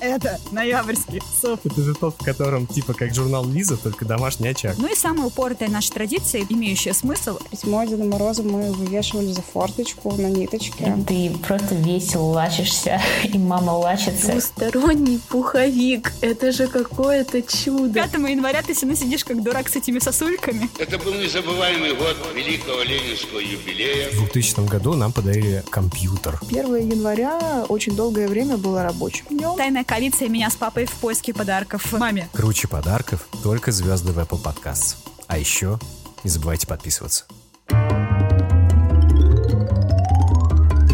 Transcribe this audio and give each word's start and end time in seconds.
Это 0.00 0.40
ноябрьский 0.50 1.20
суп. 1.40 1.60
Это 1.64 1.82
же 1.82 1.94
тот, 1.94 2.14
в 2.18 2.24
котором 2.24 2.66
типа 2.66 2.94
как 2.94 3.14
журнал 3.14 3.44
Лиза, 3.46 3.76
только 3.76 4.04
домашний 4.04 4.48
очаг. 4.48 4.76
Ну 4.78 4.90
и 4.90 4.94
самая 4.94 5.26
упоротая 5.26 5.68
наша 5.68 5.92
традиция, 5.92 6.44
имеющая 6.48 6.94
смысл. 6.94 7.38
Письмо 7.50 7.84
Деда 7.84 8.04
Мороза 8.04 8.42
мы 8.42 8.72
вывешивали 8.72 9.32
за 9.32 9.42
форточку 9.42 10.12
на 10.12 10.28
ниточке. 10.28 10.96
Ты 11.06 11.30
просто 11.46 11.74
весело 11.74 12.32
лачишься, 12.32 13.00
и 13.24 13.38
мама 13.38 13.72
лачится. 13.72 14.32
Двусторонний 14.32 15.20
пуховик. 15.28 16.12
Это 16.22 16.50
же 16.52 16.66
какое-то 16.66 17.42
чудо. 17.42 17.92
5 17.92 18.12
января 18.30 18.62
ты 18.62 18.74
всегда 18.74 18.94
сидишь 18.94 19.24
как 19.24 19.42
дурак 19.42 19.68
с 19.68 19.76
этими 19.76 19.98
сосульками. 19.98 20.68
Это 20.78 20.98
был 20.98 21.12
незабываемый 21.14 21.94
год 21.94 22.16
великого 22.34 22.82
ленинского 22.82 23.38
юбилея. 23.40 24.10
В 24.12 24.18
2000 24.32 24.66
году 24.68 24.94
нам 24.94 25.12
подарили 25.12 25.62
компьютер. 25.70 26.40
1 26.48 26.90
января 26.90 27.66
очень 27.68 27.94
долгое 27.94 28.28
время 28.28 28.56
было 28.56 28.82
рабочим 28.82 29.26
днем. 29.28 29.56
Тайная 29.56 29.84
коалиция 29.90 30.28
меня 30.28 30.48
с 30.48 30.54
папой 30.54 30.86
в 30.86 30.92
поиске 30.92 31.34
подарков 31.34 31.92
маме. 31.92 32.28
Круче 32.32 32.68
подарков 32.68 33.26
только 33.42 33.72
звезды 33.72 34.12
в 34.12 34.20
Apple 34.20 34.40
Podcasts. 34.40 34.94
А 35.26 35.36
еще 35.36 35.80
не 36.22 36.30
забывайте 36.30 36.68
подписываться. 36.68 37.24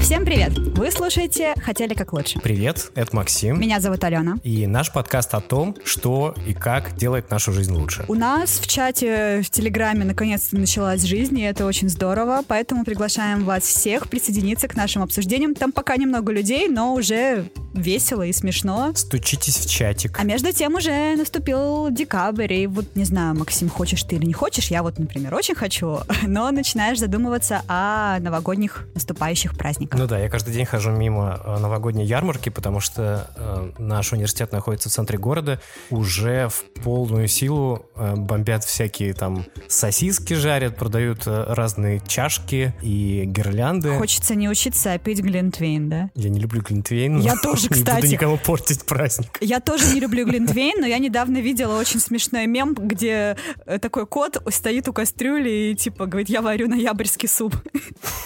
Всем 0.00 0.24
привет! 0.24 0.56
Вы 0.56 0.90
слушаете 0.90 1.54
«Хотели 1.60 1.94
как 1.94 2.12
лучше». 2.12 2.38
Привет, 2.38 2.92
это 2.94 3.16
Максим. 3.16 3.60
Меня 3.60 3.80
зовут 3.80 4.04
Алена. 4.04 4.36
И 4.44 4.66
наш 4.66 4.92
подкаст 4.92 5.34
о 5.34 5.40
том, 5.40 5.74
что 5.84 6.34
и 6.46 6.54
как 6.54 6.94
делает 6.96 7.30
нашу 7.30 7.52
жизнь 7.52 7.72
лучше. 7.72 8.04
У 8.06 8.14
нас 8.14 8.58
в 8.60 8.66
чате 8.68 9.42
в 9.42 9.50
Телеграме 9.50 10.04
наконец-то 10.04 10.56
началась 10.56 11.02
жизнь, 11.02 11.38
и 11.38 11.42
это 11.42 11.66
очень 11.66 11.88
здорово, 11.88 12.42
поэтому 12.46 12.84
приглашаем 12.84 13.44
вас 13.44 13.64
всех 13.64 14.08
присоединиться 14.08 14.68
к 14.68 14.76
нашим 14.76 15.02
обсуждениям. 15.02 15.54
Там 15.54 15.72
пока 15.72 15.96
немного 15.96 16.30
людей, 16.30 16.68
но 16.68 16.94
уже 16.94 17.50
весело 17.76 18.22
и 18.22 18.32
смешно. 18.32 18.92
Стучитесь 18.94 19.56
в 19.58 19.70
чатик. 19.70 20.18
А 20.18 20.24
между 20.24 20.52
тем 20.52 20.74
уже 20.74 21.16
наступил 21.16 21.90
декабрь, 21.90 22.52
и 22.52 22.66
вот, 22.66 22.84
не 22.94 23.04
знаю, 23.04 23.36
Максим, 23.36 23.68
хочешь 23.68 24.02
ты 24.02 24.16
или 24.16 24.26
не 24.26 24.32
хочешь, 24.32 24.68
я 24.68 24.82
вот, 24.82 24.98
например, 24.98 25.34
очень 25.34 25.54
хочу, 25.54 25.98
но 26.26 26.50
начинаешь 26.50 26.98
задумываться 26.98 27.62
о 27.68 28.18
новогодних 28.20 28.86
наступающих 28.94 29.56
праздниках. 29.56 29.95
Ну 29.96 30.06
да, 30.06 30.18
я 30.18 30.28
каждый 30.28 30.52
день 30.52 30.66
хожу 30.66 30.90
мимо 30.90 31.40
э, 31.42 31.58
новогодней 31.58 32.04
ярмарки, 32.04 32.50
потому 32.50 32.80
что 32.80 33.30
э, 33.34 33.70
наш 33.78 34.12
университет 34.12 34.52
находится 34.52 34.90
в 34.90 34.92
центре 34.92 35.16
города. 35.16 35.58
Уже 35.88 36.50
в 36.50 36.64
полную 36.82 37.28
силу 37.28 37.86
э, 37.94 38.14
бомбят 38.14 38.64
всякие 38.64 39.14
там 39.14 39.46
сосиски 39.68 40.34
жарят, 40.34 40.76
продают 40.76 41.26
э, 41.26 41.44
разные 41.48 42.02
чашки 42.06 42.74
и 42.82 43.24
гирлянды. 43.24 43.96
Хочется 43.96 44.34
не 44.34 44.50
учиться, 44.50 44.92
а 44.92 44.98
пить 44.98 45.20
глинтвейн, 45.20 45.88
да? 45.88 46.10
Я 46.14 46.28
не 46.28 46.40
люблю 46.40 46.60
глинтвейн. 46.60 47.18
Я 47.20 47.36
тоже, 47.36 47.62
Не 47.70 47.76
кстати. 47.76 47.96
буду 47.96 48.12
никому 48.12 48.36
портить 48.36 48.84
праздник. 48.84 49.38
Я 49.40 49.60
тоже 49.60 49.94
не 49.94 50.00
люблю 50.00 50.26
глинтвейн, 50.26 50.78
но 50.78 50.86
я 50.86 50.98
недавно 50.98 51.38
видела 51.38 51.78
очень 51.78 52.00
смешной 52.00 52.46
мем, 52.46 52.74
где 52.74 53.38
э, 53.64 53.78
такой 53.78 54.06
кот 54.06 54.42
стоит 54.50 54.88
у 54.88 54.92
кастрюли 54.92 55.70
и 55.70 55.74
типа 55.74 56.04
говорит, 56.04 56.28
я 56.28 56.42
варю 56.42 56.68
ноябрьский 56.68 57.30
суп. 57.30 57.56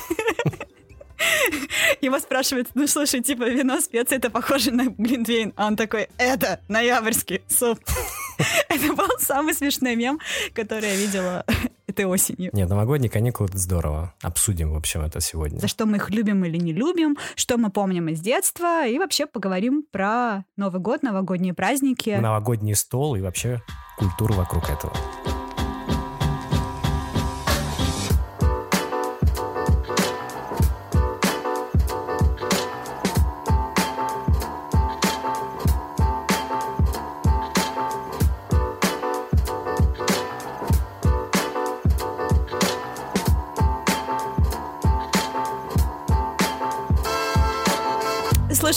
Его 2.00 2.18
спрашивают, 2.18 2.68
ну 2.74 2.86
слушай, 2.86 3.20
типа 3.20 3.44
вино, 3.48 3.80
специи, 3.80 4.16
это 4.16 4.30
похоже 4.30 4.70
на 4.72 4.86
глинтвейн. 4.86 5.52
А 5.56 5.66
он 5.66 5.76
такой, 5.76 6.08
это 6.18 6.60
ноябрьский 6.68 7.42
суп. 7.48 7.78
Это 8.70 8.94
был 8.94 9.18
самый 9.18 9.52
смешной 9.52 9.96
мем, 9.96 10.18
который 10.54 10.88
я 10.88 10.96
видела 10.96 11.44
этой 11.86 12.06
осенью. 12.06 12.50
Нет, 12.54 12.70
новогодние 12.70 13.10
каникулы— 13.10 13.48
это 13.50 13.58
здорово. 13.58 14.14
Обсудим, 14.22 14.72
в 14.72 14.76
общем, 14.76 15.02
это 15.02 15.20
сегодня. 15.20 15.58
За 15.58 15.68
что 15.68 15.84
мы 15.84 15.98
их 15.98 16.08
любим 16.08 16.42
или 16.46 16.56
не 16.56 16.72
любим, 16.72 17.18
что 17.34 17.58
мы 17.58 17.70
помним 17.70 18.08
из 18.08 18.20
детства, 18.20 18.86
и 18.86 18.98
вообще 18.98 19.26
поговорим 19.26 19.84
про 19.90 20.44
Новый 20.56 20.80
год, 20.80 21.02
новогодние 21.02 21.52
праздники. 21.52 22.10
Новогодний 22.10 22.74
стол 22.74 23.16
и 23.16 23.20
вообще 23.20 23.60
культуру 23.98 24.32
вокруг 24.32 24.70
этого. 24.70 24.94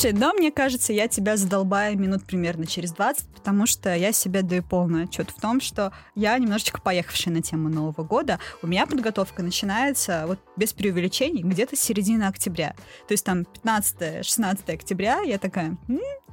Слушай, 0.03 0.19
но 0.19 0.33
мне 0.33 0.51
кажется, 0.51 0.91
я 0.91 1.07
тебя 1.07 1.37
задолбаю 1.37 1.97
минут 1.97 2.25
примерно 2.25 2.65
через 2.65 2.91
20, 2.91 3.25
потому 3.35 3.65
что 3.65 3.95
я 3.95 4.11
себе 4.11 4.41
даю 4.41 4.61
полный 4.61 5.05
отчет 5.05 5.29
в 5.29 5.39
том, 5.39 5.61
что 5.61 5.93
я 6.13 6.37
немножечко 6.37 6.81
поехавшая 6.81 7.33
на 7.33 7.41
тему 7.41 7.69
Нового 7.69 8.03
года. 8.03 8.37
У 8.61 8.67
меня 8.67 8.85
подготовка 8.85 9.43
начинается, 9.43 10.25
вот 10.27 10.39
без 10.57 10.73
преувеличений, 10.73 11.41
где-то 11.41 11.77
с 11.77 11.79
середины 11.79 12.23
октября. 12.23 12.75
То 13.07 13.13
есть 13.13 13.23
там 13.23 13.45
15-16 13.63 14.73
октября 14.73 15.21
я 15.21 15.37
такая, 15.37 15.77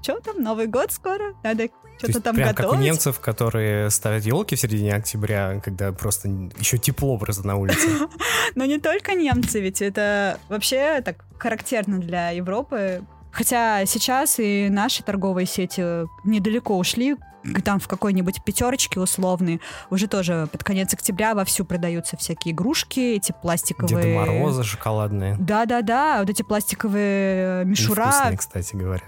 что 0.03 0.19
там, 0.19 0.43
Новый 0.43 0.67
год 0.67 0.91
скоро, 0.91 1.35
надо 1.45 1.69
То 1.69 1.75
что-то 1.99 2.23
там 2.23 2.35
прям 2.35 2.49
готовить. 2.49 2.73
как 2.73 2.81
у 2.81 2.83
немцев, 2.83 3.21
которые 3.21 3.89
ставят 3.91 4.25
елки 4.25 4.57
в 4.57 4.61
середине 4.61 4.97
октября, 4.97 5.61
когда 5.63 5.93
просто 5.93 6.29
еще 6.59 6.77
тепло 6.79 7.17
просто 7.19 7.47
на 7.47 7.55
улице. 7.55 7.89
Но 8.57 8.65
не 8.65 8.81
только 8.81 9.15
немцы, 9.15 9.61
ведь 9.61 9.81
это 9.81 10.41
вообще 10.49 11.01
так 11.05 11.25
характерно 11.39 12.01
для 12.01 12.31
Европы. 12.31 13.05
Хотя 13.33 13.87
сейчас 13.87 14.39
и 14.39 14.69
наши 14.71 15.03
торговые 15.03 15.47
сети 15.47 16.07
недалеко 16.25 16.77
ушли, 16.77 17.17
там 17.65 17.81
в 17.81 17.89
какой-нибудь 17.89 18.45
пятерочке 18.45 19.01
условной, 19.01 19.61
уже 19.89 20.09
тоже 20.09 20.49
под 20.53 20.63
конец 20.63 20.93
октября 20.93 21.35
вовсю 21.35 21.65
продаются 21.65 22.17
всякие 22.17 22.53
игрушки, 22.53 23.01
эти 23.15 23.35
пластиковые... 23.41 24.03
Деда 24.03 24.15
Мороза 24.19 24.63
шоколадные. 24.63 25.37
Да-да-да, 25.39 26.19
вот 26.21 26.29
эти 26.29 26.43
пластиковые 26.43 27.63
И 27.63 27.67
мишура. 27.67 28.11
вкусные, 28.11 28.37
кстати 28.39 28.77
говоря. 28.77 29.03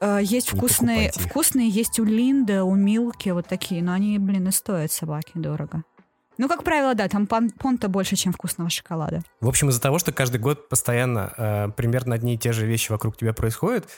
Э, 0.00 0.20
Есть 0.22 0.52
Не 0.52 0.58
вкусные, 0.58 1.12
вкусные 1.12 1.68
есть 1.68 1.98
у 1.98 2.04
Линда, 2.04 2.64
у 2.64 2.74
Милки, 2.74 3.30
вот 3.30 3.46
такие, 3.46 3.82
но 3.82 3.92
они, 3.92 4.18
блин, 4.18 4.48
и 4.48 4.52
стоят 4.52 4.92
собаки 4.92 5.32
дорого. 5.34 5.82
Ну, 6.38 6.48
как 6.48 6.64
правило, 6.64 6.94
да, 6.94 7.08
там 7.08 7.24
пон- 7.24 7.50
понта 7.58 7.88
больше, 7.88 8.16
чем 8.16 8.32
вкусного 8.32 8.70
шоколада. 8.70 9.22
В 9.40 9.48
общем, 9.48 9.70
из-за 9.70 9.80
того, 9.80 9.98
что 9.98 10.12
каждый 10.12 10.38
год 10.38 10.68
постоянно 10.68 11.32
э, 11.36 11.68
примерно 11.76 12.14
одни 12.14 12.34
и 12.34 12.38
те 12.38 12.52
же 12.52 12.66
вещи 12.66 12.90
вокруг 12.90 13.16
тебя 13.16 13.32
происходят, 13.32 13.88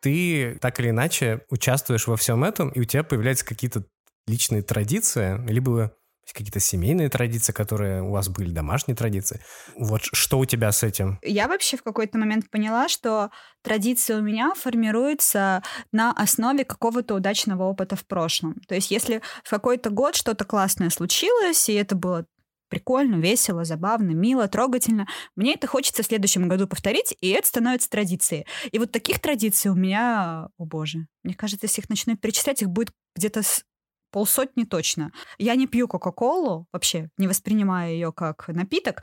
ты 0.00 0.58
так 0.60 0.78
или 0.80 0.90
иначе 0.90 1.42
участвуешь 1.50 2.06
во 2.06 2.16
всем 2.16 2.44
этом, 2.44 2.68
и 2.70 2.80
у 2.80 2.84
тебя 2.84 3.02
появляются 3.02 3.44
какие-то 3.44 3.84
личные 4.26 4.62
традиции, 4.62 5.40
либо 5.48 5.92
какие-то 6.32 6.60
семейные 6.60 7.08
традиции, 7.08 7.52
которые 7.52 8.02
у 8.02 8.10
вас 8.10 8.28
были, 8.28 8.50
домашние 8.50 8.96
традиции. 8.96 9.40
Вот 9.76 10.02
что 10.02 10.38
у 10.38 10.44
тебя 10.44 10.72
с 10.72 10.82
этим? 10.82 11.18
Я 11.22 11.48
вообще 11.48 11.76
в 11.76 11.82
какой-то 11.82 12.18
момент 12.18 12.50
поняла, 12.50 12.88
что 12.88 13.30
традиция 13.62 14.18
у 14.18 14.22
меня 14.22 14.54
формируется 14.54 15.62
на 15.92 16.12
основе 16.12 16.64
какого-то 16.64 17.14
удачного 17.14 17.64
опыта 17.64 17.96
в 17.96 18.06
прошлом. 18.06 18.60
То 18.68 18.74
есть 18.74 18.90
если 18.90 19.22
в 19.44 19.50
какой-то 19.50 19.90
год 19.90 20.16
что-то 20.16 20.44
классное 20.44 20.90
случилось, 20.90 21.68
и 21.68 21.74
это 21.74 21.94
было 21.94 22.26
прикольно, 22.68 23.16
весело, 23.16 23.64
забавно, 23.64 24.10
мило, 24.10 24.48
трогательно. 24.48 25.06
Мне 25.36 25.54
это 25.54 25.66
хочется 25.66 26.02
в 26.02 26.06
следующем 26.06 26.48
году 26.48 26.66
повторить, 26.66 27.14
и 27.20 27.28
это 27.30 27.46
становится 27.46 27.88
традицией. 27.88 28.46
И 28.72 28.78
вот 28.78 28.92
таких 28.92 29.20
традиций 29.20 29.70
у 29.70 29.74
меня, 29.74 30.48
о 30.58 30.64
боже, 30.64 31.06
мне 31.22 31.34
кажется, 31.34 31.66
если 31.66 31.82
их 31.82 31.88
начну 31.88 32.16
перечислять, 32.16 32.62
их 32.62 32.68
будет 32.68 32.90
где-то 33.14 33.42
полсотни 34.16 34.64
точно. 34.64 35.12
Я 35.36 35.56
не 35.56 35.66
пью 35.66 35.88
Кока-Колу, 35.88 36.66
вообще 36.72 37.10
не 37.18 37.28
воспринимаю 37.28 37.92
ее 37.92 38.14
как 38.14 38.48
напиток, 38.48 39.02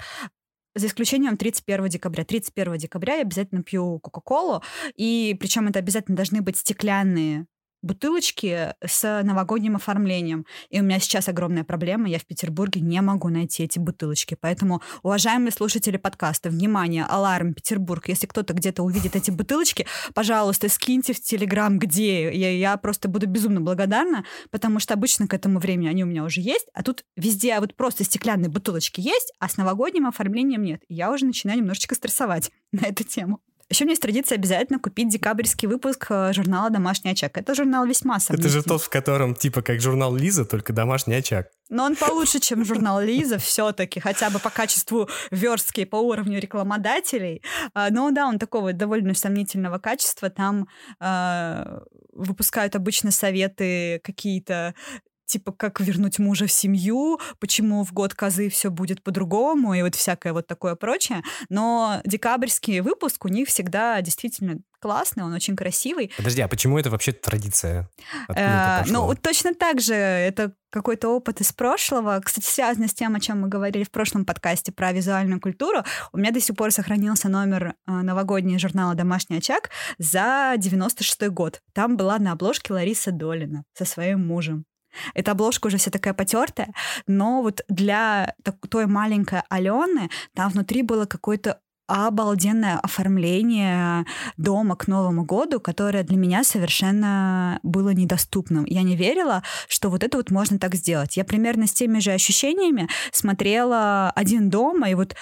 за 0.73 0.87
исключением 0.87 1.37
31 1.37 1.87
декабря. 1.87 2.25
31 2.25 2.77
декабря 2.77 3.17
я 3.17 3.21
обязательно 3.21 3.61
пью 3.61 3.99
Кока-Колу, 3.99 4.63
и 4.95 5.37
причем 5.39 5.67
это 5.67 5.77
обязательно 5.77 6.17
должны 6.17 6.41
быть 6.41 6.57
стеклянные 6.57 7.45
бутылочки 7.83 8.73
с 8.83 9.21
новогодним 9.23 9.75
оформлением. 9.75 10.45
И 10.69 10.79
у 10.79 10.83
меня 10.83 10.99
сейчас 10.99 11.27
огромная 11.27 11.63
проблема, 11.63 12.09
я 12.09 12.17
в 12.17 12.25
Петербурге 12.25 12.81
не 12.81 12.99
могу 13.01 13.29
найти 13.29 13.63
эти 13.63 13.77
бутылочки. 13.77 14.35
Поэтому, 14.39 14.81
уважаемые 15.03 15.51
слушатели 15.51 15.97
подкаста, 15.97 16.49
внимание, 16.49 17.05
аларм, 17.07 17.53
Петербург, 17.53 18.07
если 18.07 18.25
кто-то 18.25 18.53
где-то 18.53 18.81
увидит 18.83 19.15
эти 19.15 19.29
бутылочки, 19.29 19.85
пожалуйста, 20.13 20.69
скиньте 20.69 21.13
в 21.13 21.21
Телеграм, 21.21 21.77
где. 21.77 22.33
Я, 22.33 22.51
я 22.51 22.77
просто 22.77 23.07
буду 23.09 23.27
безумно 23.27 23.61
благодарна, 23.61 24.25
потому 24.49 24.79
что 24.79 24.93
обычно 24.93 25.27
к 25.27 25.33
этому 25.33 25.59
времени 25.59 25.89
они 25.89 26.03
у 26.03 26.07
меня 26.07 26.23
уже 26.23 26.41
есть, 26.41 26.67
а 26.73 26.83
тут 26.83 27.03
везде 27.17 27.59
вот 27.59 27.75
просто 27.75 28.03
стеклянные 28.03 28.49
бутылочки 28.49 29.01
есть, 29.01 29.33
а 29.39 29.49
с 29.49 29.57
новогодним 29.57 30.07
оформлением 30.07 30.63
нет. 30.63 30.81
И 30.87 30.95
я 30.95 31.11
уже 31.11 31.25
начинаю 31.25 31.59
немножечко 31.59 31.95
стрессовать 31.95 32.51
на 32.71 32.87
эту 32.87 33.03
тему. 33.03 33.41
Еще 33.69 33.83
у 33.83 33.85
меня 33.85 33.93
есть 33.93 34.01
традиция 34.01 34.37
обязательно 34.37 34.79
купить 34.79 35.09
декабрьский 35.09 35.67
выпуск 35.67 36.07
э, 36.09 36.33
журнала 36.33 36.69
«Домашний 36.69 37.11
очаг». 37.11 37.37
Это 37.37 37.55
журнал 37.55 37.85
весьма 37.85 38.17
Это 38.17 38.25
совместим. 38.25 38.51
же 38.51 38.63
тот, 38.63 38.81
в 38.81 38.89
котором 38.89 39.35
типа 39.35 39.61
как 39.61 39.81
журнал 39.81 40.15
Лиза, 40.15 40.45
только 40.45 40.73
домашний 40.73 41.15
очаг. 41.15 41.47
Но 41.69 41.85
он 41.85 41.95
получше, 41.95 42.39
чем 42.39 42.65
журнал 42.65 43.01
Лиза 43.01 43.37
все-таки, 43.37 43.99
хотя 43.99 44.29
бы 44.29 44.39
по 44.39 44.49
качеству 44.49 45.09
верстки 45.31 45.81
и 45.81 45.85
по 45.85 45.95
уровню 45.95 46.39
рекламодателей. 46.39 47.41
А, 47.73 47.89
Но 47.89 48.11
да, 48.11 48.27
он 48.27 48.37
такого 48.37 48.73
довольно 48.73 49.13
сомнительного 49.13 49.79
качества. 49.79 50.29
Там 50.29 50.67
а, 50.99 51.81
выпускают 52.11 52.75
обычно 52.75 53.11
советы 53.11 54.01
какие-то 54.03 54.75
типа 55.25 55.51
как 55.51 55.79
вернуть 55.79 56.19
мужа 56.19 56.47
в 56.47 56.51
семью, 56.51 57.19
почему 57.39 57.83
в 57.83 57.93
год 57.93 58.13
козы 58.13 58.49
все 58.49 58.69
будет 58.69 59.03
по-другому 59.03 59.73
и 59.73 59.81
вот 59.81 59.95
всякое 59.95 60.33
вот 60.33 60.47
такое 60.47 60.75
прочее. 60.75 61.21
Но 61.49 62.01
декабрьский 62.05 62.81
выпуск 62.81 63.25
у 63.25 63.27
них 63.29 63.47
всегда 63.47 64.01
действительно 64.01 64.59
классный, 64.83 65.23
он 65.23 65.33
очень 65.33 65.55
красивый. 65.55 66.11
Подожди, 66.17 66.41
а 66.41 66.47
почему 66.49 66.77
это 66.77 66.89
вообще 66.89 67.13
традиция? 67.13 67.89
Э? 68.35 68.83
Ну, 68.87 69.05
вот 69.05 69.21
точно 69.21 69.53
так 69.53 69.79
же 69.79 69.93
это 69.93 70.51
какой-то 70.69 71.07
опыт 71.07 71.39
из 71.39 71.53
прошлого. 71.53 72.19
Кстати, 72.21 72.45
связано 72.45 72.89
с 72.89 72.93
тем, 72.93 73.15
о 73.15 73.21
чем 73.21 73.39
мы 73.41 73.47
говорили 73.47 73.85
в 73.85 73.91
прошлом 73.91 74.25
подкасте 74.25 74.73
про 74.73 74.91
визуальную 74.91 75.39
культуру. 75.39 75.83
У 76.11 76.17
меня 76.17 76.31
до 76.31 76.41
сих 76.41 76.57
пор 76.57 76.71
сохранился 76.71 77.29
номер 77.29 77.75
э, 77.87 77.91
новогоднего 77.91 78.59
журнала 78.59 78.93
«Домашний 78.93 79.37
очаг» 79.37 79.69
за 79.99 80.55
96 80.57 81.29
год. 81.29 81.61
Там 81.73 81.95
была 81.95 82.19
на 82.19 82.33
обложке 82.33 82.73
Лариса 82.73 83.11
Долина 83.11 83.63
со 83.73 83.85
своим 83.85 84.27
мужем. 84.27 84.65
Эта 85.13 85.31
обложка 85.31 85.67
уже 85.67 85.77
вся 85.77 85.91
такая 85.91 86.13
потертая, 86.13 86.73
но 87.07 87.41
вот 87.41 87.61
для 87.67 88.35
той 88.69 88.85
маленькой 88.85 89.43
Алены 89.49 90.09
там 90.35 90.49
внутри 90.49 90.81
было 90.83 91.05
какое-то 91.05 91.59
обалденное 91.87 92.79
оформление 92.79 94.05
дома 94.37 94.75
к 94.75 94.87
Новому 94.87 95.25
году, 95.25 95.59
которое 95.59 96.03
для 96.03 96.17
меня 96.17 96.43
совершенно 96.43 97.59
было 97.61 97.89
недоступным. 97.89 98.65
Я 98.65 98.83
не 98.83 98.95
верила, 98.95 99.43
что 99.67 99.89
вот 99.89 100.03
это 100.03 100.17
вот 100.17 100.31
можно 100.31 100.57
так 100.59 100.75
сделать. 100.75 101.17
Я 101.17 101.25
примерно 101.25 101.67
с 101.67 101.73
теми 101.73 101.99
же 101.99 102.11
ощущениями 102.11 102.87
смотрела 103.11 104.11
«Один 104.11 104.49
дома», 104.49 104.89
и 104.89 104.95
вот 104.95 105.15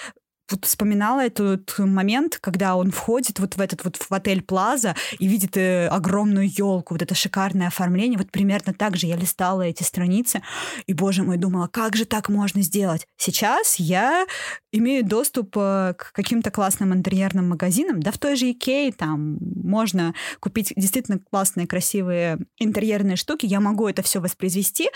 вот 0.50 0.64
вспоминала 0.64 1.20
этот 1.20 1.78
момент, 1.78 2.38
когда 2.40 2.76
он 2.76 2.90
входит 2.90 3.38
вот 3.38 3.56
в 3.56 3.60
этот 3.60 3.84
вот 3.84 3.96
в 3.96 4.12
отель 4.12 4.42
Плаза 4.42 4.94
и 5.18 5.26
видит 5.26 5.56
э, 5.56 5.88
огромную 5.88 6.48
елку, 6.48 6.94
вот 6.94 7.02
это 7.02 7.14
шикарное 7.14 7.68
оформление. 7.68 8.18
Вот 8.18 8.30
примерно 8.30 8.74
так 8.74 8.96
же 8.96 9.06
я 9.06 9.16
листала 9.16 9.62
эти 9.62 9.82
страницы 9.82 10.42
и, 10.86 10.92
боже 10.92 11.22
мой, 11.22 11.36
думала, 11.36 11.68
как 11.68 11.96
же 11.96 12.04
так 12.04 12.28
можно 12.28 12.62
сделать? 12.62 13.06
Сейчас 13.16 13.76
я 13.76 14.26
имею 14.72 15.04
доступ 15.04 15.56
э, 15.56 15.94
к 15.96 16.12
каким-то 16.12 16.50
классным 16.50 16.92
интерьерным 16.92 17.48
магазинам, 17.48 18.02
да 18.02 18.10
в 18.10 18.18
той 18.18 18.36
же 18.36 18.50
Икее 18.50 18.92
там 18.92 19.38
можно 19.40 20.14
купить 20.40 20.72
действительно 20.76 21.18
классные, 21.18 21.66
красивые 21.66 22.38
интерьерные 22.58 23.16
штуки, 23.16 23.46
я 23.46 23.60
могу 23.60 23.88
это 23.88 24.02
все 24.02 24.20
воспроизвести, 24.20 24.88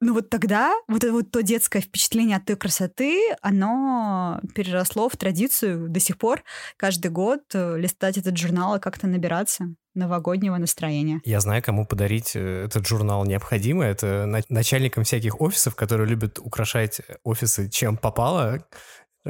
но 0.00 0.12
вот 0.12 0.30
тогда 0.30 0.72
вот 0.86 1.04
это 1.04 1.12
вот 1.12 1.30
то 1.30 1.42
детское 1.42 1.80
впечатление 1.80 2.36
от 2.36 2.44
той 2.44 2.56
красоты, 2.56 3.34
оно 3.42 4.40
переросло 4.54 5.08
в 5.08 5.16
традицию 5.16 5.88
до 5.88 6.00
сих 6.00 6.18
пор 6.18 6.42
каждый 6.76 7.10
год 7.10 7.40
э, 7.54 7.76
листать 7.78 8.16
этот 8.16 8.36
журнал 8.36 8.76
и 8.76 8.80
как-то 8.80 9.06
набираться 9.06 9.74
новогоднего 9.94 10.56
настроения. 10.56 11.20
Я 11.24 11.40
знаю, 11.40 11.62
кому 11.62 11.84
подарить 11.84 12.36
э, 12.36 12.64
этот 12.66 12.86
журнал 12.86 13.24
необходимо. 13.24 13.84
Это 13.84 14.26
на- 14.26 14.42
начальникам 14.48 15.02
всяких 15.02 15.40
офисов, 15.40 15.74
которые 15.74 16.08
любят 16.08 16.38
украшать 16.38 17.00
офисы 17.24 17.68
чем 17.68 17.96
попало, 17.96 18.64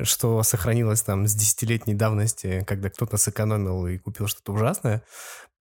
что 0.02 0.42
сохранилось 0.42 1.02
там 1.02 1.26
с 1.26 1.34
десятилетней 1.34 1.94
давности, 1.94 2.64
когда 2.66 2.90
кто-то 2.90 3.16
сэкономил 3.16 3.86
и 3.86 3.96
купил 3.96 4.26
что-то 4.26 4.52
ужасное. 4.52 5.02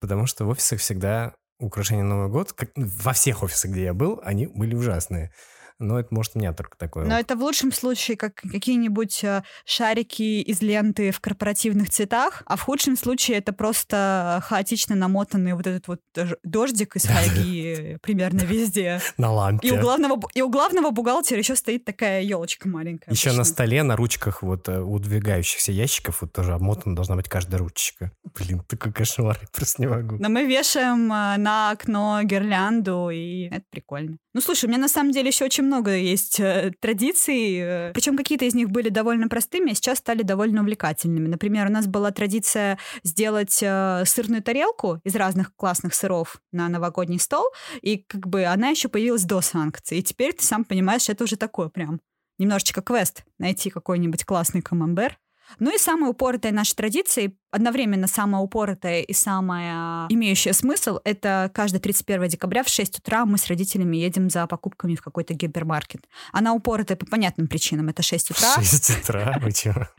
Потому 0.00 0.26
что 0.26 0.44
в 0.44 0.50
офисах 0.50 0.80
всегда 0.80 1.34
украшения 1.58 2.02
на 2.02 2.16
Новый 2.16 2.30
год, 2.30 2.52
как 2.52 2.70
во 2.76 3.12
всех 3.12 3.42
офисах, 3.42 3.72
где 3.72 3.84
я 3.84 3.94
был, 3.94 4.20
они 4.24 4.46
были 4.46 4.74
ужасные. 4.74 5.32
Но 5.78 5.98
это 5.98 6.12
может 6.12 6.32
у 6.34 6.38
меня 6.40 6.52
только 6.52 6.76
такое. 6.76 7.06
Но 7.06 7.18
это 7.18 7.36
в 7.36 7.40
лучшем 7.40 7.72
случае 7.72 8.16
как 8.16 8.34
какие-нибудь 8.34 9.22
э, 9.22 9.42
шарики 9.64 10.40
из 10.40 10.60
ленты 10.60 11.12
в 11.12 11.20
корпоративных 11.20 11.90
цветах, 11.90 12.42
а 12.46 12.56
в 12.56 12.62
худшем 12.62 12.96
случае 12.96 13.38
это 13.38 13.52
просто 13.52 14.42
хаотично 14.44 14.96
намотанный 14.96 15.54
вот 15.54 15.66
этот 15.66 15.86
вот 15.86 16.00
дож- 16.14 16.38
дождик 16.42 16.96
из 16.96 17.04
фольги 17.04 17.96
примерно 18.02 18.40
везде. 18.40 19.00
На 19.18 19.30
лампе. 19.32 19.68
И 19.68 19.70
у 19.70 19.80
главного, 19.80 20.20
и 20.34 20.42
у 20.42 20.48
главного 20.48 20.90
бухгалтера 20.90 21.38
еще 21.38 21.54
стоит 21.54 21.84
такая 21.84 22.22
елочка 22.22 22.68
маленькая. 22.68 23.12
Еще 23.12 23.28
на 23.28 23.36
обычно. 23.36 23.52
столе, 23.52 23.82
на 23.84 23.96
ручках 23.96 24.42
вот 24.42 24.68
э, 24.68 24.80
у 24.80 24.98
двигающихся 24.98 25.70
ящиков 25.70 26.22
вот 26.22 26.32
тоже 26.32 26.54
обмотана 26.54 26.96
должна 26.96 27.14
быть 27.14 27.28
каждая 27.28 27.58
ручечка. 27.58 28.10
Блин, 28.36 28.62
такой 28.66 28.92
кошмар, 28.92 29.38
я 29.40 29.48
просто 29.52 29.82
не 29.82 29.88
могу. 29.88 30.16
Но 30.18 30.28
мы 30.28 30.44
вешаем 30.44 31.12
э, 31.12 31.36
на 31.36 31.70
окно 31.70 32.20
гирлянду, 32.24 33.10
и 33.10 33.48
это 33.48 33.64
прикольно. 33.70 34.18
Ну, 34.38 34.42
слушай, 34.42 34.66
у 34.66 34.68
меня 34.68 34.78
на 34.78 34.86
самом 34.86 35.10
деле 35.10 35.30
еще 35.30 35.46
очень 35.46 35.64
много 35.64 35.96
есть 35.96 36.38
э, 36.38 36.70
традиций, 36.78 37.90
причем 37.92 38.16
какие-то 38.16 38.44
из 38.44 38.54
них 38.54 38.70
были 38.70 38.88
довольно 38.88 39.26
простыми, 39.26 39.72
а 39.72 39.74
сейчас 39.74 39.98
стали 39.98 40.22
довольно 40.22 40.60
увлекательными. 40.60 41.26
Например, 41.26 41.66
у 41.66 41.72
нас 41.72 41.88
была 41.88 42.12
традиция 42.12 42.78
сделать 43.02 43.58
э, 43.60 44.04
сырную 44.06 44.40
тарелку 44.40 45.00
из 45.02 45.16
разных 45.16 45.56
классных 45.56 45.92
сыров 45.92 46.40
на 46.52 46.68
новогодний 46.68 47.18
стол, 47.18 47.46
и 47.82 47.96
как 47.96 48.28
бы 48.28 48.44
она 48.44 48.68
еще 48.68 48.88
появилась 48.88 49.24
до 49.24 49.40
санкций. 49.40 49.98
И 49.98 50.02
теперь 50.04 50.32
ты 50.32 50.44
сам 50.44 50.64
понимаешь, 50.64 51.08
это 51.08 51.24
уже 51.24 51.34
такое 51.34 51.68
прям 51.68 52.00
немножечко 52.38 52.80
квест 52.80 53.24
найти 53.38 53.70
какой-нибудь 53.70 54.24
классный 54.24 54.62
камамбер. 54.62 55.18
Ну 55.58 55.74
и 55.74 55.78
самая 55.78 56.10
упоротая 56.10 56.52
наша 56.52 56.76
традиция, 56.76 57.32
одновременно 57.50 58.06
самая 58.06 58.42
упоротая 58.42 59.02
и 59.02 59.12
самая 59.12 60.06
имеющая 60.08 60.52
смысл, 60.52 60.98
это 61.04 61.50
каждое 61.54 61.80
31 61.80 62.28
декабря 62.28 62.62
в 62.62 62.68
6 62.68 62.98
утра 62.98 63.24
мы 63.24 63.38
с 63.38 63.46
родителями 63.46 63.96
едем 63.96 64.30
за 64.30 64.46
покупками 64.46 64.94
в 64.94 65.02
какой-то 65.02 65.34
гипермаркет. 65.34 66.06
Она 66.32 66.52
упоротая 66.52 66.96
по 66.96 67.06
понятным 67.06 67.48
причинам, 67.48 67.88
это 67.88 68.02
6 68.02 68.30
утра. 68.32 68.54
В 68.56 68.64
6 68.64 69.02
утра, 69.02 69.38
вы 69.40 69.52
чего? 69.52 69.88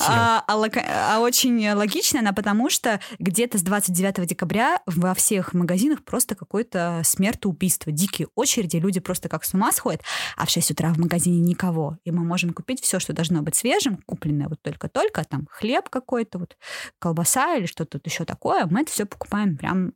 А, 0.00 0.44
а 0.46 0.56
а 0.56 1.20
очень 1.20 1.70
логично 1.70 2.20
она, 2.20 2.32
потому 2.32 2.68
что 2.68 3.00
где-то 3.18 3.58
с 3.58 3.62
29 3.62 4.26
декабря 4.26 4.80
во 4.86 5.14
всех 5.14 5.54
магазинах 5.54 6.02
просто 6.04 6.34
какое-то 6.34 7.00
смертоубийство, 7.04 7.90
дикие 7.92 8.28
очереди, 8.34 8.76
люди 8.76 9.00
просто 9.00 9.28
как 9.28 9.44
с 9.44 9.54
ума 9.54 9.72
сходят, 9.72 10.02
а 10.36 10.46
в 10.46 10.50
6 10.50 10.72
утра 10.72 10.92
в 10.92 10.98
магазине 10.98 11.40
никого, 11.40 11.96
и 12.04 12.10
мы 12.10 12.24
можем 12.24 12.52
купить 12.52 12.82
все, 12.82 12.98
что 12.98 13.12
должно 13.12 13.42
быть 13.42 13.56
свежим, 13.56 14.02
купленное 14.06 14.48
вот 14.48 14.60
только-только, 14.62 15.24
там 15.24 15.48
хлеб 15.50 15.88
какой-то, 15.88 16.38
вот 16.38 16.56
колбаса 16.98 17.56
или 17.56 17.66
что-то 17.66 18.00
еще 18.04 18.24
такое, 18.24 18.66
мы 18.66 18.82
это 18.82 18.92
все 18.92 19.06
покупаем 19.06 19.56
прям 19.56 19.92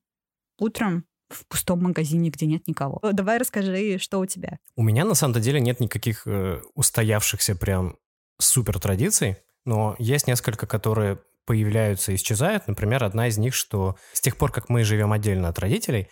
утром 0.59 1.05
в 1.29 1.47
пустом 1.47 1.83
магазине, 1.83 2.31
где 2.31 2.47
нет 2.47 2.67
никого. 2.69 3.01
Давай 3.13 3.39
расскажи, 3.39 3.99
что 3.99 4.19
у 4.19 4.27
тебя. 4.27 4.59
У 4.77 4.83
меня 4.83 5.05
на 5.05 5.15
самом-то 5.15 5.41
деле 5.41 5.61
нет 5.61 5.81
никаких 5.81 6.27
э, 6.27 6.61
устоявшихся 6.75 7.57
прям 7.57 7.97
супер 8.39 8.79
традиций, 8.79 9.37
но 9.65 9.97
есть 9.99 10.27
несколько, 10.27 10.67
которые 10.67 11.21
появляются 11.47 12.13
и 12.13 12.17
исчезают. 12.17 12.69
Например, 12.69 13.03
одна 13.05 13.29
из 13.29 13.39
них, 13.39 13.55
что 13.55 13.97
с 14.13 14.21
тех 14.21 14.37
пор, 14.37 14.53
как 14.53 14.69
мы 14.69 14.85
живем 14.85 15.13
отдельно 15.13 15.49
от 15.49 15.59
родителей, 15.59 16.09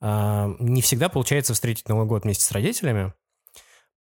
а, 0.00 0.48
не 0.60 0.82
всегда 0.82 1.08
получается 1.08 1.54
встретить 1.54 1.88
Новый 1.88 2.06
год 2.06 2.24
вместе 2.24 2.44
с 2.44 2.52
родителями, 2.52 3.12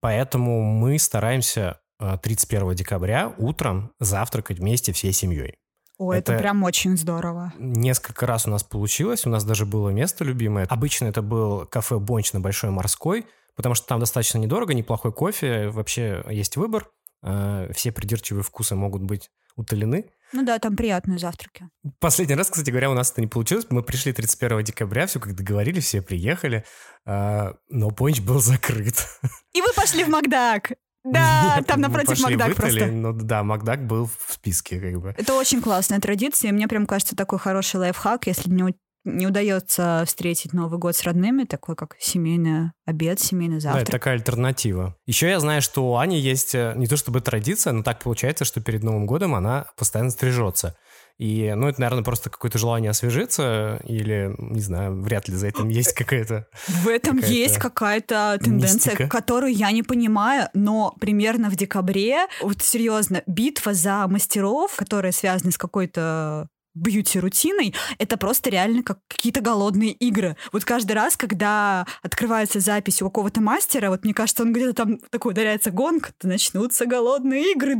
поэтому 0.00 0.62
мы 0.62 0.98
стараемся 0.98 1.80
а, 1.98 2.18
31 2.18 2.74
декабря 2.74 3.34
утром 3.38 3.92
завтракать 3.98 4.58
вместе 4.58 4.92
всей 4.92 5.12
семьей. 5.12 5.58
О, 5.98 6.12
это, 6.12 6.32
Это- 6.32 6.42
прям 6.42 6.62
очень 6.62 6.96
здорово. 6.96 7.52
Несколько 7.58 8.26
раз 8.26 8.46
у 8.46 8.50
нас 8.50 8.62
получилось, 8.62 9.26
у 9.26 9.30
нас 9.30 9.44
даже 9.44 9.64
было 9.66 9.90
место 9.90 10.24
любимое. 10.24 10.66
Обычно 10.68 11.06
это 11.06 11.22
был 11.22 11.64
кафе 11.66 11.98
«Бонч» 11.98 12.32
на 12.32 12.40
Большой 12.40 12.70
Морской, 12.70 13.26
потому 13.54 13.74
что 13.74 13.86
там 13.86 14.00
достаточно 14.00 14.38
недорого, 14.38 14.74
неплохой 14.74 15.12
кофе, 15.12 15.68
вообще 15.68 16.22
есть 16.30 16.56
выбор. 16.56 16.90
Э, 17.22 17.70
Все 17.74 17.92
придирчивые 17.92 18.42
вкусы 18.42 18.74
могут 18.74 19.02
быть 19.02 19.30
утолены. 19.56 20.04
Ну 20.32 20.44
да, 20.44 20.58
там 20.58 20.76
приятные 20.76 21.18
завтраки. 21.18 21.68
Последний 21.98 22.34
раз, 22.34 22.50
кстати 22.50 22.68
говоря, 22.70 22.90
у 22.90 22.94
нас 22.94 23.10
это 23.12 23.20
не 23.22 23.26
получилось. 23.26 23.66
Мы 23.70 23.82
пришли 23.82 24.12
31 24.12 24.64
декабря, 24.64 25.06
все 25.06 25.18
как 25.18 25.34
договорились, 25.34 25.84
все 25.86 26.02
приехали, 26.02 26.64
э, 27.06 27.52
но 27.70 27.88
«Бонч» 27.90 28.20
был 28.20 28.38
закрыт. 28.40 29.06
И 29.54 29.62
вы 29.62 29.68
пошли 29.74 30.04
в 30.04 30.08
Макдак. 30.08 30.72
Да, 31.12 31.62
там 31.66 31.80
мы 31.80 31.88
напротив 31.88 32.22
Макдак 32.22 32.54
просто. 32.56 32.86
Но 32.86 33.12
да, 33.12 33.42
Макдак 33.42 33.86
был 33.86 34.06
в 34.06 34.32
списке 34.32 34.80
как 34.80 35.00
бы. 35.00 35.14
Это 35.16 35.34
очень 35.34 35.62
классная 35.62 36.00
традиция, 36.00 36.50
и 36.50 36.52
мне 36.52 36.68
прям 36.68 36.86
кажется 36.86 37.16
такой 37.16 37.38
хороший 37.38 37.76
лайфхак, 37.76 38.26
если 38.26 38.50
не, 38.50 38.74
не 39.04 39.26
удается 39.26 40.02
встретить 40.06 40.52
Новый 40.52 40.78
год 40.78 40.96
с 40.96 41.04
родными, 41.04 41.44
такой 41.44 41.76
как 41.76 41.96
семейный 41.98 42.72
обед, 42.84 43.20
семейный 43.20 43.60
Да, 43.60 43.70
это 43.70 43.78
завтрак. 43.78 43.90
такая 43.90 44.14
альтернатива. 44.14 44.96
Еще 45.06 45.28
я 45.28 45.40
знаю, 45.40 45.62
что 45.62 45.88
у 45.88 45.96
Ани 45.96 46.18
есть 46.18 46.54
э, 46.54 46.72
не 46.76 46.86
то 46.86 46.96
чтобы 46.96 47.20
традиция, 47.20 47.72
но 47.72 47.82
так 47.82 48.02
получается, 48.02 48.44
что 48.44 48.60
перед 48.60 48.82
Новым 48.82 49.06
годом 49.06 49.34
она 49.34 49.66
постоянно 49.76 50.10
стрижется. 50.10 50.76
И, 51.18 51.54
ну, 51.56 51.68
это, 51.68 51.80
наверное, 51.80 52.04
просто 52.04 52.28
какое-то 52.28 52.58
желание 52.58 52.90
освежиться, 52.90 53.80
или, 53.84 54.34
не 54.38 54.60
знаю, 54.60 55.00
вряд 55.00 55.28
ли 55.28 55.34
за 55.34 55.48
этим 55.48 55.68
есть 55.68 55.92
какая-то... 55.94 56.46
В 56.66 56.88
этом 56.88 57.16
какая-то 57.16 57.34
есть 57.34 57.58
какая-то 57.58 58.38
тенденция, 58.42 58.92
мистика. 58.92 59.08
которую 59.08 59.54
я 59.54 59.70
не 59.70 59.82
понимаю, 59.82 60.48
но 60.52 60.94
примерно 61.00 61.48
в 61.48 61.56
декабре, 61.56 62.26
вот 62.42 62.62
серьезно, 62.62 63.22
битва 63.26 63.72
за 63.72 64.06
мастеров, 64.08 64.76
которая 64.76 65.12
связана 65.12 65.52
с 65.52 65.58
какой-то 65.58 66.48
бьюти-рутиной, 66.76 67.74
это 67.98 68.16
просто 68.16 68.50
реально 68.50 68.82
как 68.82 68.98
какие-то 69.08 69.40
голодные 69.40 69.92
игры. 69.92 70.36
Вот 70.52 70.64
каждый 70.64 70.92
раз, 70.92 71.16
когда 71.16 71.86
открывается 72.02 72.60
запись 72.60 73.00
у 73.02 73.06
какого-то 73.06 73.40
мастера, 73.40 73.88
вот 73.88 74.04
мне 74.04 74.12
кажется, 74.14 74.42
он 74.42 74.52
где-то 74.52 74.74
там 74.74 74.98
такой 75.10 75.32
ударяется 75.32 75.70
гонг, 75.70 76.12
то 76.18 76.28
начнутся 76.28 76.86
голодные 76.86 77.52
игры. 77.52 77.76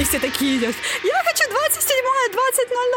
И 0.00 0.04
все 0.04 0.18
такие 0.18 0.58
идут, 0.58 0.74
я 1.04 1.22
хочу 1.22 1.44
27 1.64 1.96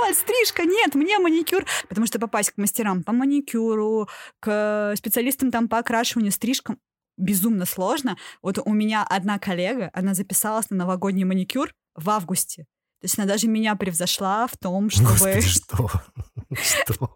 20.00, 0.08 0.14
стрижка, 0.14 0.66
нет, 0.66 0.94
мне 0.96 1.20
маникюр. 1.20 1.66
Потому 1.88 2.06
что 2.06 2.20
попасть 2.20 2.52
к 2.52 2.58
мастерам 2.58 3.04
по 3.04 3.14
маникюру, 3.14 4.10
к 4.40 4.94
специалистам 4.98 5.52
там 5.52 5.70
по 5.70 5.78
окрашиванию, 5.78 6.34
стрижкам, 6.34 6.80
безумно 7.18 7.66
сложно. 7.66 8.18
Вот 8.42 8.60
у 8.64 8.74
меня 8.74 9.06
одна 9.08 9.40
коллега, 9.40 9.90
она 9.94 10.14
записалась 10.14 10.70
на 10.70 10.78
новогодний 10.78 11.24
маникюр 11.24 11.74
в 11.96 12.10
августе. 12.10 12.64
То 13.00 13.06
есть 13.06 13.18
она 13.18 13.28
даже 13.28 13.48
меня 13.48 13.76
превзошла 13.76 14.48
в 14.48 14.58
том, 14.58 14.90
чтобы... 14.90 15.10
Господи, 15.12 15.42
что? 15.42 15.90
Что? 16.56 17.16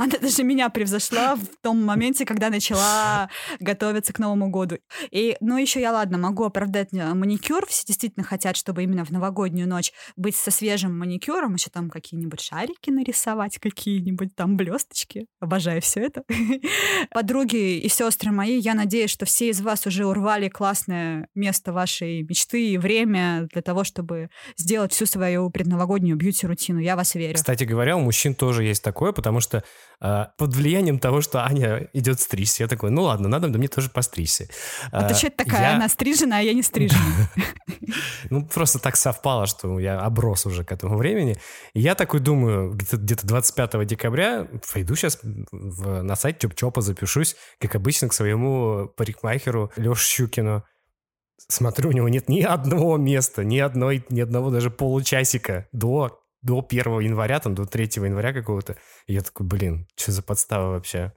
Она 0.00 0.16
даже 0.18 0.44
меня 0.44 0.70
превзошла 0.70 1.36
в 1.36 1.44
том 1.60 1.84
моменте, 1.84 2.24
когда 2.24 2.48
начала 2.48 3.28
готовиться 3.60 4.14
к 4.14 4.18
Новому 4.18 4.48
году. 4.48 4.78
И, 5.10 5.36
ну, 5.42 5.58
еще 5.58 5.78
я, 5.78 5.92
ладно, 5.92 6.16
могу 6.16 6.44
оправдать 6.44 6.88
э, 6.94 7.12
маникюр. 7.12 7.66
Все 7.66 7.84
действительно 7.86 8.24
хотят, 8.24 8.56
чтобы 8.56 8.82
именно 8.82 9.04
в 9.04 9.10
новогоднюю 9.10 9.68
ночь 9.68 9.92
быть 10.16 10.36
со 10.36 10.50
свежим 10.50 10.98
маникюром, 10.98 11.52
еще 11.52 11.68
там 11.68 11.90
какие-нибудь 11.90 12.40
шарики 12.40 12.88
нарисовать, 12.88 13.58
какие-нибудь 13.58 14.34
там 14.34 14.56
блесточки. 14.56 15.26
Обожаю 15.38 15.82
все 15.82 16.00
это. 16.00 16.22
Подруги 17.10 17.78
и 17.80 17.88
сестры 17.90 18.32
мои, 18.32 18.58
я 18.58 18.72
надеюсь, 18.72 19.10
что 19.10 19.26
все 19.26 19.50
из 19.50 19.60
вас 19.60 19.86
уже 19.86 20.06
урвали 20.06 20.48
классное 20.48 21.28
место 21.34 21.74
вашей 21.74 22.22
мечты 22.22 22.70
и 22.70 22.78
время 22.78 23.48
для 23.52 23.60
того, 23.60 23.84
чтобы 23.84 24.30
сделать 24.56 24.94
всю 24.94 25.04
свою 25.04 25.50
предновогоднюю 25.50 26.16
бьюти-рутину. 26.16 26.78
Я 26.78 26.96
вас 26.96 27.14
верю. 27.14 27.34
Кстати 27.34 27.64
говоря, 27.64 27.98
у 27.98 28.00
мужчин 28.00 28.34
тоже 28.34 28.64
есть 28.64 28.82
такое, 28.82 29.12
потому 29.12 29.40
что 29.40 29.62
под 29.98 30.54
влиянием 30.54 30.98
того, 30.98 31.20
что 31.20 31.44
Аня 31.44 31.88
идет 31.92 32.20
стричься, 32.20 32.62
я 32.62 32.68
такой, 32.68 32.90
ну 32.90 33.02
ладно, 33.02 33.28
надо 33.28 33.48
мне 33.48 33.68
тоже 33.68 33.90
постричься. 33.90 34.48
А 34.92 35.04
ты 35.04 35.14
Э, 35.14 35.16
что 35.16 35.26
это 35.26 35.44
такая? 35.44 35.60
я- 35.70 35.76
Она 35.76 35.88
стрижена, 35.88 36.38
а 36.38 36.40
я 36.40 36.52
не 36.54 36.62
стрижена. 36.62 37.00
Ну, 38.30 38.46
просто 38.46 38.78
так 38.78 38.96
совпало, 38.96 39.46
что 39.46 39.78
я 39.80 39.98
оброс 40.00 40.46
уже 40.46 40.64
к 40.64 40.70
этому 40.72 40.96
времени. 40.96 41.36
И 41.74 41.80
я 41.80 41.94
такой 41.96 42.20
думаю, 42.20 42.72
где-то, 42.74 42.96
где-то 42.98 43.26
25 43.26 43.84
декабря 43.86 44.46
пойду 44.72 44.94
сейчас 44.94 45.18
на 45.50 46.14
сайт 46.14 46.42
Чоп-Чопа 46.44 46.80
запишусь, 46.82 47.34
как 47.58 47.74
обычно, 47.74 48.08
к 48.08 48.12
своему 48.12 48.88
парикмахеру 48.96 49.72
Леше 49.76 50.04
Щукину. 50.06 50.64
Смотрю, 51.48 51.88
у 51.88 51.92
него 51.92 52.08
нет 52.08 52.28
ни 52.28 52.42
одного 52.42 52.96
места, 52.98 53.42
ни, 53.44 53.58
одной, 53.58 54.04
ни 54.10 54.20
одного 54.20 54.50
даже 54.50 54.70
получасика 54.70 55.66
до, 55.72 56.19
до 56.42 56.64
1 56.66 57.00
января, 57.00 57.40
там, 57.40 57.54
до 57.54 57.66
3 57.66 57.84
января 57.96 58.32
какого-то. 58.32 58.76
И 59.06 59.14
я 59.14 59.20
такой, 59.20 59.46
блин, 59.46 59.86
что 59.96 60.12
за 60.12 60.22
подстава 60.22 60.70
вообще? 60.72 61.12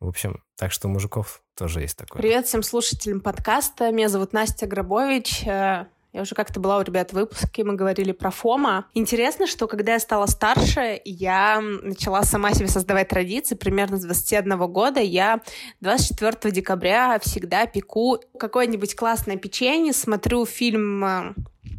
В 0.00 0.06
общем, 0.08 0.42
так 0.56 0.72
что 0.72 0.88
у 0.88 0.90
мужиков 0.90 1.42
тоже 1.56 1.80
есть 1.80 1.96
такое. 1.96 2.20
Привет 2.22 2.46
всем 2.46 2.62
слушателям 2.62 3.20
подкаста. 3.20 3.90
Меня 3.90 4.08
зовут 4.08 4.32
Настя 4.32 4.66
Грабович. 4.66 5.44
Э, 5.44 5.86
Я 6.12 6.22
уже 6.22 6.34
как-то 6.34 6.60
была 6.60 6.78
у 6.78 6.82
ребят 6.82 7.10
в 7.10 7.14
выпуске, 7.14 7.64
мы 7.64 7.74
говорили 7.74 8.12
про 8.12 8.30
ФОМа. 8.30 8.86
Интересно, 8.94 9.46
что 9.46 9.66
когда 9.66 9.94
я 9.94 9.98
стала 9.98 10.26
старше, 10.26 11.00
я 11.04 11.60
начала 11.60 12.22
сама 12.22 12.52
себе 12.54 12.68
создавать 12.68 13.08
традиции. 13.08 13.56
Примерно 13.56 13.96
с 13.96 14.04
21 14.04 14.56
года 14.72 15.00
я 15.00 15.40
24 15.80 16.54
декабря 16.54 17.18
всегда 17.18 17.66
пеку 17.66 18.18
какое-нибудь 18.38 18.94
классное 18.94 19.36
печенье, 19.36 19.92
смотрю 19.92 20.46
фильм 20.46 21.04
э, 21.04 21.34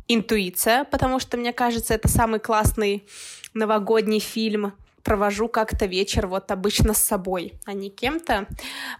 «Интуиция», 0.09 0.83
потому 0.83 1.19
что, 1.19 1.37
мне 1.37 1.53
кажется, 1.53 1.93
это 1.93 2.09
самый 2.09 2.41
классный 2.41 3.05
новогодний 3.53 4.19
фильм 4.19 4.73
провожу 5.03 5.47
как-то 5.47 5.85
вечер 5.85 6.27
вот 6.27 6.51
обычно 6.51 6.93
с 6.93 6.99
собой, 6.99 7.53
а 7.65 7.73
не 7.73 7.89
кем-то. 7.89 8.47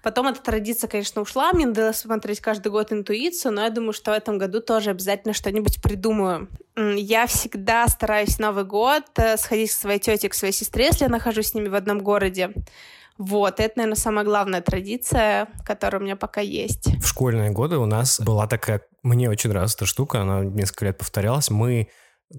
Потом 0.02 0.28
эта 0.28 0.42
традиция, 0.42 0.88
конечно, 0.88 1.22
ушла. 1.22 1.52
Мне 1.54 1.68
надо 1.68 1.94
смотреть 1.94 2.40
каждый 2.40 2.72
год 2.72 2.92
интуицию, 2.92 3.54
но 3.54 3.64
я 3.64 3.70
думаю, 3.70 3.94
что 3.94 4.12
в 4.12 4.16
этом 4.16 4.38
году 4.38 4.62
тоже 4.62 4.90
обязательно 4.90 5.34
что-нибудь 5.34 5.82
придумаю. 5.82 6.48
Я 6.76 7.28
всегда 7.28 7.88
стараюсь 7.88 8.40
Новый 8.40 8.64
год 8.64 9.04
э, 9.18 9.38
сходить 9.38 9.72
к 9.72 9.74
своей 9.74 10.00
тете, 10.00 10.30
к 10.30 10.34
своей 10.34 10.54
сестре, 10.54 10.86
если 10.86 11.04
я 11.04 11.10
нахожусь 11.10 11.50
с 11.50 11.54
ними 11.54 11.68
в 11.68 11.76
одном 11.76 12.00
городе. 12.00 12.54
Вот, 13.20 13.60
это, 13.60 13.74
наверное, 13.76 13.98
самая 13.98 14.24
главная 14.24 14.62
традиция, 14.62 15.50
которая 15.66 16.00
у 16.00 16.04
меня 16.06 16.16
пока 16.16 16.40
есть. 16.40 16.88
В 17.04 17.06
школьные 17.06 17.52
годы 17.52 17.78
у 17.78 17.86
нас 17.86 18.18
была 18.22 18.48
такая, 18.48 18.82
мне 19.04 19.30
очень 19.30 19.50
нравилась 19.50 19.76
эта 19.76 19.86
штука, 19.86 20.22
она 20.22 20.46
несколько 20.46 20.86
лет 20.86 20.98
повторялась. 20.98 21.50
Мы, 21.50 21.90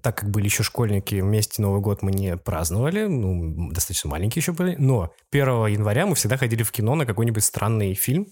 так 0.03 0.17
как 0.17 0.31
были 0.31 0.47
еще 0.47 0.63
школьники, 0.63 1.17
вместе 1.17 1.61
Новый 1.61 1.83
год 1.83 2.01
мы 2.01 2.13
не 2.13 2.35
праздновали, 2.39 3.05
ну, 3.05 3.71
достаточно 3.71 4.09
маленькие 4.09 4.41
еще 4.41 4.53
были, 4.53 4.75
но 4.77 5.13
1 5.31 5.67
января 5.67 6.07
мы 6.07 6.15
всегда 6.15 6.39
ходили 6.39 6.63
в 6.63 6.73
кино 6.73 6.95
на 6.95 7.05
какой-нибудь 7.05 7.45
странный 7.45 7.93
фильм, 7.93 8.29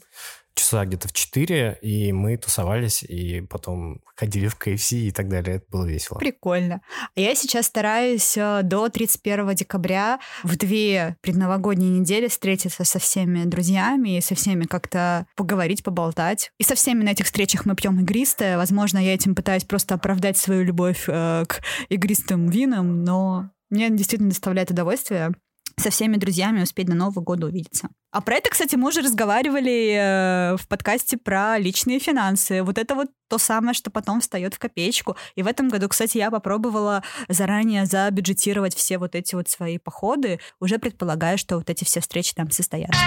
часа 0.58 0.84
где-то 0.84 1.08
в 1.08 1.12
4, 1.12 1.78
и 1.82 2.12
мы 2.12 2.36
тусовались, 2.36 3.02
и 3.02 3.40
потом 3.42 4.00
ходили 4.14 4.48
в 4.48 4.56
КФС 4.56 4.92
и 4.92 5.10
так 5.10 5.28
далее. 5.28 5.56
Это 5.56 5.66
было 5.70 5.86
весело. 5.86 6.18
Прикольно. 6.18 6.80
А 7.16 7.20
я 7.20 7.34
сейчас 7.34 7.66
стараюсь 7.66 8.36
э, 8.36 8.60
до 8.62 8.88
31 8.88 9.54
декабря 9.54 10.20
в 10.42 10.56
две 10.56 11.16
предновогодние 11.20 12.00
недели 12.00 12.28
встретиться 12.28 12.84
со 12.84 12.98
всеми 12.98 13.44
друзьями 13.44 14.18
и 14.18 14.20
со 14.20 14.34
всеми 14.34 14.64
как-то 14.64 15.26
поговорить, 15.36 15.82
поболтать. 15.82 16.50
И 16.58 16.64
со 16.64 16.74
всеми 16.74 17.04
на 17.04 17.10
этих 17.10 17.26
встречах 17.26 17.64
мы 17.64 17.74
пьем 17.74 18.00
игристое. 18.00 18.56
Возможно, 18.56 18.98
я 18.98 19.14
этим 19.14 19.34
пытаюсь 19.34 19.64
просто 19.64 19.94
оправдать 19.94 20.36
свою 20.36 20.64
любовь 20.64 21.04
э, 21.06 21.44
к 21.46 21.60
игристым 21.88 22.48
винам, 22.50 23.04
но 23.04 23.50
мне 23.70 23.90
действительно 23.90 24.30
доставляет 24.30 24.70
удовольствие 24.70 25.32
со 25.78 25.90
всеми 25.90 26.16
друзьями 26.16 26.62
успеть 26.62 26.86
до 26.86 26.94
Нового 26.94 27.20
года 27.20 27.46
увидеться. 27.46 27.88
А 28.10 28.20
про 28.20 28.36
это, 28.36 28.50
кстати, 28.50 28.74
мы 28.74 28.88
уже 28.88 29.02
разговаривали 29.02 30.52
э, 30.52 30.56
в 30.56 30.66
подкасте 30.66 31.18
про 31.18 31.58
личные 31.58 31.98
финансы. 31.98 32.62
Вот 32.62 32.78
это 32.78 32.94
вот 32.94 33.08
то 33.28 33.38
самое, 33.38 33.74
что 33.74 33.90
потом 33.90 34.20
встает 34.20 34.54
в 34.54 34.58
копеечку. 34.58 35.16
И 35.34 35.42
в 35.42 35.46
этом 35.46 35.68
году, 35.68 35.88
кстати, 35.88 36.16
я 36.16 36.30
попробовала 36.30 37.02
заранее 37.28 37.84
забюджетировать 37.84 38.74
все 38.74 38.98
вот 38.98 39.14
эти 39.14 39.34
вот 39.34 39.48
свои 39.48 39.78
походы, 39.78 40.40
уже 40.58 40.78
предполагая, 40.78 41.36
что 41.36 41.56
вот 41.56 41.68
эти 41.68 41.84
все 41.84 42.00
встречи 42.00 42.34
там 42.34 42.50
состоятся. 42.50 42.98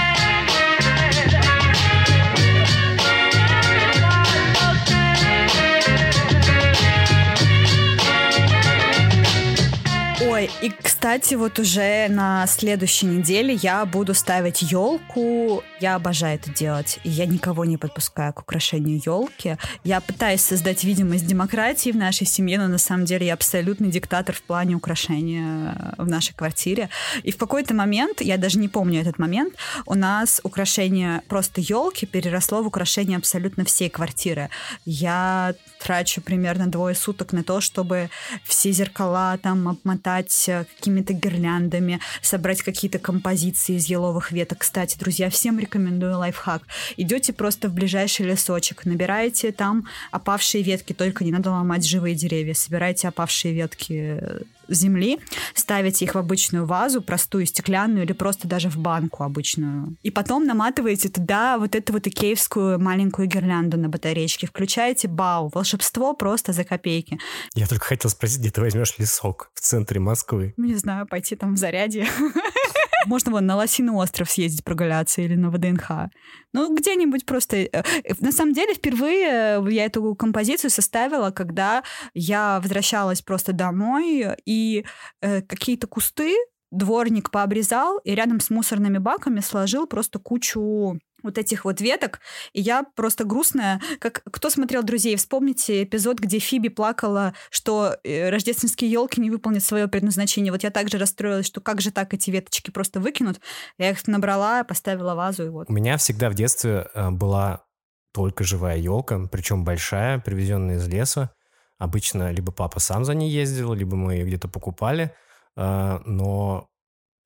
Кстати, 11.01 11.33
вот 11.33 11.57
уже 11.57 12.09
на 12.09 12.45
следующей 12.45 13.07
неделе 13.07 13.55
я 13.55 13.83
буду 13.85 14.13
ставить 14.13 14.61
елку. 14.61 15.63
Я 15.79 15.95
обожаю 15.95 16.37
это 16.37 16.53
делать. 16.53 16.99
И 17.03 17.09
я 17.09 17.25
никого 17.25 17.65
не 17.65 17.77
подпускаю 17.77 18.33
к 18.33 18.41
украшению 18.41 19.01
елки. 19.03 19.57
Я 19.83 19.99
пытаюсь 19.99 20.41
создать 20.41 20.83
видимость 20.83 21.25
демократии 21.25 21.89
в 21.89 21.95
нашей 21.95 22.27
семье, 22.27 22.59
но 22.59 22.67
на 22.67 22.77
самом 22.77 23.05
деле 23.05 23.25
я 23.25 23.33
абсолютный 23.33 23.89
диктатор 23.89 24.35
в 24.35 24.43
плане 24.43 24.75
украшения 24.75 25.95
в 25.97 26.07
нашей 26.07 26.35
квартире. 26.35 26.89
И 27.23 27.31
в 27.31 27.37
какой-то 27.37 27.73
момент, 27.73 28.21
я 28.21 28.37
даже 28.37 28.59
не 28.59 28.67
помню 28.67 29.01
этот 29.01 29.17
момент, 29.17 29.55
у 29.87 29.95
нас 29.95 30.39
украшение 30.43 31.23
просто 31.27 31.61
елки 31.61 32.05
переросло 32.05 32.61
в 32.61 32.67
украшение 32.67 33.17
абсолютно 33.17 33.65
всей 33.65 33.89
квартиры. 33.89 34.51
Я 34.85 35.55
трачу 35.81 36.21
примерно 36.21 36.67
двое 36.67 36.95
суток 36.95 37.33
на 37.33 37.43
то, 37.43 37.61
чтобы 37.61 38.09
все 38.43 38.71
зеркала 38.71 39.37
там 39.41 39.67
обмотать 39.67 40.47
э, 40.47 40.65
какими-то 40.75 41.13
гирляндами, 41.13 41.99
собрать 42.21 42.61
какие-то 42.61 42.99
композиции 42.99 43.75
из 43.75 43.87
еловых 43.87 44.31
веток. 44.31 44.59
Кстати, 44.59 44.97
друзья, 44.97 45.29
всем 45.29 45.59
рекомендую 45.59 46.17
лайфхак. 46.17 46.63
Идете 46.97 47.33
просто 47.33 47.67
в 47.67 47.73
ближайший 47.73 48.25
лесочек, 48.25 48.85
набираете 48.85 49.51
там 49.51 49.87
опавшие 50.11 50.63
ветки, 50.63 50.93
только 50.93 51.23
не 51.23 51.31
надо 51.31 51.51
ломать 51.51 51.85
живые 51.85 52.15
деревья, 52.15 52.53
собираете 52.53 53.07
опавшие 53.07 53.53
ветки 53.53 54.19
э, 54.19 54.41
земли, 54.67 55.19
ставите 55.53 56.05
их 56.05 56.15
в 56.15 56.17
обычную 56.17 56.65
вазу, 56.65 57.01
простую 57.01 57.45
стеклянную 57.45 58.05
или 58.05 58.13
просто 58.13 58.47
даже 58.47 58.69
в 58.69 58.77
банку 58.77 59.23
обычную. 59.23 59.95
И 60.03 60.11
потом 60.11 60.45
наматываете 60.45 61.09
туда 61.09 61.57
вот 61.57 61.75
эту 61.75 61.93
вот 61.93 62.07
икеевскую 62.07 62.79
маленькую 62.79 63.27
гирлянду 63.27 63.77
на 63.77 63.89
батареечке, 63.89 64.47
включаете 64.47 65.07
бау, 65.07 65.51
волшебство 65.53 66.13
просто 66.13 66.53
за 66.53 66.63
копейки. 66.63 67.19
Я 67.55 67.67
только 67.67 67.85
хотел 67.85 68.09
спросить, 68.09 68.39
где 68.39 68.51
ты 68.51 68.61
возьмешь 68.61 68.97
лесок 68.97 69.51
в 69.53 69.59
центре 69.61 69.99
Москвы? 69.99 70.53
Не 70.57 70.75
знаю, 70.75 71.07
пойти 71.07 71.35
там 71.35 71.55
в 71.55 71.57
заряде. 71.57 72.07
Можно 73.05 73.31
вон 73.31 73.45
на 73.45 73.55
Лосиный 73.55 73.93
остров 73.93 74.29
съездить 74.29 74.63
прогуляться 74.63 75.21
или 75.21 75.35
на 75.35 75.49
ВДНХ. 75.49 76.09
Ну, 76.53 76.75
где-нибудь 76.75 77.25
просто... 77.25 77.57
э, 77.57 77.83
На 78.19 78.31
самом 78.31 78.53
деле, 78.53 78.73
впервые 78.73 79.27
э, 79.27 79.71
я 79.71 79.85
эту 79.85 80.15
композицию 80.15 80.69
составила, 80.69 81.31
когда 81.31 81.83
я 82.13 82.59
возвращалась 82.61 83.21
просто 83.21 83.53
домой, 83.53 84.25
и 84.45 84.85
э, 85.21 85.41
какие-то 85.41 85.87
кусты 85.87 86.35
дворник 86.71 87.31
пообрезал 87.31 87.97
и 87.99 88.15
рядом 88.15 88.39
с 88.39 88.49
мусорными 88.49 88.97
баками 88.97 89.41
сложил 89.41 89.87
просто 89.87 90.19
кучу 90.19 90.99
вот 91.23 91.37
этих 91.37 91.65
вот 91.65 91.81
веток, 91.81 92.19
и 92.53 92.61
я 92.61 92.83
просто 92.95 93.23
грустная. 93.23 93.81
Как 93.99 94.23
кто 94.31 94.49
смотрел 94.49 94.83
«Друзей», 94.83 95.15
вспомните 95.15 95.83
эпизод, 95.83 96.19
где 96.19 96.39
Фиби 96.39 96.69
плакала, 96.69 97.33
что 97.49 97.97
э, 98.03 98.29
рождественские 98.29 98.91
елки 98.91 99.21
не 99.21 99.29
выполнят 99.31 99.63
свое 99.63 99.87
предназначение. 99.87 100.51
Вот 100.51 100.63
я 100.63 100.71
также 100.71 100.97
расстроилась, 100.97 101.45
что 101.45 101.61
как 101.61 101.81
же 101.81 101.91
так 101.91 102.13
эти 102.13 102.29
веточки 102.31 102.71
просто 102.71 102.99
выкинут. 102.99 103.39
Я 103.77 103.91
их 103.91 104.07
набрала, 104.07 104.63
поставила 104.63 105.15
вазу, 105.15 105.45
и 105.45 105.49
вот. 105.49 105.69
У 105.69 105.73
меня 105.73 105.97
всегда 105.97 106.29
в 106.29 106.35
детстве 106.35 106.87
э, 106.93 107.09
была 107.09 107.65
только 108.13 108.43
живая 108.43 108.77
елка, 108.77 109.27
причем 109.31 109.63
большая, 109.63 110.19
привезенная 110.19 110.77
из 110.77 110.87
леса. 110.87 111.31
Обычно 111.77 112.31
либо 112.31 112.51
папа 112.51 112.79
сам 112.79 113.05
за 113.05 113.13
ней 113.13 113.31
ездил, 113.31 113.73
либо 113.73 113.95
мы 113.95 114.13
ее 114.13 114.25
где-то 114.25 114.47
покупали. 114.47 115.13
Э, 115.55 115.99
но 116.05 116.70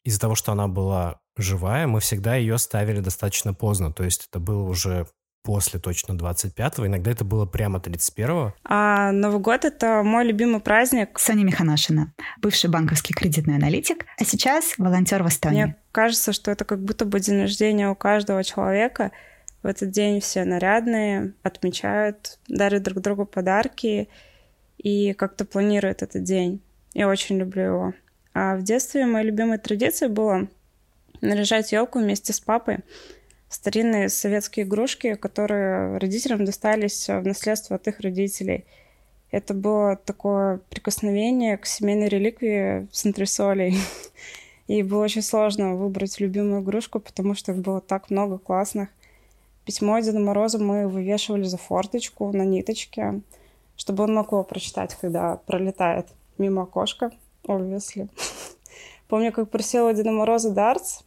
из-за 0.05 0.19
того, 0.19 0.35
что 0.35 0.53
она 0.53 0.67
была 0.67 1.19
живая, 1.35 1.87
мы 1.87 1.99
всегда 1.99 2.35
ее 2.35 2.57
ставили 2.57 3.01
достаточно 3.01 3.53
поздно. 3.53 3.91
То 3.91 4.05
есть 4.05 4.27
это 4.29 4.39
было 4.39 4.63
уже 4.63 5.07
после 5.43 5.79
точно 5.79 6.13
25-го, 6.13 6.87
иногда 6.87 7.11
это 7.11 7.23
было 7.25 7.45
прямо 7.45 7.79
31-го. 7.79 8.53
А 8.63 9.11
Новый 9.11 9.39
год— 9.39 9.63
это 9.65 10.01
мой 10.03 10.25
любимый 10.25 10.59
праздник. 10.59 11.19
Соня 11.19 11.43
Миханашина, 11.43 12.13
бывший 12.41 12.69
банковский 12.69 13.13
кредитный 13.13 13.55
аналитик, 13.55 14.05
а 14.17 14.25
сейчас 14.25 14.77
волонтер 14.77 15.23
в 15.23 15.27
Эстонии. 15.27 15.63
Мне 15.65 15.75
кажется, 15.91 16.33
что 16.33 16.51
это 16.51 16.65
как 16.65 16.83
будто 16.83 17.05
бы 17.05 17.19
день 17.19 17.41
рождения 17.41 17.89
у 17.89 17.95
каждого 17.95 18.43
человека. 18.43 19.11
В 19.61 19.67
этот 19.67 19.91
день 19.91 20.19
все 20.19 20.45
нарядные, 20.45 21.33
отмечают, 21.43 22.39
дарят 22.47 22.83
друг 22.83 23.01
другу 23.01 23.25
подарки 23.25 24.09
и 24.77 25.13
как-то 25.13 25.45
планируют 25.45 26.01
этот 26.01 26.23
день. 26.23 26.61
Я 26.93 27.07
очень 27.07 27.37
люблю 27.37 27.63
его. 27.63 27.93
А 28.35 28.57
в 28.57 28.63
детстве 28.63 29.05
моей 29.05 29.27
любимой 29.27 29.57
традицией 29.57 30.11
было 30.11 30.47
наряжать 31.21 31.71
елку 31.71 31.99
вместе 31.99 32.33
с 32.33 32.41
папой. 32.41 32.79
Старинные 33.47 34.09
советские 34.09 34.65
игрушки, 34.65 35.13
которые 35.13 35.97
родителям 35.99 36.43
достались 36.43 37.07
в 37.07 37.21
наследство 37.21 37.77
от 37.77 37.87
их 37.87 38.01
родителей. 38.01 38.65
Это 39.31 39.53
было 39.53 39.95
такое 39.95 40.59
прикосновение 40.69 41.55
к 41.55 41.65
семейной 41.65 42.09
реликвии 42.09 42.89
с 42.91 43.05
антресолей. 43.05 43.77
И 44.67 44.83
было 44.83 45.05
очень 45.05 45.21
сложно 45.21 45.75
выбрать 45.75 46.19
любимую 46.19 46.61
игрушку, 46.61 46.99
потому 46.99 47.35
что 47.35 47.53
их 47.53 47.59
было 47.59 47.79
так 47.79 48.09
много 48.09 48.37
классных. 48.37 48.89
Письмо 49.63 49.99
Деда 49.99 50.19
Мороза 50.19 50.59
мы 50.59 50.89
вывешивали 50.89 51.43
за 51.43 51.57
форточку 51.57 52.29
на 52.33 52.43
ниточке, 52.43 53.21
чтобы 53.77 54.03
он 54.03 54.13
мог 54.13 54.33
его 54.33 54.43
прочитать, 54.43 54.97
когда 54.99 55.37
пролетает 55.37 56.07
мимо 56.37 56.63
окошка 56.63 57.11
obviously. 57.47 58.09
Помню, 59.07 59.31
как 59.31 59.49
просила 59.49 59.93
Деда 59.93 60.11
Мороза 60.11 60.51
дартс, 60.51 61.01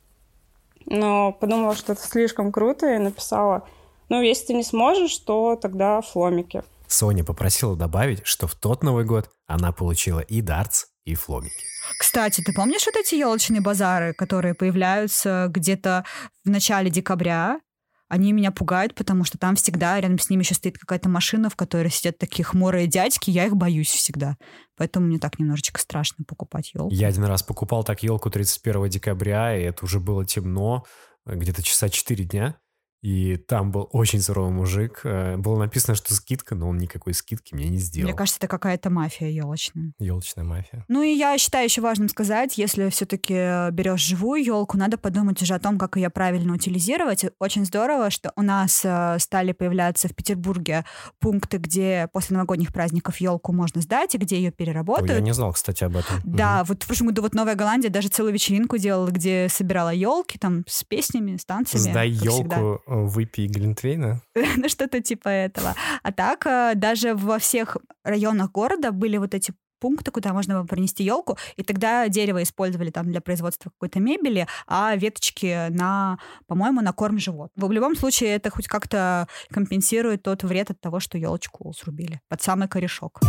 но 0.87 1.33
подумала, 1.33 1.75
что 1.75 1.93
это 1.93 2.03
слишком 2.03 2.53
круто, 2.53 2.95
и 2.95 2.99
написала, 2.99 3.67
ну, 4.09 4.23
если 4.23 4.47
ты 4.47 4.55
не 4.55 4.63
сможешь, 4.63 5.17
то 5.19 5.57
тогда 5.57 6.01
фломики. 6.01 6.63
Соня 6.87 7.25
попросила 7.25 7.77
добавить, 7.77 8.21
что 8.25 8.47
в 8.47 8.55
тот 8.55 8.83
Новый 8.83 9.05
год 9.05 9.31
она 9.47 9.73
получила 9.73 10.21
и 10.21 10.41
дартс, 10.41 10.87
и 11.05 11.15
фломики. 11.15 11.65
Кстати, 11.99 12.43
ты 12.43 12.53
помнишь 12.53 12.87
вот 12.87 12.97
эти 12.97 13.15
елочные 13.15 13.61
базары, 13.61 14.13
которые 14.15 14.55
появляются 14.55 15.47
где-то 15.51 16.05
в 16.45 16.51
начале 16.51 16.91
декабря? 16.91 17.61
Они 18.09 18.33
меня 18.33 18.51
пугают, 18.51 18.95
потому 18.95 19.25
что 19.25 19.39
там 19.39 19.57
всегда 19.57 20.01
рядом 20.01 20.19
с 20.19 20.31
ними 20.31 20.43
еще 20.43 20.55
стоит 20.55 20.79
какая-то 20.79 21.09
машина, 21.09 21.51
в 21.51 21.57
которой 21.57 21.91
сидят 21.91 22.19
такие 22.19 22.45
хмурые 22.45 22.87
дядьки, 22.87 23.31
я 23.31 23.47
их 23.47 23.57
боюсь 23.57 23.91
всегда. 23.91 24.37
Поэтому 24.77 25.07
мне 25.07 25.19
так 25.19 25.39
немножечко 25.39 25.81
страшно 25.81 26.25
покупать 26.27 26.73
елку. 26.75 26.93
Я 26.93 27.09
один 27.09 27.25
раз 27.25 27.43
покупал 27.43 27.85
так 27.85 28.03
елку 28.03 28.31
31 28.31 28.89
декабря, 28.89 29.57
и 29.57 29.63
это 29.63 29.85
уже 29.85 30.01
было 30.01 30.25
темно, 30.25 30.85
где-то 31.27 31.63
часа 31.63 31.89
4 31.89 32.25
дня. 32.25 32.59
И 33.01 33.37
там 33.37 33.71
был 33.71 33.89
очень 33.93 34.21
суровый 34.21 34.53
мужик. 34.53 35.03
Э, 35.05 35.37
было 35.37 35.59
написано, 35.59 35.95
что 35.95 36.15
скидка, 36.15 36.55
но 36.55 36.69
он 36.69 36.79
никакой 36.79 37.15
скидки 37.15 37.55
мне 37.55 37.69
не 37.69 37.79
сделал. 37.79 38.09
Мне 38.09 38.17
кажется, 38.17 38.39
это 38.41 38.49
какая-то 38.49 38.91
мафия 38.91 39.29
елочная. 39.29 39.93
Елочная 40.01 40.45
мафия. 40.45 40.85
Ну 40.89 41.03
и 41.03 41.11
я 41.11 41.39
считаю 41.39 41.65
еще 41.65 41.81
важным 41.81 42.09
сказать, 42.09 42.59
если 42.59 42.89
все-таки 42.89 43.35
э, 43.35 43.71
берешь 43.71 44.01
живую 44.01 44.43
елку, 44.43 44.77
надо 44.77 44.99
подумать 44.99 45.41
уже 45.43 45.55
о 45.55 45.61
том, 45.61 45.79
как 45.79 45.97
ее 45.97 46.11
правильно 46.11 46.55
утилизировать. 46.55 47.25
Очень 47.39 47.65
здорово, 47.65 48.11
что 48.11 48.33
у 48.35 48.43
нас 48.43 48.83
э, 48.85 49.19
стали 49.21 49.53
появляться 49.53 50.09
в 50.09 50.15
Петербурге 50.15 50.85
пункты, 51.21 51.59
где 51.59 52.09
после 52.13 52.35
новогодних 52.35 52.73
праздников 52.73 53.19
елку 53.19 53.53
можно 53.53 53.81
сдать 53.81 54.17
и 54.17 54.19
где 54.19 54.37
ее 54.37 54.51
переработают. 54.51 55.11
Ой, 55.11 55.17
я 55.17 55.23
не 55.23 55.35
знал, 55.35 55.53
кстати, 55.53 55.85
об 55.85 55.97
этом. 55.97 56.21
Да, 56.25 56.61
угу. 56.61 56.69
вот 56.69 56.83
в 56.83 56.87
прошлом 56.87 57.09
году 57.09 57.23
вот 57.23 57.35
Новая 57.35 57.55
Голландия 57.55 57.91
даже 57.91 58.09
целую 58.09 58.35
вечеринку 58.35 58.77
делала, 58.77 59.09
где 59.11 59.49
собирала 59.49 59.91
елки 59.91 60.37
там 60.37 60.65
с 60.67 60.83
песнями, 60.83 61.37
с 61.37 61.45
танцами. 61.45 61.81
Сдай 61.81 62.11
елку 62.11 62.83
выпей 62.89 63.47
Глинтвейна? 63.47 64.23
ну, 64.57 64.69
что-то 64.69 65.01
типа 65.01 65.29
этого. 65.29 65.75
А 66.03 66.13
так, 66.13 66.47
э, 66.47 66.73
даже 66.75 67.15
во 67.15 67.39
всех 67.39 67.77
районах 68.05 68.51
города 68.53 68.93
были 68.93 69.19
вот 69.19 69.35
эти 69.35 69.53
пункты, 69.81 70.11
куда 70.11 70.33
можно 70.33 70.55
было 70.55 70.67
принести 70.67 71.05
елку, 71.05 71.39
и 71.57 71.63
тогда 71.63 72.09
дерево 72.09 72.43
использовали 72.43 72.91
там 72.91 73.11
для 73.11 73.21
производства 73.21 73.71
какой-то 73.71 74.01
мебели, 74.01 74.47
а 74.67 74.95
веточки 74.97 75.69
на, 75.71 76.19
по-моему, 76.47 76.81
на 76.81 76.93
корм 76.93 77.19
живот. 77.19 77.51
В 77.57 77.71
любом 77.71 77.97
случае 77.97 78.31
это 78.31 78.51
хоть 78.51 78.67
как-то 78.67 79.29
компенсирует 79.51 80.23
тот 80.23 80.43
вред 80.43 80.71
от 80.71 80.81
того, 80.81 81.01
что 81.01 81.19
елочку 81.19 81.73
срубили 81.73 82.21
под 82.29 82.43
самый 82.43 82.69
корешок. 82.69 83.21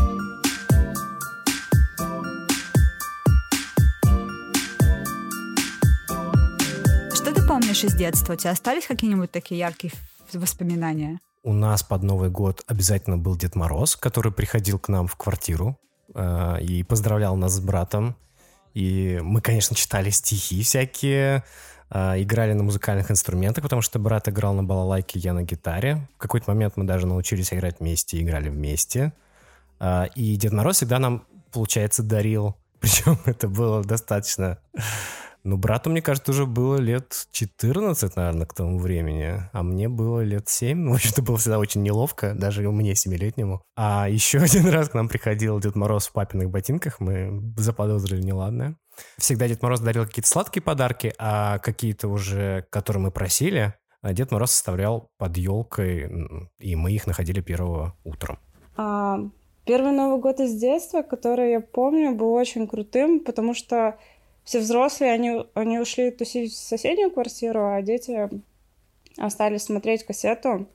Помнишь 7.70 7.84
из 7.84 7.94
детства? 7.94 8.34
У 8.34 8.36
тебя 8.36 8.50
остались 8.50 8.88
какие-нибудь 8.88 9.30
такие 9.30 9.60
яркие 9.60 9.94
воспоминания? 10.34 11.20
У 11.44 11.54
нас 11.54 11.84
под 11.84 12.02
Новый 12.02 12.32
год 12.32 12.64
обязательно 12.66 13.16
был 13.16 13.36
Дед 13.36 13.56
Мороз, 13.56 13.96
который 13.96 14.32
приходил 14.32 14.80
к 14.80 14.90
нам 14.90 15.06
в 15.06 15.16
квартиру 15.16 15.78
э, 16.16 16.62
и 16.62 16.82
поздравлял 16.82 17.36
нас 17.36 17.54
с 17.54 17.60
братом. 17.60 18.16
И 18.74 19.20
мы, 19.22 19.42
конечно, 19.42 19.76
читали 19.76 20.10
стихи 20.10 20.64
всякие, 20.64 21.44
э, 21.92 22.24
играли 22.24 22.54
на 22.54 22.64
музыкальных 22.64 23.12
инструментах, 23.12 23.62
потому 23.62 23.84
что 23.84 24.00
брат 24.00 24.28
играл 24.28 24.56
на 24.56 24.64
балалайке, 24.64 25.20
я 25.20 25.34
на 25.34 25.44
гитаре. 25.44 26.08
В 26.16 26.18
какой-то 26.18 26.50
момент 26.50 26.76
мы 26.76 26.86
даже 26.86 27.06
научились 27.06 27.54
играть 27.54 27.82
вместе, 27.82 28.20
играли 28.20 28.50
вместе. 28.50 29.14
Э, 29.80 30.08
и 30.16 30.36
Дед 30.38 30.54
Мороз 30.54 30.78
всегда 30.78 30.98
нам, 30.98 31.24
получается, 31.52 32.02
дарил. 32.02 32.56
Причем 32.80 33.20
это 33.26 33.48
было 33.48 33.84
достаточно 33.84 34.58
ну, 35.44 35.58
брату, 35.58 35.90
мне 35.90 36.02
кажется, 36.02 36.32
уже 36.32 36.46
было 36.46 36.76
лет 36.76 37.28
14, 37.32 38.16
наверное, 38.16 38.46
к 38.46 38.54
тому 38.54 38.78
времени, 38.78 39.42
а 39.54 39.64
мне 39.64 39.88
было 39.88 40.22
лет 40.22 40.50
7. 40.50 40.78
Ну, 40.78 40.92
в 40.92 40.96
общем, 40.96 41.12
это 41.14 41.22
было 41.22 41.38
всегда 41.38 41.60
очень 41.60 41.82
неловко, 41.82 42.34
даже 42.34 42.70
мне, 42.70 42.96
семилетнему. 42.96 43.62
А 43.76 44.10
еще 44.10 44.40
один 44.40 44.68
раз 44.68 44.90
к 44.90 44.94
нам 44.94 45.08
приходил 45.08 45.60
Дед 45.60 45.76
Мороз 45.76 46.08
в 46.08 46.14
папиных 46.14 46.50
ботинках, 46.50 47.00
мы 47.00 47.54
заподозрили 47.58 48.22
неладное. 48.22 48.76
Всегда 49.18 49.48
Дед 49.48 49.62
Мороз 49.62 49.80
дарил 49.80 50.06
какие-то 50.06 50.30
сладкие 50.30 50.62
подарки, 50.62 51.14
а 51.18 51.60
какие-то 51.60 52.10
уже, 52.10 52.66
которые 52.70 53.04
мы 53.04 53.12
просили, 53.12 53.74
а 54.02 54.14
Дед 54.14 54.32
Мороз 54.32 54.52
составлял 54.52 55.10
под 55.18 55.38
елкой, 55.38 56.10
и 56.60 56.76
мы 56.76 56.92
их 56.92 57.08
находили 57.08 57.42
первого 57.42 57.96
утром. 58.04 58.40
А, 58.76 59.20
первый 59.66 59.92
Новый 59.94 60.20
год 60.20 60.40
из 60.40 60.60
детства, 60.60 61.02
который 61.02 61.52
я 61.52 61.62
помню, 61.62 62.14
был 62.14 62.34
очень 62.34 62.68
крутым, 62.68 63.22
потому 63.22 63.54
что 63.54 63.98
все 64.50 64.62
взрослые, 64.62 65.12
они, 65.12 65.46
они 65.54 65.78
ушли 65.78 66.10
тусить 66.10 66.54
в 66.54 66.58
соседнюю 66.58 67.12
квартиру, 67.12 67.72
а 67.72 67.84
дети 67.84 68.30
остались 69.20 69.62
смотреть 69.62 70.04
кассету 70.04 70.68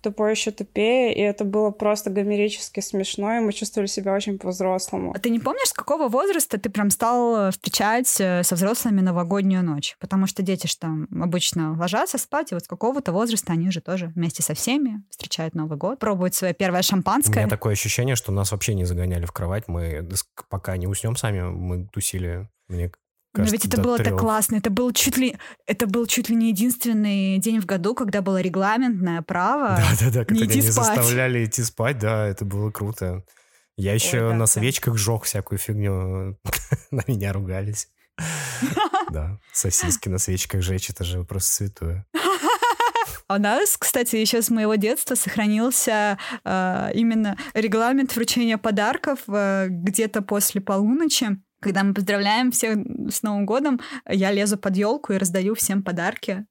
тупой 0.00 0.30
еще 0.30 0.52
тупее, 0.52 1.12
и 1.12 1.20
это 1.20 1.44
было 1.44 1.72
просто 1.72 2.10
гомерически 2.10 2.78
смешно, 2.78 3.38
и 3.38 3.40
мы 3.40 3.52
чувствовали 3.52 3.88
себя 3.88 4.14
очень 4.14 4.38
по-взрослому. 4.38 5.12
А 5.16 5.18
ты 5.18 5.30
не 5.30 5.40
помнишь, 5.40 5.70
с 5.70 5.72
какого 5.72 6.06
возраста 6.06 6.60
ты 6.60 6.70
прям 6.70 6.90
стал 6.90 7.50
встречать 7.50 8.20
э, 8.20 8.44
со 8.44 8.54
взрослыми 8.54 9.00
новогоднюю 9.00 9.64
ночь? 9.64 9.96
Потому 9.98 10.28
что 10.28 10.44
дети 10.44 10.68
же 10.68 10.78
там 10.78 11.08
обычно 11.20 11.76
ложатся 11.76 12.18
спать, 12.18 12.52
и 12.52 12.54
вот 12.54 12.62
с 12.62 12.68
какого-то 12.68 13.10
возраста 13.10 13.52
они 13.52 13.66
уже 13.66 13.80
тоже 13.80 14.12
вместе 14.14 14.44
со 14.44 14.54
всеми 14.54 15.02
встречают 15.10 15.56
Новый 15.56 15.76
год, 15.76 15.98
пробуют 15.98 16.36
свое 16.36 16.54
первое 16.54 16.82
шампанское. 16.82 17.40
У 17.40 17.42
меня 17.46 17.50
такое 17.50 17.72
ощущение, 17.72 18.14
что 18.14 18.30
нас 18.30 18.52
вообще 18.52 18.74
не 18.74 18.84
загоняли 18.84 19.26
в 19.26 19.32
кровать, 19.32 19.66
мы 19.66 20.08
пока 20.48 20.76
не 20.76 20.86
уснем 20.86 21.16
сами, 21.16 21.40
мы 21.40 21.88
тусили 21.88 22.48
мне 22.68 22.92
Кажется, 23.32 23.54
Но 23.54 23.58
ведь 23.58 23.64
это 23.66 23.82
было 23.82 23.96
трех. 23.96 24.08
так 24.08 24.18
классно. 24.18 24.56
Это 24.56 24.70
был 24.70 24.92
чуть 24.92 25.16
ли 25.16 25.36
это 25.66 25.86
был 25.86 26.06
чуть 26.06 26.28
ли 26.28 26.36
не 26.36 26.48
единственный 26.48 27.38
день 27.38 27.60
в 27.60 27.66
году, 27.66 27.94
когда 27.94 28.22
было 28.22 28.40
регламентное 28.40 29.22
право. 29.22 29.76
Да, 29.76 30.06
да, 30.06 30.10
да, 30.10 30.24
когда 30.24 30.46
не 30.46 30.60
заставляли 30.60 31.44
идти 31.44 31.62
спать, 31.62 31.98
да, 31.98 32.26
это 32.26 32.44
было 32.44 32.70
круто. 32.70 33.24
Я 33.76 33.94
еще 33.94 34.24
Ой, 34.24 34.30
да, 34.32 34.36
на 34.36 34.46
свечках 34.46 34.94
да. 34.94 34.98
жег 34.98 35.22
всякую 35.24 35.58
фигню, 35.58 36.36
на 36.90 37.02
меня 37.06 37.32
ругались. 37.32 37.88
Да, 39.10 39.38
сосиски 39.52 40.08
на 40.08 40.18
свечках 40.18 40.60
жечь, 40.60 40.90
это 40.90 41.04
же 41.04 41.24
просто 41.24 41.54
святое. 41.54 42.06
А 43.28 43.36
у 43.36 43.38
нас, 43.38 43.76
кстати, 43.76 44.16
еще 44.16 44.42
с 44.42 44.50
моего 44.50 44.74
детства 44.76 45.14
сохранился 45.14 46.18
э, 46.44 46.90
именно 46.94 47.36
регламент 47.54 48.14
вручения 48.16 48.56
подарков 48.58 49.20
э, 49.28 49.66
где-то 49.68 50.22
после 50.22 50.60
полуночи. 50.60 51.38
Когда 51.60 51.82
мы 51.82 51.94
поздравляем 51.94 52.50
всех 52.52 52.78
с 53.10 53.22
Новым 53.22 53.46
годом, 53.46 53.80
я 54.08 54.30
лезу 54.30 54.58
под 54.58 54.76
елку 54.76 55.12
и 55.12 55.18
раздаю 55.18 55.54
всем 55.54 55.82
подарки. 55.82 56.46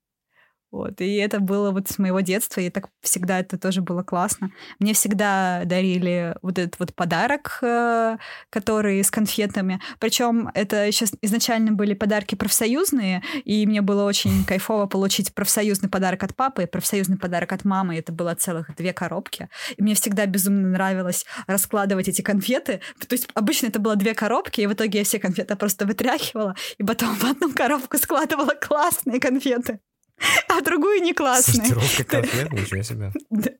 Вот, 0.69 0.99
и 0.99 1.15
это 1.15 1.39
было 1.39 1.71
вот 1.71 1.87
с 1.87 1.97
моего 1.97 2.19
детства, 2.19 2.59
и 2.59 2.69
так 2.69 2.89
всегда 3.01 3.39
это 3.39 3.57
тоже 3.57 3.81
было 3.81 4.03
классно. 4.03 4.51
Мне 4.79 4.93
всегда 4.93 5.61
дарили 5.63 6.35
вот 6.41 6.59
этот 6.59 6.77
вот 6.77 6.93
подарок, 6.93 7.59
э, 7.61 8.17
который 8.49 9.01
с 9.01 9.09
конфетами. 9.09 9.79
Причем 9.99 10.49
это 10.53 10.85
еще 10.85 11.05
изначально 11.21 11.71
были 11.71 11.93
подарки 11.93 12.35
профсоюзные, 12.35 13.23
и 13.45 13.65
мне 13.65 13.81
было 13.81 14.03
очень 14.03 14.43
кайфово 14.43 14.87
получить 14.87 15.33
профсоюзный 15.33 15.89
подарок 15.89 16.23
от 16.23 16.35
папы 16.35 16.63
и 16.63 16.67
профсоюзный 16.67 17.17
подарок 17.17 17.53
от 17.53 17.63
мамы. 17.63 17.97
Это 17.97 18.11
было 18.11 18.35
целых 18.35 18.75
две 18.75 18.91
коробки. 18.91 19.47
И 19.77 19.81
мне 19.81 19.95
всегда 19.95 20.25
безумно 20.25 20.67
нравилось 20.67 21.25
раскладывать 21.47 22.09
эти 22.09 22.21
конфеты. 22.21 22.81
То 22.99 23.13
есть 23.13 23.29
обычно 23.33 23.67
это 23.67 23.79
было 23.79 23.95
две 23.95 24.13
коробки, 24.13 24.59
и 24.59 24.67
в 24.67 24.73
итоге 24.73 24.99
я 24.99 25.05
все 25.05 25.17
конфеты 25.19 25.55
просто 25.55 25.85
вытряхивала, 25.85 26.55
и 26.77 26.83
потом 26.83 27.15
в 27.15 27.23
одну 27.23 27.53
коробку 27.53 27.97
складывала 27.97 28.53
классные 28.53 29.21
конфеты. 29.21 29.79
а 30.49 30.61
другую 30.61 31.01
не 31.01 31.13
классные. 31.13 31.65
Сортировка 31.65 32.03
конфет, 32.21 32.51
ничего 32.51 32.81
себе. 32.81 33.11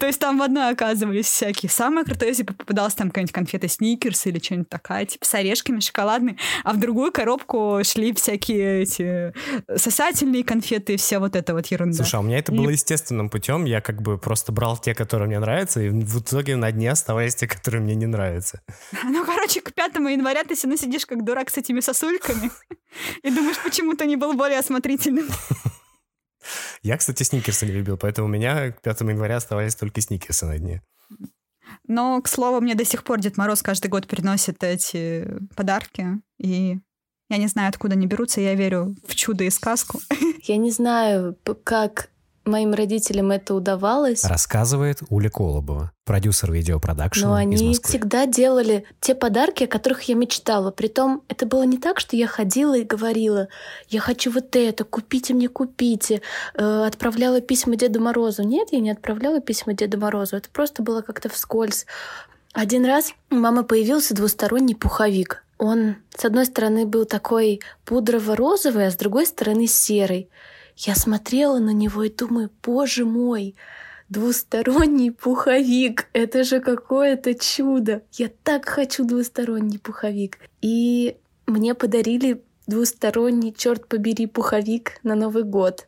То 0.00 0.06
есть 0.06 0.18
там 0.18 0.38
в 0.38 0.42
одной 0.42 0.70
оказывались 0.70 1.26
всякие. 1.26 1.70
Самое 1.70 2.04
крутое, 2.04 2.30
если 2.30 2.42
попадалась 2.42 2.94
там 2.94 3.08
какая-нибудь 3.08 3.32
конфета 3.32 3.68
Сникерс 3.68 4.26
или 4.26 4.38
что-нибудь 4.38 4.68
такая, 4.68 5.06
типа 5.06 5.24
с 5.24 5.34
орешками 5.34 5.80
шоколадной, 5.80 6.36
а 6.64 6.72
в 6.72 6.80
другую 6.80 7.12
коробку 7.12 7.80
шли 7.84 8.12
всякие 8.12 8.82
эти 8.82 9.32
сосательные 9.76 10.44
конфеты 10.44 10.94
и 10.94 10.96
вся 10.96 11.20
вот 11.20 11.36
эта 11.36 11.54
вот 11.54 11.66
ерунда. 11.66 11.96
Слушай, 11.96 12.16
а 12.16 12.20
у 12.20 12.22
меня 12.22 12.38
это 12.38 12.52
было 12.52 12.70
естественным 12.70 13.28
путем. 13.30 13.64
Я 13.64 13.80
как 13.80 14.02
бы 14.02 14.18
просто 14.18 14.52
брал 14.52 14.76
те, 14.78 14.94
которые 14.94 15.28
мне 15.28 15.38
нравятся, 15.38 15.80
и 15.80 15.88
в 15.90 16.20
итоге 16.20 16.56
на 16.56 16.72
дне 16.72 16.90
оставались 16.90 17.36
те, 17.36 17.46
которые 17.46 17.82
мне 17.82 17.94
не 17.94 18.06
нравятся. 18.06 18.62
Ну, 19.04 19.24
короче, 19.24 19.60
к 19.60 19.72
5 19.72 19.96
января 19.96 20.44
ты 20.44 20.54
все 20.54 20.66
равно 20.66 20.76
сидишь 20.76 21.06
как 21.06 21.24
дурак 21.24 21.50
с 21.50 21.58
этими 21.58 21.80
сосульками 21.80 22.50
и 23.22 23.30
думаешь, 23.30 23.58
почему 23.62 23.94
ты 23.94 24.06
не 24.06 24.16
был 24.16 24.34
более 24.34 24.58
осмотрительным. 24.58 25.28
Я, 26.82 26.96
кстати, 26.96 27.22
сникерсы 27.22 27.66
не 27.66 27.72
любил, 27.72 27.96
поэтому 27.96 28.28
у 28.28 28.30
меня 28.30 28.72
к 28.72 28.82
5 28.82 29.00
января 29.02 29.36
оставались 29.36 29.74
только 29.74 30.00
сникерсы 30.00 30.46
на 30.46 30.58
дне. 30.58 30.82
Но, 31.86 32.20
к 32.22 32.28
слову, 32.28 32.60
мне 32.60 32.74
до 32.74 32.84
сих 32.84 33.04
пор 33.04 33.20
Дед 33.20 33.36
Мороз 33.36 33.62
каждый 33.62 33.88
год 33.88 34.06
приносит 34.06 34.62
эти 34.62 35.26
подарки, 35.54 36.20
и 36.38 36.78
я 37.28 37.36
не 37.36 37.46
знаю, 37.46 37.68
откуда 37.68 37.94
они 37.94 38.06
берутся, 38.06 38.40
я 38.40 38.54
верю 38.54 38.96
в 39.06 39.14
чудо 39.14 39.44
и 39.44 39.50
сказку. 39.50 40.00
Я 40.42 40.56
не 40.56 40.70
знаю, 40.70 41.36
как 41.64 42.10
моим 42.44 42.74
родителям 42.74 43.30
это 43.30 43.54
удавалось. 43.54 44.24
Рассказывает 44.24 44.98
Уля 45.08 45.30
Колобова, 45.30 45.92
продюсер 46.04 46.52
видеопродакшена 46.52 47.28
Но 47.28 47.34
они 47.34 47.56
из 47.56 47.62
Москвы. 47.62 47.88
всегда 47.88 48.26
делали 48.26 48.84
те 49.00 49.14
подарки, 49.14 49.64
о 49.64 49.66
которых 49.66 50.02
я 50.02 50.14
мечтала. 50.14 50.70
Притом 50.70 51.22
это 51.28 51.46
было 51.46 51.62
не 51.64 51.78
так, 51.78 52.00
что 52.00 52.16
я 52.16 52.26
ходила 52.26 52.76
и 52.76 52.84
говорила, 52.84 53.48
я 53.88 54.00
хочу 54.00 54.30
вот 54.30 54.54
это, 54.56 54.84
купите 54.84 55.34
мне, 55.34 55.48
купите. 55.48 56.22
Э, 56.54 56.84
отправляла 56.86 57.40
письма 57.40 57.76
Деду 57.76 58.00
Морозу. 58.00 58.42
Нет, 58.42 58.68
я 58.72 58.80
не 58.80 58.90
отправляла 58.90 59.40
письма 59.40 59.74
Деду 59.74 59.98
Морозу. 59.98 60.36
Это 60.36 60.48
просто 60.50 60.82
было 60.82 61.02
как-то 61.02 61.28
вскользь. 61.28 61.86
Один 62.52 62.84
раз 62.84 63.12
у 63.30 63.36
мамы 63.36 63.62
появился 63.64 64.14
двусторонний 64.14 64.74
пуховик. 64.74 65.44
Он, 65.58 65.96
с 66.16 66.24
одной 66.24 66.46
стороны, 66.46 66.86
был 66.86 67.04
такой 67.04 67.60
пудрово-розовый, 67.84 68.86
а 68.86 68.90
с 68.90 68.96
другой 68.96 69.26
стороны 69.26 69.66
серый. 69.66 70.30
Я 70.82 70.94
смотрела 70.94 71.58
на 71.58 71.74
него 71.74 72.04
и 72.04 72.08
думаю, 72.08 72.50
боже 72.62 73.04
мой, 73.04 73.54
двусторонний 74.08 75.12
пуховик, 75.12 76.08
это 76.14 76.42
же 76.42 76.60
какое-то 76.60 77.34
чудо. 77.34 78.02
Я 78.12 78.30
так 78.42 78.66
хочу 78.66 79.04
двусторонний 79.04 79.78
пуховик. 79.78 80.38
И 80.62 81.18
мне 81.46 81.74
подарили 81.74 82.42
двусторонний, 82.66 83.52
черт 83.52 83.88
побери, 83.88 84.26
пуховик 84.26 85.00
на 85.02 85.14
Новый 85.14 85.42
год. 85.42 85.86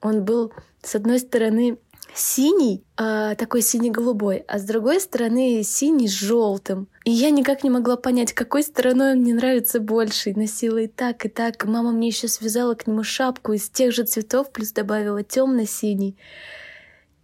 Он 0.00 0.24
был, 0.24 0.52
с 0.82 0.96
одной 0.96 1.20
стороны, 1.20 1.78
синий, 2.14 2.84
а, 2.96 3.34
такой 3.34 3.62
синий-голубой, 3.62 4.44
а 4.46 4.58
с 4.58 4.64
другой 4.64 5.00
стороны 5.00 5.62
синий 5.62 6.08
с 6.08 6.12
желтым. 6.12 6.88
И 7.04 7.10
я 7.10 7.30
никак 7.30 7.64
не 7.64 7.70
могла 7.70 7.96
понять, 7.96 8.32
какой 8.32 8.62
стороной 8.62 9.12
он 9.12 9.20
мне 9.20 9.34
нравится 9.34 9.80
больше. 9.80 10.30
И 10.30 10.34
носила 10.34 10.78
и 10.78 10.86
так, 10.86 11.24
и 11.24 11.28
так. 11.28 11.64
Мама 11.64 11.92
мне 11.92 12.08
еще 12.08 12.28
связала 12.28 12.74
к 12.74 12.86
нему 12.86 13.02
шапку 13.02 13.52
из 13.52 13.68
тех 13.68 13.92
же 13.92 14.04
цветов, 14.04 14.52
плюс 14.52 14.72
добавила 14.72 15.22
темно-синий. 15.22 16.16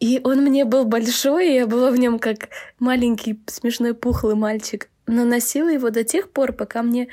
И 0.00 0.20
он 0.22 0.42
мне 0.42 0.64
был 0.64 0.84
большой, 0.84 1.50
и 1.50 1.54
я 1.54 1.66
была 1.66 1.90
в 1.90 1.98
нем 1.98 2.18
как 2.18 2.48
маленький 2.78 3.40
смешной 3.46 3.94
пухлый 3.94 4.36
мальчик. 4.36 4.88
Но 5.06 5.24
носила 5.24 5.68
его 5.68 5.90
до 5.90 6.04
тех 6.04 6.30
пор, 6.30 6.52
пока 6.52 6.82
мне 6.82 7.08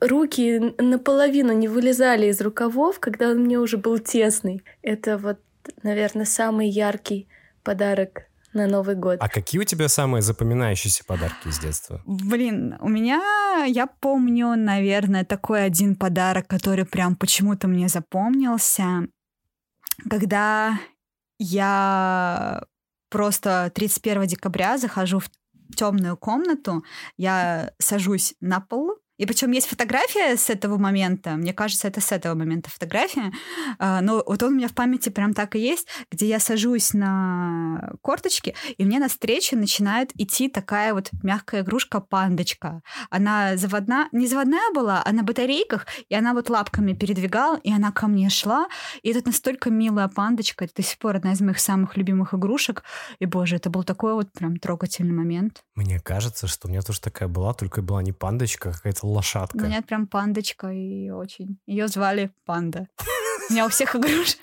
руки 0.00 0.74
наполовину 0.78 1.52
не 1.52 1.68
вылезали 1.68 2.26
из 2.26 2.40
рукавов, 2.40 2.98
когда 3.00 3.30
он 3.30 3.44
мне 3.44 3.58
уже 3.58 3.78
был 3.78 3.98
тесный. 3.98 4.62
Это 4.82 5.18
вот 5.18 5.38
наверное, 5.82 6.24
самый 6.24 6.68
яркий 6.68 7.28
подарок 7.62 8.28
на 8.52 8.66
Новый 8.66 8.96
год. 8.96 9.18
А 9.20 9.28
какие 9.28 9.60
у 9.60 9.64
тебя 9.64 9.88
самые 9.88 10.22
запоминающиеся 10.22 11.04
подарки 11.04 11.48
из 11.48 11.58
детства? 11.58 12.02
Блин, 12.06 12.76
у 12.80 12.88
меня, 12.88 13.64
я 13.66 13.86
помню, 13.86 14.56
наверное, 14.56 15.24
такой 15.24 15.64
один 15.64 15.94
подарок, 15.94 16.46
который 16.48 16.86
прям 16.86 17.16
почему-то 17.16 17.68
мне 17.68 17.88
запомнился, 17.88 19.06
когда 20.08 20.78
я 21.38 22.64
просто 23.10 23.70
31 23.74 24.26
декабря 24.26 24.78
захожу 24.78 25.20
в 25.20 25.30
темную 25.74 26.16
комнату, 26.16 26.84
я 27.16 27.72
сажусь 27.78 28.34
на 28.40 28.60
пол, 28.60 28.96
и 29.18 29.26
причем 29.26 29.50
есть 29.52 29.66
фотография 29.66 30.36
с 30.36 30.50
этого 30.50 30.78
момента, 30.78 31.36
мне 31.36 31.52
кажется, 31.52 31.88
это 31.88 32.00
с 32.00 32.12
этого 32.12 32.34
момента 32.34 32.70
фотография, 32.70 33.32
а, 33.78 34.00
но 34.00 34.22
вот 34.26 34.42
он 34.42 34.52
у 34.52 34.56
меня 34.56 34.68
в 34.68 34.74
памяти 34.74 35.08
прям 35.08 35.34
так 35.34 35.56
и 35.56 35.60
есть, 35.60 35.86
где 36.10 36.26
я 36.26 36.40
сажусь 36.40 36.92
на 36.92 37.92
корточки, 38.02 38.54
и 38.76 38.84
мне 38.84 38.98
на 38.98 39.08
встрече 39.08 39.56
начинает 39.56 40.10
идти 40.20 40.48
такая 40.48 40.94
вот 40.94 41.10
мягкая 41.22 41.62
игрушка-пандочка. 41.62 42.82
Она 43.10 43.56
заводна, 43.56 44.08
не 44.12 44.26
заводная 44.26 44.72
была, 44.74 45.02
а 45.04 45.12
на 45.12 45.22
батарейках, 45.22 45.86
и 46.08 46.14
она 46.14 46.34
вот 46.34 46.50
лапками 46.50 46.92
передвигала, 46.92 47.58
и 47.62 47.72
она 47.72 47.92
ко 47.92 48.06
мне 48.06 48.28
шла, 48.28 48.68
и 49.02 49.10
это 49.10 49.26
настолько 49.26 49.70
милая 49.70 50.08
пандочка, 50.08 50.64
это 50.64 50.74
до 50.76 50.82
сих 50.82 50.98
пор 50.98 51.16
одна 51.16 51.32
из 51.32 51.40
моих 51.40 51.58
самых 51.58 51.96
любимых 51.96 52.34
игрушек, 52.34 52.82
и, 53.18 53.26
боже, 53.26 53.56
это 53.56 53.70
был 53.70 53.84
такой 53.84 54.14
вот 54.14 54.32
прям 54.32 54.56
трогательный 54.58 55.12
момент. 55.12 55.62
Мне 55.74 56.00
кажется, 56.00 56.46
что 56.46 56.68
у 56.68 56.70
меня 56.70 56.82
тоже 56.82 57.00
такая 57.00 57.28
была, 57.28 57.54
только 57.54 57.82
была 57.82 58.02
не 58.02 58.12
пандочка, 58.12 58.70
а 58.70 58.72
какая-то 58.72 59.05
лошадка. 59.06 59.56
У 59.56 59.66
меня 59.66 59.82
прям 59.82 60.06
пандочка, 60.06 60.70
и 60.70 61.10
очень. 61.10 61.58
Ее 61.66 61.88
звали 61.88 62.32
Панда. 62.44 62.88
У 63.48 63.52
меня 63.52 63.66
у 63.66 63.68
всех 63.68 63.94
игрушек... 63.96 64.40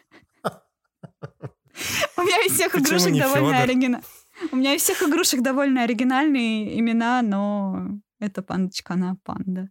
У 2.18 2.22
меня 2.22 2.46
из 2.46 2.54
всех 2.54 2.76
игрушек 2.76 3.18
довольно 3.18 3.60
оригинальные. 3.60 4.04
У 4.52 4.56
меня 4.56 4.74
из 4.74 4.82
всех 4.82 5.02
игрушек 5.04 5.42
довольно 5.42 5.84
оригинальные 5.84 6.80
имена, 6.80 7.22
но 7.22 8.00
эта 8.20 8.42
пандочка, 8.42 8.94
она 8.94 9.18
панда. 9.24 9.70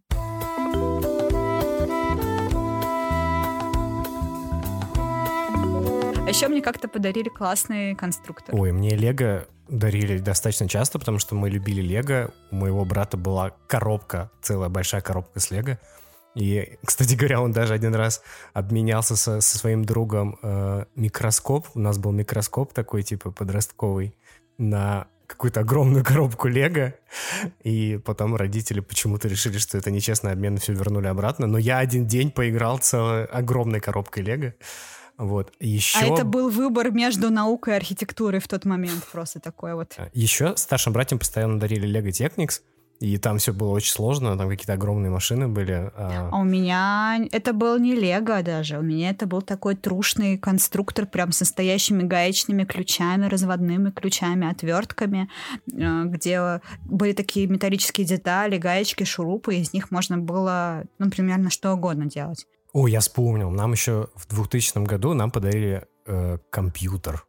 А 6.15 6.29
еще 6.29 6.47
мне 6.47 6.61
как-то 6.61 6.87
подарили 6.87 7.29
классный 7.29 7.95
конструктор. 7.95 8.55
Ой, 8.55 8.71
мне 8.71 8.95
Лего 8.95 9.47
дарили 9.73 10.19
достаточно 10.19 10.67
часто, 10.67 10.99
потому 10.99 11.19
что 11.19 11.35
мы 11.35 11.49
любили 11.49 11.81
Лего. 11.81 12.31
У 12.51 12.55
моего 12.55 12.85
брата 12.85 13.17
была 13.17 13.51
коробка, 13.67 14.31
целая 14.41 14.69
большая 14.69 15.01
коробка 15.01 15.39
с 15.39 15.51
Лего. 15.51 15.79
И, 16.35 16.77
кстати 16.85 17.15
говоря, 17.15 17.41
он 17.41 17.51
даже 17.51 17.73
один 17.73 17.95
раз 17.95 18.21
обменялся 18.53 19.15
со, 19.15 19.41
со 19.41 19.57
своим 19.57 19.83
другом 19.83 20.39
э, 20.41 20.85
микроскоп. 20.95 21.67
У 21.73 21.79
нас 21.79 21.97
был 21.97 22.11
микроскоп 22.11 22.73
такой, 22.73 23.03
типа, 23.03 23.31
подростковый, 23.31 24.15
на 24.57 25.07
какую-то 25.25 25.61
огромную 25.61 26.03
коробку 26.05 26.47
Лего. 26.47 26.93
И 27.63 27.99
потом 28.05 28.35
родители 28.35 28.79
почему-то 28.79 29.27
решили, 29.27 29.57
что 29.57 29.77
это 29.77 29.89
нечестный 29.89 30.31
обмен, 30.31 30.55
и 30.55 30.59
все 30.59 30.73
вернули 30.73 31.07
обратно. 31.07 31.47
Но 31.47 31.57
я 31.57 31.79
один 31.79 32.05
день 32.05 32.31
поиграл 32.31 32.77
целой 32.77 33.25
огромной 33.25 33.79
коробкой 33.79 34.23
Лего. 34.23 34.53
Вот. 35.23 35.53
Еще... 35.59 35.99
А 35.99 36.05
это 36.05 36.25
был 36.25 36.49
выбор 36.49 36.91
между 36.91 37.29
наукой 37.29 37.73
и 37.73 37.77
архитектурой 37.77 38.41
в 38.41 38.47
тот 38.47 38.65
момент, 38.65 39.07
просто 39.11 39.39
такой 39.39 39.73
вот. 39.73 39.93
А, 39.97 40.09
Еще 40.13 40.55
старшим 40.57 40.93
братьям 40.93 41.19
постоянно 41.19 41.59
дарили 41.59 41.87
Lego 41.87 42.09
Technics, 42.09 42.61
и 42.99 43.17
там 43.17 43.37
все 43.37 43.53
было 43.53 43.69
очень 43.69 43.91
сложно, 43.91 44.37
там 44.37 44.49
какие-то 44.49 44.73
огромные 44.73 45.09
машины 45.11 45.47
были. 45.47 45.91
А... 45.95 46.29
а 46.31 46.39
у 46.39 46.43
меня 46.43 47.19
это 47.31 47.53
был 47.53 47.77
не 47.77 47.95
Лего 47.95 48.41
даже, 48.43 48.79
у 48.79 48.81
меня 48.81 49.09
это 49.09 49.25
был 49.25 49.41
такой 49.41 49.75
трушный 49.75 50.37
конструктор 50.37 51.05
прям 51.05 51.31
с 51.31 51.39
настоящими 51.39 52.03
гаечными 52.03 52.65
ключами, 52.65 53.27
разводными 53.27 53.91
ключами, 53.91 54.49
отвертками, 54.49 55.29
э, 55.71 56.03
где 56.05 56.61
были 56.85 57.13
такие 57.13 57.47
металлические 57.47 58.05
детали, 58.05 58.57
гаечки, 58.57 59.03
шурупы, 59.03 59.55
из 59.55 59.73
них 59.73 59.91
можно 59.91 60.17
было, 60.17 60.83
ну, 60.99 61.09
примерно 61.09 61.49
что 61.49 61.73
угодно 61.73 62.05
делать. 62.05 62.45
О, 62.73 62.87
я 62.87 62.99
вспомнил. 62.99 63.51
Нам 63.51 63.71
еще 63.71 64.09
в 64.15 64.27
2000 64.27 64.83
году 64.83 65.13
нам 65.13 65.29
подарили 65.31 65.87
э, 66.05 66.39
компьютер. 66.49 67.25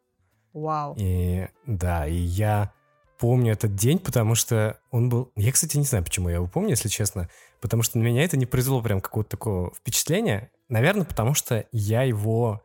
Вау. 0.54 0.94
И 0.98 1.46
да, 1.66 2.06
и 2.06 2.14
я 2.14 2.72
помню 3.18 3.52
этот 3.52 3.74
день, 3.74 3.98
потому 3.98 4.34
что 4.34 4.78
он 4.90 5.08
был... 5.08 5.30
Я, 5.36 5.52
кстати, 5.52 5.76
не 5.76 5.84
знаю, 5.84 6.04
почему 6.04 6.28
я 6.28 6.36
его 6.36 6.46
помню, 6.46 6.70
если 6.70 6.88
честно. 6.88 7.28
потому 7.60 7.82
что 7.82 7.98
на 7.98 8.02
меня 8.02 8.24
это 8.24 8.36
не 8.36 8.46
произвело 8.46 8.82
прям 8.82 9.00
какого-то 9.00 9.30
такого 9.30 9.74
впечатления. 9.74 10.50
Наверное, 10.68 11.04
потому 11.04 11.34
что 11.34 11.66
я 11.72 12.02
его 12.02 12.62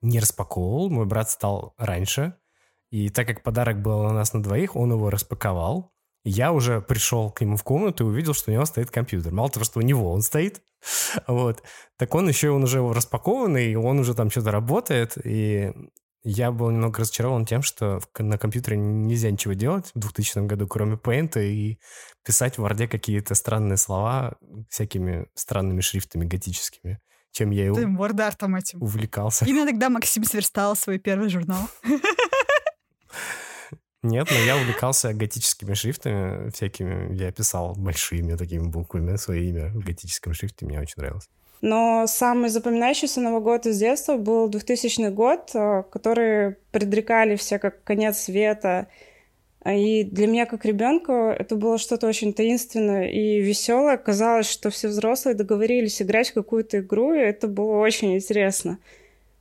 не 0.00 0.18
распаковывал, 0.20 0.90
мой 0.90 1.06
брат 1.06 1.30
стал 1.30 1.74
раньше, 1.78 2.34
и 2.90 3.08
так 3.08 3.26
как 3.26 3.42
подарок 3.42 3.80
был 3.80 4.00
у 4.00 4.10
нас 4.10 4.32
на 4.32 4.42
двоих, 4.42 4.76
он 4.76 4.92
его 4.92 5.10
распаковал. 5.10 5.91
Я 6.24 6.52
уже 6.52 6.80
пришел 6.80 7.30
к 7.30 7.40
нему 7.40 7.56
в 7.56 7.64
комнату 7.64 8.04
и 8.04 8.10
увидел, 8.10 8.34
что 8.34 8.50
у 8.50 8.54
него 8.54 8.64
стоит 8.64 8.90
компьютер. 8.90 9.32
Мало 9.32 9.50
того, 9.50 9.64
что 9.64 9.80
у 9.80 9.82
него 9.82 10.12
он 10.12 10.22
стоит, 10.22 10.62
вот, 11.26 11.62
так 11.96 12.14
он 12.14 12.28
еще, 12.28 12.50
он 12.50 12.64
уже 12.64 12.80
распакованный, 12.80 13.74
он 13.76 13.98
уже 13.98 14.14
там 14.14 14.30
что-то 14.30 14.50
работает, 14.50 15.16
и 15.24 15.72
я 16.24 16.52
был 16.52 16.70
немного 16.70 17.00
разочарован 17.00 17.44
тем, 17.44 17.62
что 17.62 18.00
на 18.18 18.38
компьютере 18.38 18.76
нельзя 18.76 19.30
ничего 19.30 19.54
делать 19.54 19.90
в 19.94 19.98
2000 19.98 20.46
году, 20.46 20.68
кроме 20.68 20.94
Paint, 20.94 21.42
и 21.42 21.80
писать 22.24 22.58
в 22.58 22.64
Word 22.64 22.86
какие-то 22.86 23.34
странные 23.34 23.76
слова 23.76 24.36
всякими 24.68 25.26
странными 25.34 25.80
шрифтами 25.80 26.24
готическими, 26.24 27.00
чем 27.32 27.50
я 27.50 27.66
и 27.66 27.74
Ты 27.74 27.88
вордартом 27.88 28.54
этим. 28.54 28.80
увлекался. 28.80 29.44
Именно 29.46 29.66
тогда 29.66 29.88
Максим 29.90 30.22
сверстал 30.24 30.76
свой 30.76 30.98
первый 30.98 31.28
журнал. 31.28 31.68
Нет, 34.02 34.28
но 34.30 34.36
я 34.36 34.56
увлекался 34.56 35.14
готическими 35.14 35.74
шрифтами 35.74 36.50
всякими. 36.50 37.14
Я 37.14 37.30
писал 37.30 37.74
большими 37.76 38.34
такими 38.36 38.66
буквами 38.66 39.16
свое 39.16 39.48
имя 39.48 39.68
в 39.68 39.84
готическом 39.84 40.34
шрифте, 40.34 40.66
мне 40.66 40.80
очень 40.80 40.94
нравилось. 40.96 41.28
Но 41.60 42.06
самый 42.08 42.50
запоминающийся 42.50 43.20
Новый 43.20 43.40
год 43.40 43.66
из 43.66 43.78
детства 43.78 44.16
был 44.16 44.48
2000 44.48 45.10
год, 45.10 45.50
э, 45.54 45.84
который 45.92 46.56
предрекали 46.72 47.36
все 47.36 47.60
как 47.60 47.84
конец 47.84 48.18
света. 48.18 48.88
И 49.64 50.02
для 50.02 50.26
меня, 50.26 50.46
как 50.46 50.64
ребенка, 50.64 51.12
это 51.38 51.54
было 51.54 51.78
что-то 51.78 52.08
очень 52.08 52.32
таинственное 52.32 53.08
и 53.08 53.40
веселое. 53.40 53.96
Казалось, 53.96 54.50
что 54.50 54.70
все 54.70 54.88
взрослые 54.88 55.36
договорились 55.36 56.02
играть 56.02 56.30
в 56.30 56.34
какую-то 56.34 56.80
игру, 56.80 57.14
и 57.14 57.20
это 57.20 57.46
было 57.46 57.76
очень 57.78 58.16
интересно. 58.16 58.78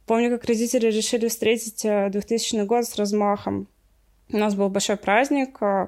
Помню, 0.06 0.30
как 0.30 0.46
родители 0.46 0.92
решили 0.92 1.28
встретить 1.28 1.82
2000 1.82 2.56
э, 2.56 2.66
год 2.66 2.86
с 2.86 2.98
размахом. 2.98 3.68
У 4.34 4.38
нас 4.38 4.56
был 4.56 4.70
большой 4.70 4.96
праздник, 4.96 5.58
э, 5.62 5.88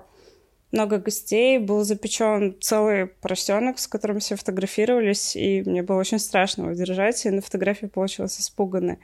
много 0.72 0.98
гостей, 0.98 1.60
был 1.60 1.84
запечен 1.84 2.58
целый 2.60 3.08
поросенок, 3.08 3.80
с 3.80 3.88
которым 3.88 4.20
все 4.20 4.36
фотографировались, 4.36 5.36
и 5.36 5.64
мне 5.66 5.82
было 5.84 5.98
очень 6.00 6.20
страшно 6.20 6.64
его 6.64 6.74
держать, 6.74 7.26
и 7.26 7.30
на 7.30 7.42
фотографии 7.42 7.86
получилось 7.86 8.40
испуганной. 8.40 9.00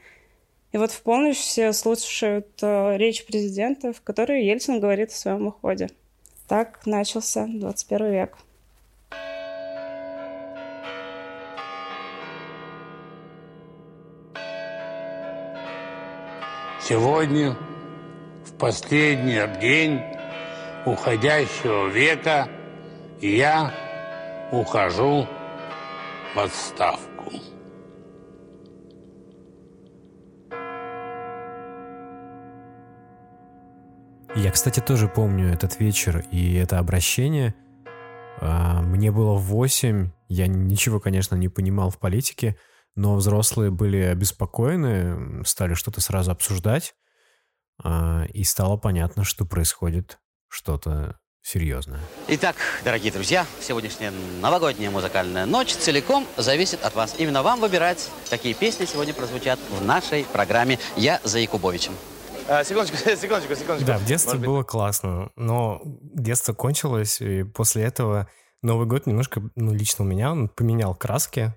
И 0.72 0.78
вот 0.78 0.92
в 0.92 1.02
полночь 1.02 1.38
все 1.38 1.72
слушают 1.74 2.48
э, 2.62 2.98
речь 2.98 3.26
президента, 3.26 3.94
в 3.94 4.02
которой 4.02 4.46
Ельцин 4.46 4.80
говорит 4.80 5.10
о 5.12 5.16
своем 5.16 5.48
уходе. 5.48 5.90
Так 6.48 6.86
начался 6.86 7.48
21 7.48 8.12
век. 8.12 8.38
Сегодня, 16.82 17.56
последний 18.60 19.42
день 19.60 20.02
уходящего 20.86 21.88
века, 21.88 22.50
я 23.22 23.74
ухожу 24.52 25.28
в 26.36 26.40
отставку. 26.40 27.10
Я, 34.36 34.52
кстати, 34.52 34.80
тоже 34.80 35.08
помню 35.08 35.52
этот 35.52 35.80
вечер 35.80 36.26
и 36.32 36.54
это 36.56 36.80
обращение. 36.80 37.56
А, 38.42 38.82
мне 38.82 39.12
было 39.12 39.36
8, 39.38 40.12
я 40.28 40.48
ничего, 40.48 41.00
конечно, 41.00 41.36
не 41.36 41.48
понимал 41.48 41.90
в 41.90 41.98
политике, 41.98 42.58
но 42.96 43.16
взрослые 43.16 43.72
были 43.72 43.98
обеспокоены, 43.98 45.44
стали 45.46 45.74
что-то 45.74 46.02
сразу 46.02 46.32
обсуждать, 46.32 46.96
и 47.84 48.44
стало 48.44 48.78
понятно, 48.78 49.24
что 49.24 49.46
происходит 49.46 50.20
что-то 50.50 51.20
серьезное. 51.42 52.02
Итак, 52.28 52.56
дорогие 52.84 53.12
друзья, 53.12 53.46
сегодняшняя 53.62 54.12
новогодняя 54.42 54.92
музыкальная 54.92 55.46
ночь 55.46 55.74
целиком 55.74 56.26
зависит 56.38 56.84
от 56.84 56.96
вас. 56.96 57.16
Именно 57.18 57.44
вам 57.44 57.60
выбирать, 57.60 58.10
какие 58.30 58.54
песни 58.54 58.86
сегодня 58.86 59.14
прозвучат 59.14 59.60
в 59.70 59.84
нашей 59.84 60.26
программе 60.26 60.80
«Я 60.96 61.20
за 61.24 61.40
Якубовичем». 61.40 61.94
А, 62.48 62.64
секундочку, 62.64 62.98
секундочку, 62.98 63.56
секундочку. 63.56 63.86
Да, 63.86 63.98
в 63.98 64.06
детстве 64.06 64.34
Может 64.34 64.46
было 64.46 64.58
быть... 64.60 64.68
классно, 64.68 65.32
но 65.36 65.82
детство 65.84 66.54
кончилось, 66.54 67.22
и 67.22 67.44
после 67.44 67.84
этого 67.84 68.28
Новый 68.62 68.88
год 68.88 69.06
немножко, 69.06 69.42
ну, 69.56 69.74
лично 69.74 70.04
у 70.04 70.08
меня, 70.08 70.32
он 70.32 70.50
поменял 70.50 70.94
краски, 70.94 71.54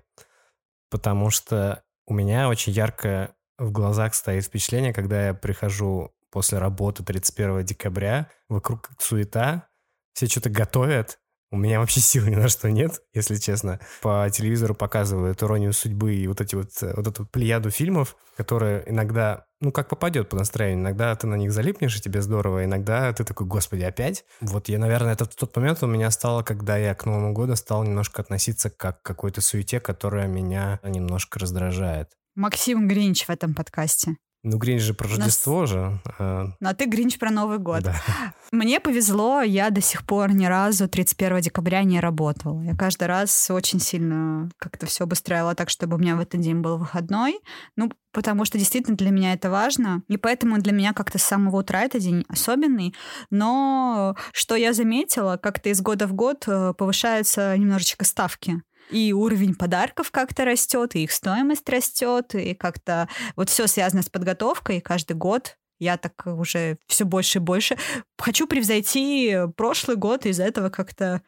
потому 0.89 1.29
что 1.29 1.83
у 2.05 2.13
меня 2.13 2.47
очень 2.47 2.71
ярко 2.71 3.33
в 3.57 3.71
глазах 3.71 4.15
стоит 4.15 4.45
впечатление, 4.45 4.93
когда 4.93 5.27
я 5.27 5.33
прихожу 5.33 6.11
после 6.31 6.57
работы 6.57 7.03
31 7.03 7.63
декабря, 7.63 8.29
вокруг 8.49 8.89
суета, 8.99 9.67
все 10.13 10.27
что-то 10.27 10.49
готовят, 10.49 11.19
у 11.53 11.55
меня 11.55 11.79
вообще 11.79 11.99
сил 11.99 12.25
ни 12.25 12.33
на 12.33 12.49
что 12.49 12.71
нет, 12.71 13.01
если 13.13 13.35
честно. 13.35 13.79
По 14.01 14.27
телевизору 14.31 14.73
показывают 14.73 15.43
«Иронию 15.43 15.71
судьбы» 15.71 16.15
и 16.15 16.27
вот 16.27 16.41
эти 16.41 16.55
вот, 16.55 16.71
э, 16.81 16.93
вот 16.95 17.05
эту 17.05 17.27
плеяду 17.27 17.69
фильмов, 17.69 18.15
которые 18.35 18.83
иногда, 18.87 19.45
ну, 19.61 19.71
как 19.71 19.87
попадет 19.87 20.29
по 20.29 20.35
настроению. 20.35 20.81
Иногда 20.83 21.15
ты 21.15 21.27
на 21.27 21.35
них 21.35 21.51
залипнешь, 21.51 21.95
и 21.95 22.01
тебе 22.01 22.23
здорово, 22.23 22.65
иногда 22.65 23.13
ты 23.13 23.23
такой, 23.23 23.45
господи, 23.45 23.83
опять? 23.83 24.25
Вот 24.41 24.67
я, 24.67 24.79
наверное, 24.79 25.13
это 25.13 25.27
тот 25.27 25.55
момент 25.55 25.83
у 25.83 25.87
меня 25.87 26.09
стало, 26.09 26.41
когда 26.41 26.75
я 26.75 26.95
к 26.95 27.05
Новому 27.05 27.33
году 27.33 27.55
стал 27.55 27.83
немножко 27.83 28.23
относиться 28.23 28.71
как 28.71 29.03
к 29.03 29.05
какой-то 29.05 29.41
суете, 29.41 29.79
которая 29.79 30.25
меня 30.25 30.79
немножко 30.83 31.37
раздражает. 31.37 32.09
Максим 32.35 32.87
Гринч 32.87 33.25
в 33.25 33.29
этом 33.29 33.53
подкасте. 33.53 34.17
Ну, 34.45 34.57
Гринч 34.57 34.81
же 34.81 34.93
про 34.93 35.07
Рождество 35.07 35.61
Нас... 35.61 35.69
же. 35.69 35.99
А... 36.19 36.47
Ну, 36.59 36.69
а 36.69 36.73
ты 36.73 36.85
Гринч 36.85 37.17
про 37.17 37.31
Новый 37.31 37.59
год. 37.59 37.83
Да. 37.83 37.95
Мне 38.51 38.81
повезло, 38.81 39.41
я 39.41 39.69
до 39.69 39.79
сих 39.79 40.05
пор 40.05 40.33
ни 40.33 40.45
разу 40.45 40.89
31 40.89 41.39
декабря 41.39 41.83
не 41.83 42.01
работала. 42.01 42.61
Я 42.61 42.75
каждый 42.75 43.07
раз 43.07 43.49
очень 43.49 43.79
сильно 43.79 44.49
как-то 44.57 44.85
все 44.85 45.05
обустраивала 45.05 45.55
так, 45.55 45.69
чтобы 45.69 45.95
у 45.95 45.99
меня 45.99 46.17
в 46.17 46.19
этот 46.19 46.41
день 46.41 46.59
был 46.59 46.77
выходной. 46.77 47.39
Ну, 47.77 47.89
потому 48.11 48.43
что 48.43 48.57
действительно 48.57 48.97
для 48.97 49.11
меня 49.11 49.31
это 49.31 49.49
важно. 49.49 50.03
И 50.09 50.17
поэтому 50.17 50.59
для 50.59 50.73
меня 50.73 50.91
как-то 50.91 51.19
с 51.19 51.23
самого 51.23 51.59
утра 51.59 51.81
это 51.81 52.01
день 52.01 52.25
особенный. 52.27 52.93
Но 53.29 54.17
что 54.33 54.55
я 54.55 54.73
заметила, 54.73 55.37
как-то 55.37 55.69
из 55.69 55.79
года 55.79 56.05
в 56.05 56.13
год 56.13 56.43
э, 56.47 56.73
повышаются 56.77 57.57
немножечко 57.57 58.03
ставки 58.03 58.61
и 58.89 59.13
уровень 59.13 59.55
подарков 59.55 60.11
как-то 60.11 60.45
растет, 60.45 60.95
и 60.95 61.03
их 61.03 61.11
стоимость 61.11 61.67
растет, 61.69 62.35
и 62.35 62.53
как-то 62.53 63.07
вот 63.35 63.49
все 63.49 63.67
связано 63.67 64.01
с 64.01 64.09
подготовкой, 64.09 64.77
и 64.77 64.81
каждый 64.81 65.15
год 65.15 65.57
я 65.79 65.97
так 65.97 66.13
уже 66.25 66.77
все 66.87 67.03
больше 67.03 67.39
и 67.39 67.41
больше 67.41 67.77
хочу 68.17 68.47
превзойти 68.47 69.35
прошлый 69.57 69.97
год, 69.97 70.25
из-за 70.25 70.43
этого 70.43 70.69
как-то 70.69 71.21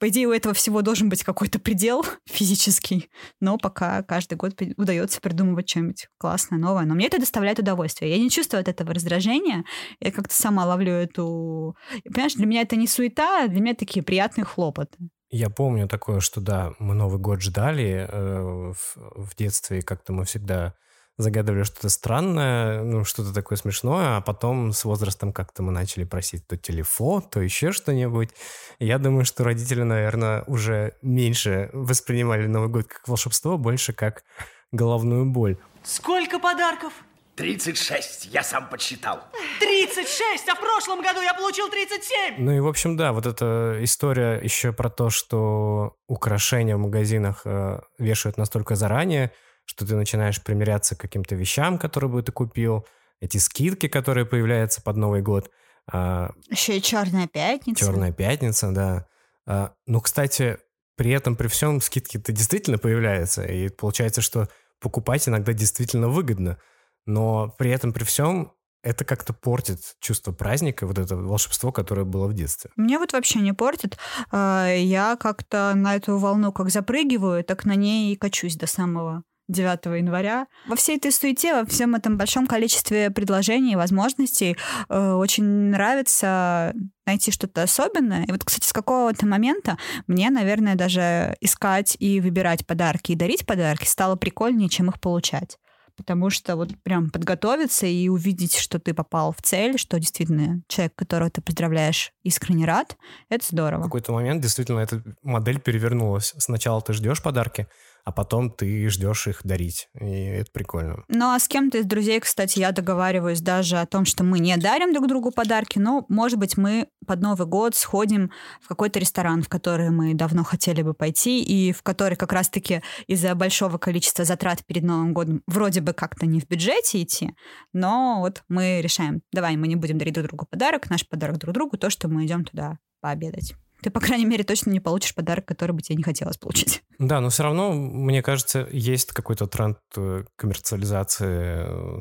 по 0.00 0.08
идее, 0.08 0.28
у 0.28 0.32
этого 0.32 0.54
всего 0.54 0.80
должен 0.80 1.10
быть 1.10 1.22
какой-то 1.22 1.58
предел 1.58 2.06
физический, 2.26 3.10
но 3.38 3.58
пока 3.58 4.02
каждый 4.02 4.34
год 4.36 4.58
удается 4.78 5.20
придумывать 5.20 5.68
что-нибудь 5.68 6.08
классное, 6.16 6.58
новое. 6.58 6.86
Но 6.86 6.94
мне 6.94 7.06
это 7.06 7.20
доставляет 7.20 7.58
удовольствие. 7.58 8.10
Я 8.10 8.18
не 8.18 8.30
чувствую 8.30 8.62
от 8.62 8.68
этого 8.68 8.94
раздражения. 8.94 9.64
Я 10.00 10.10
как-то 10.10 10.34
сама 10.34 10.64
ловлю 10.64 10.92
эту... 10.92 11.76
Понимаешь, 12.02 12.34
для 12.34 12.46
меня 12.46 12.62
это 12.62 12.76
не 12.76 12.86
суета, 12.86 13.44
а 13.44 13.48
для 13.48 13.60
меня 13.60 13.74
такие 13.74 14.02
приятные 14.02 14.46
хлопоты. 14.46 14.96
Я 15.30 15.48
помню 15.48 15.86
такое, 15.86 16.20
что 16.20 16.40
да, 16.40 16.74
мы 16.80 16.94
Новый 16.94 17.20
год 17.20 17.40
ждали 17.40 18.06
э, 18.08 18.72
в, 18.72 18.96
в 18.96 19.36
детстве, 19.36 19.80
как-то 19.80 20.12
мы 20.12 20.24
всегда 20.24 20.74
загадывали 21.18 21.62
что-то 21.62 21.88
странное, 21.88 22.82
ну, 22.82 23.04
что-то 23.04 23.32
такое 23.32 23.56
смешное, 23.56 24.16
а 24.16 24.20
потом 24.20 24.72
с 24.72 24.84
возрастом 24.84 25.32
как-то 25.32 25.62
мы 25.62 25.70
начали 25.70 26.04
просить 26.04 26.46
то 26.46 26.56
телефон, 26.56 27.22
то 27.22 27.40
еще 27.40 27.72
что-нибудь. 27.72 28.30
Я 28.78 28.98
думаю, 28.98 29.24
что 29.24 29.44
родители, 29.44 29.82
наверное, 29.82 30.42
уже 30.46 30.94
меньше 31.02 31.70
воспринимали 31.72 32.46
Новый 32.46 32.68
год 32.68 32.86
как 32.86 33.06
волшебство, 33.06 33.58
больше 33.58 33.92
как 33.92 34.24
головную 34.72 35.26
боль. 35.26 35.58
Сколько 35.84 36.38
подарков? 36.38 36.92
36, 37.40 38.26
я 38.26 38.42
сам 38.42 38.68
подсчитал. 38.68 39.18
36, 39.60 40.46
а 40.46 40.54
в 40.54 40.60
прошлом 40.60 41.00
году 41.00 41.22
я 41.22 41.32
получил 41.32 41.70
37. 41.70 42.34
Ну 42.38 42.52
и, 42.52 42.60
в 42.60 42.68
общем, 42.68 42.98
да, 42.98 43.12
вот 43.12 43.24
эта 43.24 43.78
история 43.80 44.38
еще 44.42 44.74
про 44.74 44.90
то, 44.90 45.08
что 45.08 45.96
украшения 46.06 46.76
в 46.76 46.80
магазинах 46.80 47.40
э, 47.46 47.80
вешают 47.98 48.36
настолько 48.36 48.76
заранее, 48.76 49.32
что 49.64 49.86
ты 49.86 49.96
начинаешь 49.96 50.42
примиряться 50.42 50.94
к 50.96 51.00
каким-то 51.00 51.34
вещам, 51.34 51.78
которые 51.78 52.10
бы 52.10 52.22
ты 52.22 52.30
купил, 52.30 52.86
эти 53.22 53.38
скидки, 53.38 53.88
которые 53.88 54.26
появляются 54.26 54.82
под 54.82 54.96
Новый 54.98 55.22
год. 55.22 55.50
А, 55.90 56.32
еще 56.50 56.76
и 56.76 56.82
Черная 56.82 57.26
пятница. 57.26 57.86
Черная 57.86 58.12
пятница, 58.12 58.70
да. 58.70 59.06
А, 59.46 59.72
ну, 59.86 60.02
кстати, 60.02 60.58
при 60.94 61.12
этом, 61.12 61.36
при 61.36 61.48
всем, 61.48 61.80
скидки-то 61.80 62.32
действительно 62.32 62.76
появляются, 62.76 63.46
и 63.46 63.70
получается, 63.70 64.20
что 64.20 64.48
покупать 64.78 65.26
иногда 65.26 65.54
действительно 65.54 66.08
выгодно. 66.08 66.58
Но 67.06 67.54
при 67.58 67.70
этом, 67.70 67.92
при 67.92 68.04
всем, 68.04 68.52
это 68.82 69.04
как-то 69.04 69.32
портит 69.32 69.78
чувство 70.00 70.32
праздника, 70.32 70.86
вот 70.86 70.98
это 70.98 71.16
волшебство, 71.16 71.72
которое 71.72 72.04
было 72.04 72.26
в 72.26 72.34
детстве. 72.34 72.70
Мне 72.76 72.98
вот 72.98 73.12
вообще 73.12 73.40
не 73.40 73.52
портит. 73.52 73.98
А, 74.30 74.68
я 74.68 75.16
как-то 75.16 75.72
на 75.74 75.96
эту 75.96 76.16
волну 76.16 76.52
как 76.52 76.70
запрыгиваю, 76.70 77.44
так 77.44 77.64
на 77.64 77.74
ней 77.74 78.12
и 78.12 78.16
качусь 78.16 78.56
до 78.56 78.66
самого 78.66 79.22
9 79.48 79.84
января. 79.98 80.46
Во 80.68 80.76
всей 80.76 80.96
этой 80.96 81.12
суете, 81.12 81.54
во 81.54 81.66
всем 81.66 81.94
этом 81.94 82.16
большом 82.16 82.46
количестве 82.46 83.10
предложений 83.10 83.72
и 83.72 83.76
возможностей 83.76 84.56
э, 84.88 85.12
очень 85.12 85.44
нравится 85.44 86.72
найти 87.04 87.32
что-то 87.32 87.62
особенное. 87.62 88.24
И 88.24 88.32
вот, 88.32 88.44
кстати, 88.44 88.66
с 88.66 88.72
какого-то 88.72 89.26
момента 89.26 89.76
мне, 90.06 90.30
наверное, 90.30 90.76
даже 90.76 91.36
искать 91.40 91.96
и 91.98 92.20
выбирать 92.20 92.66
подарки 92.66 93.12
и 93.12 93.16
дарить 93.16 93.44
подарки 93.44 93.86
стало 93.86 94.16
прикольнее, 94.16 94.68
чем 94.68 94.88
их 94.88 95.00
получать 95.00 95.58
потому 96.00 96.30
что 96.30 96.56
вот 96.56 96.70
прям 96.82 97.10
подготовиться 97.10 97.86
и 97.86 98.08
увидеть, 98.08 98.56
что 98.56 98.78
ты 98.78 98.94
попал 98.94 99.32
в 99.32 99.42
цель, 99.42 99.78
что 99.78 99.98
действительно 99.98 100.62
человек, 100.66 100.94
которого 100.94 101.30
ты 101.30 101.42
поздравляешь, 101.42 102.12
искренне 102.22 102.64
рад, 102.64 102.96
это 103.28 103.44
здорово. 103.46 103.82
В 103.82 103.84
какой-то 103.84 104.12
момент 104.12 104.42
действительно 104.42 104.80
эта 104.80 105.02
модель 105.22 105.60
перевернулась. 105.60 106.34
Сначала 106.38 106.80
ты 106.80 106.92
ждешь 106.92 107.22
подарки, 107.22 107.68
а 108.04 108.12
потом 108.12 108.50
ты 108.50 108.88
ждешь 108.88 109.26
их 109.26 109.40
дарить. 109.44 109.88
И 109.98 110.04
это 110.04 110.50
прикольно. 110.52 111.04
Ну 111.08 111.32
а 111.32 111.38
с 111.38 111.48
кем-то 111.48 111.78
из 111.78 111.86
друзей, 111.86 112.20
кстати, 112.20 112.58
я 112.58 112.72
договариваюсь 112.72 113.40
даже 113.40 113.78
о 113.78 113.86
том, 113.86 114.04
что 114.04 114.24
мы 114.24 114.38
не 114.38 114.56
дарим 114.56 114.92
друг 114.92 115.08
другу 115.08 115.30
подарки, 115.30 115.78
но, 115.78 116.04
может 116.08 116.38
быть, 116.38 116.56
мы 116.56 116.88
под 117.06 117.20
Новый 117.20 117.46
год 117.46 117.74
сходим 117.74 118.30
в 118.60 118.68
какой-то 118.68 118.98
ресторан, 118.98 119.42
в 119.42 119.48
который 119.48 119.90
мы 119.90 120.14
давно 120.14 120.44
хотели 120.44 120.82
бы 120.82 120.94
пойти, 120.94 121.42
и 121.42 121.72
в 121.72 121.82
который 121.82 122.16
как 122.16 122.32
раз-таки 122.32 122.82
из-за 123.06 123.34
большого 123.34 123.78
количества 123.78 124.24
затрат 124.24 124.64
перед 124.64 124.82
Новым 124.82 125.12
годом 125.12 125.42
вроде 125.46 125.80
бы 125.80 125.92
как-то 125.92 126.26
не 126.26 126.40
в 126.40 126.48
бюджете 126.48 127.02
идти, 127.02 127.34
но 127.72 128.20
вот 128.20 128.42
мы 128.48 128.80
решаем, 128.80 129.22
давай 129.32 129.56
мы 129.56 129.68
не 129.68 129.76
будем 129.76 129.98
дарить 129.98 130.14
друг 130.14 130.28
другу 130.28 130.46
подарок, 130.46 130.90
наш 130.90 131.06
подарок 131.08 131.38
друг 131.38 131.54
другу, 131.54 131.76
то, 131.76 131.90
что 131.90 132.08
мы 132.08 132.26
идем 132.26 132.44
туда 132.44 132.78
пообедать 133.00 133.54
ты, 133.82 133.90
по 133.90 134.00
крайней 134.00 134.26
мере, 134.26 134.44
точно 134.44 134.70
не 134.70 134.80
получишь 134.80 135.14
подарок, 135.14 135.46
который 135.46 135.72
бы 135.72 135.82
тебе 135.82 135.96
не 135.96 136.02
хотелось 136.02 136.36
получить. 136.36 136.82
Да, 136.98 137.20
но 137.20 137.30
все 137.30 137.44
равно, 137.44 137.72
мне 137.72 138.22
кажется, 138.22 138.68
есть 138.70 139.12
какой-то 139.12 139.46
тренд 139.46 139.78
э, 139.96 140.24
коммерциализации 140.36 141.64
э, 141.66 142.00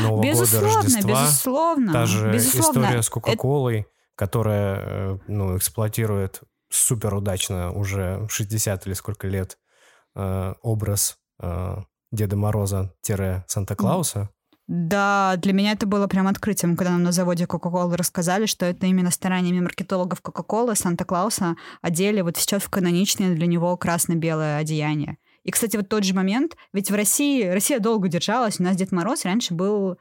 Нового 0.00 0.24
безусловно, 0.24 0.68
года, 0.68 0.76
Рождества. 0.82 1.22
Безусловно, 1.22 1.92
Та 1.92 2.06
же 2.06 2.32
безусловно. 2.32 2.80
история 2.80 3.02
с 3.02 3.08
Кока-Колой, 3.10 3.78
Это... 3.78 3.88
которая 4.16 4.80
э, 4.80 5.18
ну, 5.28 5.56
эксплуатирует 5.56 6.40
супер 6.68 7.14
удачно 7.14 7.70
уже 7.70 8.26
60 8.28 8.88
или 8.88 8.94
сколько 8.94 9.28
лет 9.28 9.56
образ 10.16 11.16
Деда 12.12 12.36
Мороза-Санта-Клауса. 12.36 14.30
Да, 14.72 15.34
для 15.38 15.52
меня 15.52 15.72
это 15.72 15.84
было 15.84 16.06
прям 16.06 16.28
открытием, 16.28 16.76
когда 16.76 16.92
нам 16.92 17.02
на 17.02 17.10
заводе 17.10 17.42
Coca-Cola 17.42 17.96
рассказали, 17.96 18.46
что 18.46 18.66
это 18.66 18.86
именно 18.86 19.10
стараниями 19.10 19.58
маркетологов 19.58 20.22
Coca-Cola 20.22 20.76
Санта-Клауса 20.76 21.56
одели 21.82 22.20
вот 22.20 22.36
сейчас 22.36 22.62
в 22.62 22.70
каноничное 22.70 23.34
для 23.34 23.48
него 23.48 23.76
красно-белое 23.76 24.58
одеяние. 24.58 25.16
И, 25.42 25.50
кстати, 25.50 25.76
вот 25.76 25.88
тот 25.88 26.04
же 26.04 26.14
момент, 26.14 26.56
ведь 26.72 26.88
в 26.88 26.94
России, 26.94 27.48
Россия 27.48 27.80
долго 27.80 28.06
держалась, 28.06 28.60
у 28.60 28.62
нас 28.62 28.76
Дед 28.76 28.92
Мороз 28.92 29.24
раньше 29.24 29.54
был 29.54 29.98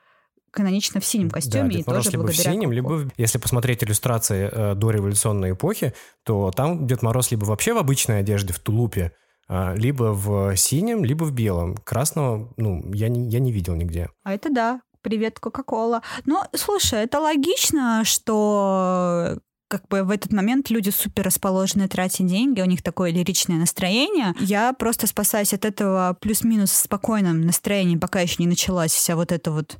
канонично 0.52 1.00
в 1.02 1.06
синем 1.06 1.32
костюме 1.32 1.64
да, 1.64 1.70
Дед 1.70 1.88
и 1.88 1.90
Мороз 1.90 2.04
тоже 2.06 2.12
либо 2.12 2.24
благодаря 2.26 2.52
в 2.52 2.54
синем, 2.54 2.72
либо 2.72 2.88
в... 2.90 3.12
если 3.18 3.40
посмотреть 3.40 3.84
иллюстрации 3.84 4.50
э, 4.52 4.76
до 4.76 4.92
революционной 4.92 5.54
эпохи, 5.54 5.96
то 6.24 6.52
там 6.52 6.86
Дед 6.86 7.02
Мороз 7.02 7.32
либо 7.32 7.46
вообще 7.46 7.74
в 7.74 7.80
обычной 7.80 8.20
одежде, 8.20 8.54
в 8.54 8.60
тулупе, 8.60 9.14
либо 9.50 10.14
в 10.14 10.56
синем, 10.56 11.04
либо 11.04 11.24
в 11.24 11.32
белом. 11.32 11.76
Красного, 11.78 12.54
ну, 12.58 12.94
я 12.94 13.10
не, 13.10 13.28
я 13.30 13.40
не 13.40 13.52
видел 13.52 13.76
нигде. 13.76 14.10
А 14.24 14.34
это 14.34 14.50
да. 14.50 14.82
Привет, 15.02 15.40
Кока-Кола. 15.40 16.02
Но, 16.26 16.46
слушай, 16.54 17.04
это 17.04 17.20
логично, 17.20 18.04
что 18.04 19.40
как 19.70 19.88
бы 19.88 20.04
в 20.04 20.10
этот 20.10 20.34
момент 20.34 20.70
люди 20.70 20.90
супер 20.90 21.26
расположены 21.26 21.88
тратить 21.88 22.26
деньги, 22.26 22.60
у 22.60 22.66
них 22.66 22.82
такое 22.82 23.12
лиричное 23.12 23.58
настроение. 23.58 24.34
Я 24.40 24.74
просто 24.74 25.08
спасаюсь 25.08 25.54
от 25.54 25.64
этого 25.64 26.18
плюс-минус 26.20 26.72
спокойном 26.72 27.42
настроении, 27.42 27.96
пока 27.96 28.20
еще 28.20 28.38
не 28.40 28.48
началась 28.48 28.92
вся 28.92 29.16
вот 29.16 29.32
эта 29.32 29.52
вот 29.52 29.78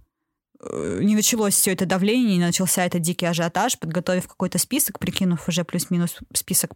э, 0.62 1.00
не 1.02 1.16
началось 1.16 1.56
все 1.56 1.74
это 1.74 1.88
давление, 1.88 2.38
не 2.38 2.46
начался 2.46 2.86
этот 2.86 3.02
дикий 3.02 3.26
ажиотаж, 3.26 3.80
подготовив 3.80 4.28
какой-то 4.28 4.60
список, 4.60 5.00
прикинув 5.00 5.48
уже 5.48 5.64
плюс-минус 5.66 6.20
список 6.34 6.72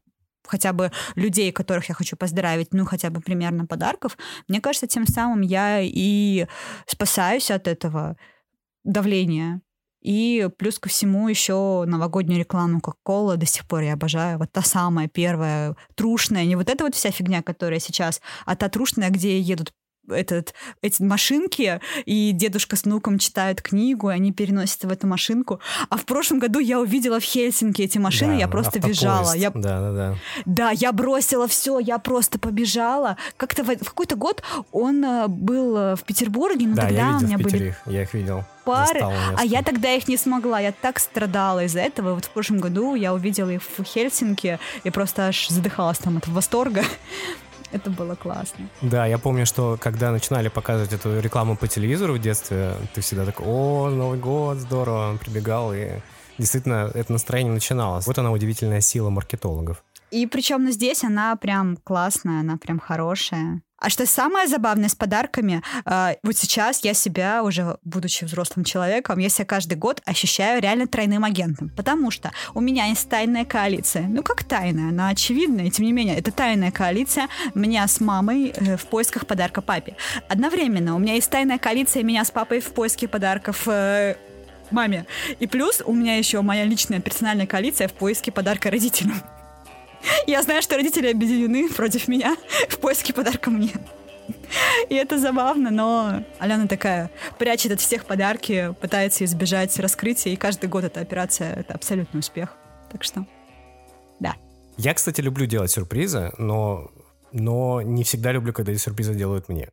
хотя 0.45 0.73
бы 0.73 0.91
людей, 1.15 1.51
которых 1.51 1.89
я 1.89 1.95
хочу 1.95 2.15
поздравить, 2.15 2.73
ну, 2.73 2.85
хотя 2.85 3.09
бы 3.09 3.21
примерно 3.21 3.65
подарков, 3.65 4.17
мне 4.47 4.61
кажется, 4.61 4.87
тем 4.87 5.05
самым 5.07 5.41
я 5.41 5.79
и 5.81 6.47
спасаюсь 6.85 7.51
от 7.51 7.67
этого 7.67 8.17
давления. 8.83 9.61
И 10.01 10.49
плюс 10.57 10.79
ко 10.79 10.89
всему 10.89 11.29
еще 11.29 11.85
новогоднюю 11.87 12.39
рекламу 12.39 12.81
Кока-Кола 12.81 13.37
до 13.37 13.45
сих 13.45 13.65
пор 13.65 13.83
я 13.83 13.93
обожаю. 13.93 14.37
Вот 14.37 14.51
та 14.51 14.61
самая 14.61 15.07
первая, 15.07 15.77
трушная, 15.95 16.43
не 16.43 16.57
вот 16.57 16.69
эта 16.69 16.83
вот 16.83 16.93
вся 16.93 17.09
фигня, 17.09 17.41
которая 17.41 17.79
сейчас, 17.79 18.21
а 18.45 18.57
та 18.57 18.67
трушная, 18.67 19.09
где 19.09 19.39
едут 19.39 19.71
этот, 20.09 20.53
эти 20.81 21.01
машинки, 21.01 21.79
и 22.05 22.31
дедушка 22.31 22.75
с 22.75 22.83
внуком 22.83 23.19
читают 23.19 23.61
книгу, 23.61 24.09
и 24.09 24.13
они 24.13 24.31
переносятся 24.31 24.87
в 24.87 24.91
эту 24.91 25.07
машинку. 25.07 25.59
А 25.89 25.97
в 25.97 26.05
прошлом 26.05 26.39
году 26.39 26.59
я 26.59 26.79
увидела 26.79 27.19
в 27.19 27.23
Хельсинки 27.23 27.81
эти 27.81 27.97
машины, 27.97 28.33
да, 28.33 28.39
я 28.39 28.47
просто 28.47 28.79
бежала. 28.79 29.33
Я... 29.33 29.51
Да, 29.51 29.79
да, 29.79 29.91
да. 29.91 30.15
Да, 30.45 30.71
я 30.71 30.91
бросила 30.91 31.47
все, 31.47 31.79
я 31.79 31.97
просто 31.99 32.39
побежала. 32.39 33.17
Как-то 33.37 33.63
в, 33.63 33.67
в 33.67 33.89
какой-то 33.89 34.15
год 34.15 34.43
он 34.71 35.03
э, 35.03 35.27
был 35.27 35.77
э, 35.77 35.95
в 35.95 36.03
Петербурге, 36.03 36.67
но 36.67 36.75
да, 36.75 36.81
тогда 36.83 36.97
я 36.97 37.11
видел 37.11 37.23
у 37.23 37.27
меня 37.27 37.37
в 37.37 37.43
Питере 37.43 37.59
были 37.59 37.69
их, 37.69 37.81
я 37.85 38.03
их 38.03 38.13
видел. 38.13 38.43
пары, 38.63 39.01
а 39.37 39.45
я 39.45 39.61
тогда 39.63 39.93
их 39.93 40.07
не 40.07 40.17
смогла. 40.17 40.59
Я 40.59 40.71
так 40.71 40.99
страдала 40.99 41.63
из-за 41.65 41.79
этого. 41.79 42.15
Вот 42.15 42.25
в 42.25 42.29
прошлом 42.29 42.59
году 42.59 42.95
я 42.95 43.13
увидела 43.13 43.49
их 43.49 43.61
в 43.61 43.83
Хельсинки 43.83 44.59
и 44.83 44.89
просто 44.89 45.27
аж 45.27 45.47
задыхалась 45.49 45.97
там 45.97 46.17
от 46.17 46.27
восторга. 46.27 46.83
Это 47.73 47.89
было 47.89 48.15
классно. 48.15 48.69
Да, 48.81 49.07
я 49.07 49.17
помню, 49.17 49.45
что 49.45 49.77
когда 49.81 50.11
начинали 50.11 50.47
показывать 50.47 50.93
эту 50.93 51.19
рекламу 51.19 51.57
по 51.57 51.67
телевизору 51.67 52.13
в 52.13 52.19
детстве, 52.19 52.75
ты 52.93 53.01
всегда 53.01 53.25
такой, 53.25 53.45
о, 53.47 53.89
Новый 53.89 54.19
год, 54.19 54.57
здорово, 54.59 55.17
прибегал, 55.17 55.73
и 55.73 55.99
действительно 56.37 56.91
это 56.93 57.11
настроение 57.11 57.51
начиналось. 57.51 58.05
Вот 58.05 58.17
она 58.19 58.31
удивительная 58.31 58.81
сила 58.81 59.09
маркетологов. 59.09 59.83
И 60.11 60.27
причем 60.27 60.63
ну, 60.65 60.71
здесь 60.71 61.03
она 61.03 61.35
прям 61.35 61.75
классная, 61.77 62.41
она 62.41 62.57
прям 62.57 62.79
хорошая. 62.79 63.61
А 63.83 63.89
что 63.89 64.05
самое 64.05 64.47
забавное 64.47 64.87
с 64.87 64.95
подарками, 64.95 65.61
э, 65.83 66.15
вот 66.23 66.37
сейчас 66.37 66.85
я 66.85 66.93
себя, 66.93 67.43
уже 67.43 67.77
будучи 67.83 68.23
взрослым 68.23 68.63
человеком, 68.63 69.19
я 69.19 69.27
себя 69.27 69.43
каждый 69.43 69.75
год 69.75 70.01
ощущаю 70.05 70.61
реально 70.61 70.87
тройным 70.87 71.25
агентом, 71.25 71.69
потому 71.75 72.09
что 72.09 72.31
у 72.53 72.61
меня 72.61 72.85
есть 72.85 73.09
тайная 73.09 73.43
коалиция. 73.43 74.03
Ну, 74.03 74.23
как 74.23 74.45
тайная, 74.45 74.87
она 74.87 75.09
очевидная, 75.09 75.69
тем 75.69 75.85
не 75.85 75.91
менее, 75.91 76.15
это 76.17 76.31
тайная 76.31 76.71
коалиция 76.71 77.27
меня 77.55 77.85
с 77.85 77.99
мамой 77.99 78.53
э, 78.55 78.77
в 78.77 78.85
поисках 78.85 79.27
подарка 79.27 79.61
папе. 79.61 79.97
Одновременно 80.29 80.95
у 80.95 80.99
меня 80.99 81.15
есть 81.15 81.29
тайная 81.29 81.57
коалиция 81.57 82.03
меня 82.03 82.23
с 82.23 82.31
папой 82.31 82.61
в 82.61 82.71
поиске 82.73 83.09
подарков 83.09 83.67
э, 83.67 84.15
маме. 84.71 85.05
И 85.41 85.47
плюс 85.47 85.81
у 85.85 85.93
меня 85.93 86.15
еще 86.15 86.39
моя 86.39 86.63
личная 86.63 87.01
персональная 87.01 87.47
коалиция 87.47 87.89
в 87.89 87.93
поиске 87.93 88.31
подарка 88.31 88.71
родителям. 88.71 89.21
Я 90.27 90.41
знаю, 90.43 90.61
что 90.61 90.75
родители 90.75 91.09
объединены 91.11 91.69
против 91.69 92.07
меня 92.07 92.35
в 92.69 92.77
поиске 92.79 93.13
подарка 93.13 93.49
мне. 93.49 93.73
И 94.89 94.95
это 94.95 95.17
забавно, 95.17 95.71
но 95.71 96.23
Алена 96.39 96.67
такая 96.67 97.09
прячет 97.37 97.71
от 97.71 97.81
всех 97.81 98.05
подарки, 98.05 98.73
пытается 98.79 99.25
избежать 99.25 99.77
раскрытия, 99.79 100.33
и 100.33 100.37
каждый 100.37 100.69
год 100.69 100.83
эта 100.83 101.01
операция— 101.01 101.53
это 101.55 101.73
абсолютный 101.73 102.19
успех. 102.19 102.55
Так 102.91 103.03
что, 103.03 103.25
да. 104.19 104.35
Я, 104.77 104.93
кстати, 104.93 105.21
люблю 105.21 105.45
делать 105.45 105.71
сюрпризы, 105.71 106.31
но, 106.37 106.91
но 107.31 107.81
не 107.81 108.03
всегда 108.03 108.31
люблю, 108.31 108.53
когда 108.53 108.71
эти 108.71 108.79
сюрпризы 108.79 109.13
делают 109.13 109.49
мне. 109.49 109.69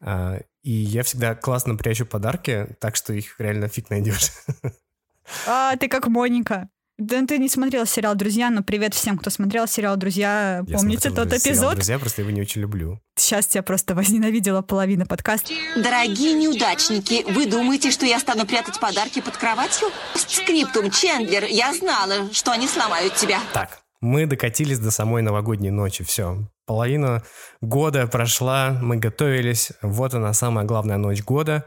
А, 0.00 0.40
и 0.62 0.70
я 0.70 1.02
всегда 1.02 1.34
классно 1.34 1.76
прячу 1.76 2.06
подарки, 2.06 2.76
так 2.80 2.96
что 2.96 3.12
их 3.12 3.38
реально 3.38 3.68
фиг 3.68 3.90
найдешь. 3.90 4.30
А, 5.46 5.76
ты 5.76 5.88
как 5.88 6.06
Моника. 6.06 6.68
Да 6.98 7.22
ты 7.26 7.36
не 7.36 7.50
смотрел 7.50 7.84
сериал 7.84 8.14
«Друзья», 8.14 8.48
но 8.48 8.62
привет 8.62 8.94
всем, 8.94 9.18
кто 9.18 9.28
смотрел 9.28 9.68
сериал 9.68 9.96
«Друзья». 9.98 10.64
Я 10.66 10.78
Помните 10.78 11.10
тот 11.10 11.28
эпизод? 11.28 11.42
Сериал 11.42 11.74
«Друзья», 11.74 11.98
просто 11.98 12.22
его 12.22 12.30
не 12.30 12.40
очень 12.40 12.62
люблю. 12.62 13.02
Сейчас 13.16 13.46
тебя 13.46 13.62
просто 13.62 13.94
возненавидела 13.94 14.62
половина 14.62 15.04
подкаста. 15.04 15.52
Дорогие 15.76 16.32
неудачники, 16.32 17.30
вы 17.30 17.44
думаете, 17.44 17.90
что 17.90 18.06
я 18.06 18.18
стану 18.18 18.46
прятать 18.46 18.80
подарки 18.80 19.20
под 19.20 19.36
кроватью? 19.36 19.88
Скриптум, 20.14 20.90
Чендлер, 20.90 21.44
я 21.44 21.74
знала, 21.74 22.32
что 22.32 22.52
они 22.52 22.66
сломают 22.66 23.14
тебя. 23.14 23.40
Так, 23.52 23.80
мы 24.00 24.24
докатились 24.24 24.78
до 24.78 24.90
самой 24.90 25.20
новогодней 25.20 25.70
ночи, 25.70 26.02
все. 26.02 26.48
Половина 26.64 27.22
года 27.60 28.06
прошла, 28.06 28.70
мы 28.80 28.96
готовились, 28.96 29.72
вот 29.82 30.14
она 30.14 30.32
самая 30.32 30.64
главная 30.64 30.96
ночь 30.96 31.22
года. 31.22 31.66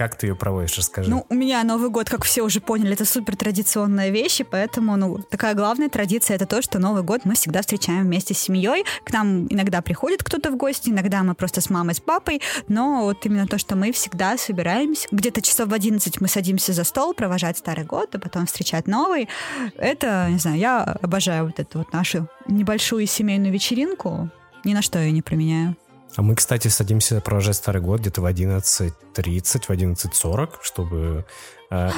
Как 0.00 0.16
ты 0.16 0.28
ее 0.28 0.34
проводишь, 0.34 0.78
расскажи. 0.78 1.10
Ну, 1.10 1.26
у 1.28 1.34
меня 1.34 1.62
Новый 1.62 1.90
год, 1.90 2.08
как 2.08 2.24
все 2.24 2.40
уже 2.40 2.62
поняли, 2.62 2.94
это 2.94 3.04
супер 3.04 3.36
традиционная 3.36 4.08
вещь, 4.08 4.40
и 4.40 4.44
поэтому, 4.44 4.96
ну, 4.96 5.18
такая 5.18 5.52
главная 5.54 5.90
традиция 5.90 6.36
это 6.36 6.46
то, 6.46 6.62
что 6.62 6.78
Новый 6.78 7.02
год 7.02 7.26
мы 7.26 7.34
всегда 7.34 7.60
встречаем 7.60 8.04
вместе 8.04 8.32
с 8.32 8.38
семьей. 8.38 8.86
К 9.04 9.12
нам 9.12 9.46
иногда 9.48 9.82
приходит 9.82 10.22
кто-то 10.24 10.52
в 10.52 10.56
гости, 10.56 10.88
иногда 10.88 11.22
мы 11.22 11.34
просто 11.34 11.60
с 11.60 11.68
мамой, 11.68 11.94
с 11.94 12.00
папой, 12.00 12.40
но 12.66 13.02
вот 13.02 13.26
именно 13.26 13.46
то, 13.46 13.58
что 13.58 13.76
мы 13.76 13.92
всегда 13.92 14.38
собираемся. 14.38 15.06
Где-то 15.10 15.42
часов 15.42 15.68
в 15.68 15.74
11 15.74 16.18
мы 16.22 16.28
садимся 16.28 16.72
за 16.72 16.84
стол, 16.84 17.12
провожать 17.12 17.58
Старый 17.58 17.84
год, 17.84 18.14
а 18.14 18.18
потом 18.18 18.46
встречать 18.46 18.86
Новый. 18.86 19.28
Это, 19.76 20.28
не 20.30 20.38
знаю, 20.38 20.56
я 20.56 20.82
обожаю 20.82 21.44
вот 21.44 21.60
эту 21.60 21.80
вот 21.80 21.92
нашу 21.92 22.26
небольшую 22.46 23.06
семейную 23.06 23.52
вечеринку. 23.52 24.30
Ни 24.64 24.72
на 24.72 24.80
что 24.80 24.98
ее 24.98 25.12
не 25.12 25.20
применяю. 25.20 25.76
А 26.16 26.22
мы, 26.22 26.34
кстати, 26.34 26.68
садимся 26.68 27.20
провожать 27.20 27.56
Старый 27.56 27.80
год 27.82 28.00
где-то 28.00 28.20
в 28.20 28.26
11.30, 28.26 28.92
в 29.14 29.70
11.40, 29.70 30.50
чтобы 30.62 31.24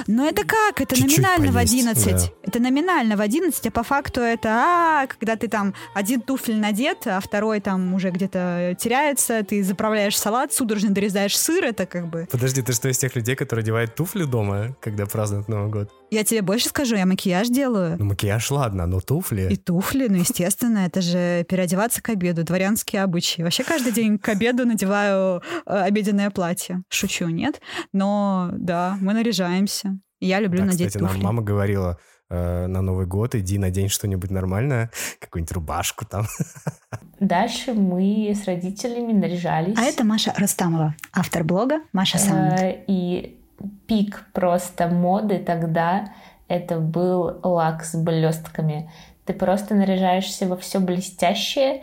Но 0.07 0.27
это 0.27 0.45
как? 0.45 0.81
Это 0.81 0.95
Чуть-чуть 0.95 1.19
номинально 1.19 1.53
поесть, 1.53 1.73
в 1.73 1.77
11. 1.77 2.13
Да. 2.13 2.33
Это 2.43 2.61
номинально 2.61 3.17
в 3.17 3.21
11, 3.21 3.67
а 3.67 3.71
по 3.71 3.83
факту 3.83 4.21
это, 4.21 4.49
а, 4.51 5.07
когда 5.07 5.37
ты 5.37 5.49
там 5.49 5.75
один 5.95 6.21
туфель 6.21 6.59
надет, 6.59 7.07
а 7.07 7.21
второй 7.21 7.61
там 7.61 7.95
уже 7.95 8.11
где-то 8.11 8.77
теряется, 8.79 9.43
ты 9.43 9.63
заправляешь 9.65 10.19
салат, 10.19 10.53
судорожно 10.53 10.91
дорезаешь 10.91 11.39
сыр, 11.39 11.65
это 11.65 11.87
как 11.87 12.09
бы... 12.09 12.29
Подожди, 12.31 12.61
ты 12.61 12.73
что, 12.73 12.89
из 12.89 12.99
тех 12.99 13.17
людей, 13.17 13.35
которые 13.35 13.63
одевают 13.63 13.95
туфли 13.95 14.25
дома, 14.25 14.77
когда 14.81 15.07
празднуют 15.07 15.49
Новый 15.49 15.71
год? 15.71 15.91
Я 16.11 16.25
тебе 16.25 16.43
больше 16.43 16.69
скажу, 16.69 16.95
я 16.97 17.07
макияж 17.07 17.49
делаю. 17.49 17.97
Ну, 17.99 18.05
макияж, 18.05 18.51
ладно, 18.51 18.87
но 18.87 19.01
туфли... 19.01 19.49
И 19.51 19.57
туфли, 19.57 20.09
ну, 20.09 20.17
естественно, 20.17 20.81
это 20.81 21.01
же 21.01 21.45
переодеваться 21.45 22.03
к 22.03 22.11
обеду, 22.11 22.45
дворянские 22.45 23.03
обычаи. 23.03 23.41
Вообще 23.41 23.65
каждый 23.65 23.93
день 23.93 24.19
к 24.19 24.29
обеду 24.29 24.67
надеваю 24.67 25.43
э, 25.65 25.75
обеденное 25.75 26.29
платье. 26.29 26.83
Шучу, 26.91 27.29
нет? 27.29 27.63
Но, 27.95 28.51
да, 28.53 28.99
мы 29.01 29.15
наряжаем 29.15 29.62
стараемся. 29.67 30.01
Я 30.21 30.41
люблю 30.41 30.61
да, 30.61 30.67
надеть 30.67 30.89
кстати, 30.89 31.03
туфли. 31.03 31.17
нам 31.17 31.25
мама 31.25 31.43
говорила, 31.43 31.99
э, 32.31 32.67
на 32.67 32.81
Новый 32.81 33.07
год 33.07 33.35
иди 33.35 33.59
надень 33.59 33.89
что-нибудь 33.89 34.31
нормальное, 34.31 34.91
какую-нибудь 35.19 35.53
рубашку 35.53 36.05
там. 36.05 36.27
Дальше 37.21 37.73
мы 37.75 38.33
с 38.33 38.45
родителями 38.45 39.13
наряжались. 39.13 39.77
А 39.77 39.83
это 39.83 40.05
Маша 40.05 40.33
Ростамова, 40.37 40.95
автор 41.13 41.45
блога 41.45 41.81
Маша 41.93 42.19
Саунд. 42.19 42.61
Э, 42.61 42.85
и 42.87 43.41
пик 43.87 44.27
просто 44.33 44.89
моды 44.89 45.39
тогда 45.39 46.13
это 46.49 46.79
был 46.79 47.41
лак 47.43 47.85
с 47.85 47.97
блестками. 47.97 48.91
Ты 49.25 49.33
просто 49.33 49.75
наряжаешься 49.75 50.47
во 50.47 50.57
все 50.57 50.79
блестящее, 50.81 51.83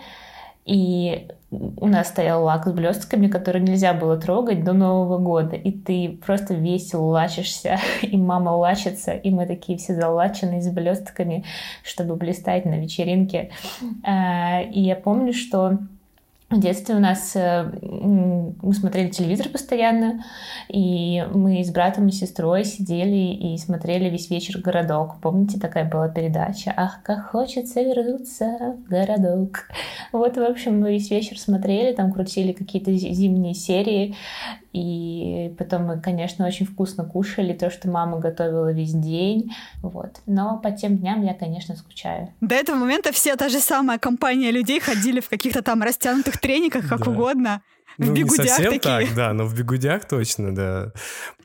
и 0.66 1.28
у 1.52 1.88
нас 1.88 2.10
стоял 2.10 2.44
лак 2.44 2.68
с 2.68 2.72
блестками, 2.72 3.28
который 3.28 3.62
нельзя 3.62 3.94
было 3.94 4.18
трогать 4.18 4.64
до 4.64 4.74
Нового 4.74 5.18
года. 5.18 5.56
И 5.56 5.72
ты 5.72 6.20
просто 6.24 6.54
весело 6.54 7.06
лачишься, 7.06 7.80
и 8.02 8.18
мама 8.18 8.52
лачится, 8.52 9.14
и 9.14 9.32
мы 9.32 9.48
такие 9.48 9.78
все 9.78 9.96
залаченные 9.96 10.62
с 10.62 10.70
блестками, 10.70 11.46
чтобы 11.84 12.16
блистать 12.16 12.66
на 12.66 12.80
вечеринке. 12.80 13.50
А, 14.04 14.62
и 14.62 14.82
я 14.82 14.96
помню, 14.96 15.34
что 15.34 15.80
в 16.50 16.60
детстве 16.60 16.96
у 16.96 17.00
нас 17.00 17.36
э, 17.36 17.72
мы 17.82 18.74
смотрели 18.74 19.10
телевизор 19.10 19.50
постоянно, 19.50 20.24
и 20.68 21.24
мы 21.32 21.64
с 21.64 21.70
братом 21.70 22.08
и 22.08 22.12
сестрой 22.12 22.66
сидели 22.66 23.34
и 23.34 23.58
смотрели 23.58 24.10
весь 24.10 24.32
вечер 24.32 24.60
«Городок». 24.60 25.22
Помните, 25.22 25.60
такая 25.60 25.88
была 25.88 26.10
передача? 26.10 26.74
«Ах, 26.76 27.04
как 27.04 27.30
хочется 27.30 27.82
вернуться 27.82 28.78
в 28.78 28.90
городок». 28.90 29.68
Вот, 30.12 30.38
в 30.38 30.42
общем, 30.42 30.80
мы 30.80 30.94
весь 30.94 31.12
вечер 31.12 31.38
смотрели, 31.38 31.94
там 31.94 32.12
крутили 32.12 32.52
какие-то 32.52 32.92
зимние 32.94 33.54
серии, 33.54 34.16
и 34.72 35.54
потом 35.58 35.86
мы, 35.86 36.00
конечно, 36.00 36.46
очень 36.46 36.66
вкусно 36.66 37.04
кушали 37.04 37.54
то, 37.54 37.70
что 37.72 37.90
мама 37.90 38.20
готовила 38.20 38.72
весь 38.72 38.94
день. 38.94 39.52
Вот. 39.82 40.22
Но 40.28 40.60
по 40.60 40.72
тем 40.72 40.98
дням 40.98 41.24
я, 41.24 41.34
конечно, 41.34 41.76
скучаю. 41.76 42.30
До 42.42 42.56
этого 42.56 42.78
момента 42.78 43.12
все 43.12 43.36
та 43.36 43.50
же 43.50 43.60
самая 43.60 43.98
компания 43.98 44.52
людей 44.52 44.80
ходили 44.80 45.20
в 45.22 45.30
каких-то 45.30 45.64
там 45.64 45.82
растянутых 45.82 46.38
трениках, 46.38 46.88
как 46.88 47.00
да. 47.00 47.62
Угодно. 47.98 48.06
В 48.06 48.08
ну, 48.08 48.14
бегудях 48.14 48.46
не 48.46 48.50
совсем 48.50 48.74
такие. 48.74 48.80
так, 48.80 49.16
да, 49.16 49.34
но 49.34 49.46
в 49.46 49.56
бегудях 49.56 50.08
точно, 50.08 50.56
да. 50.56 50.94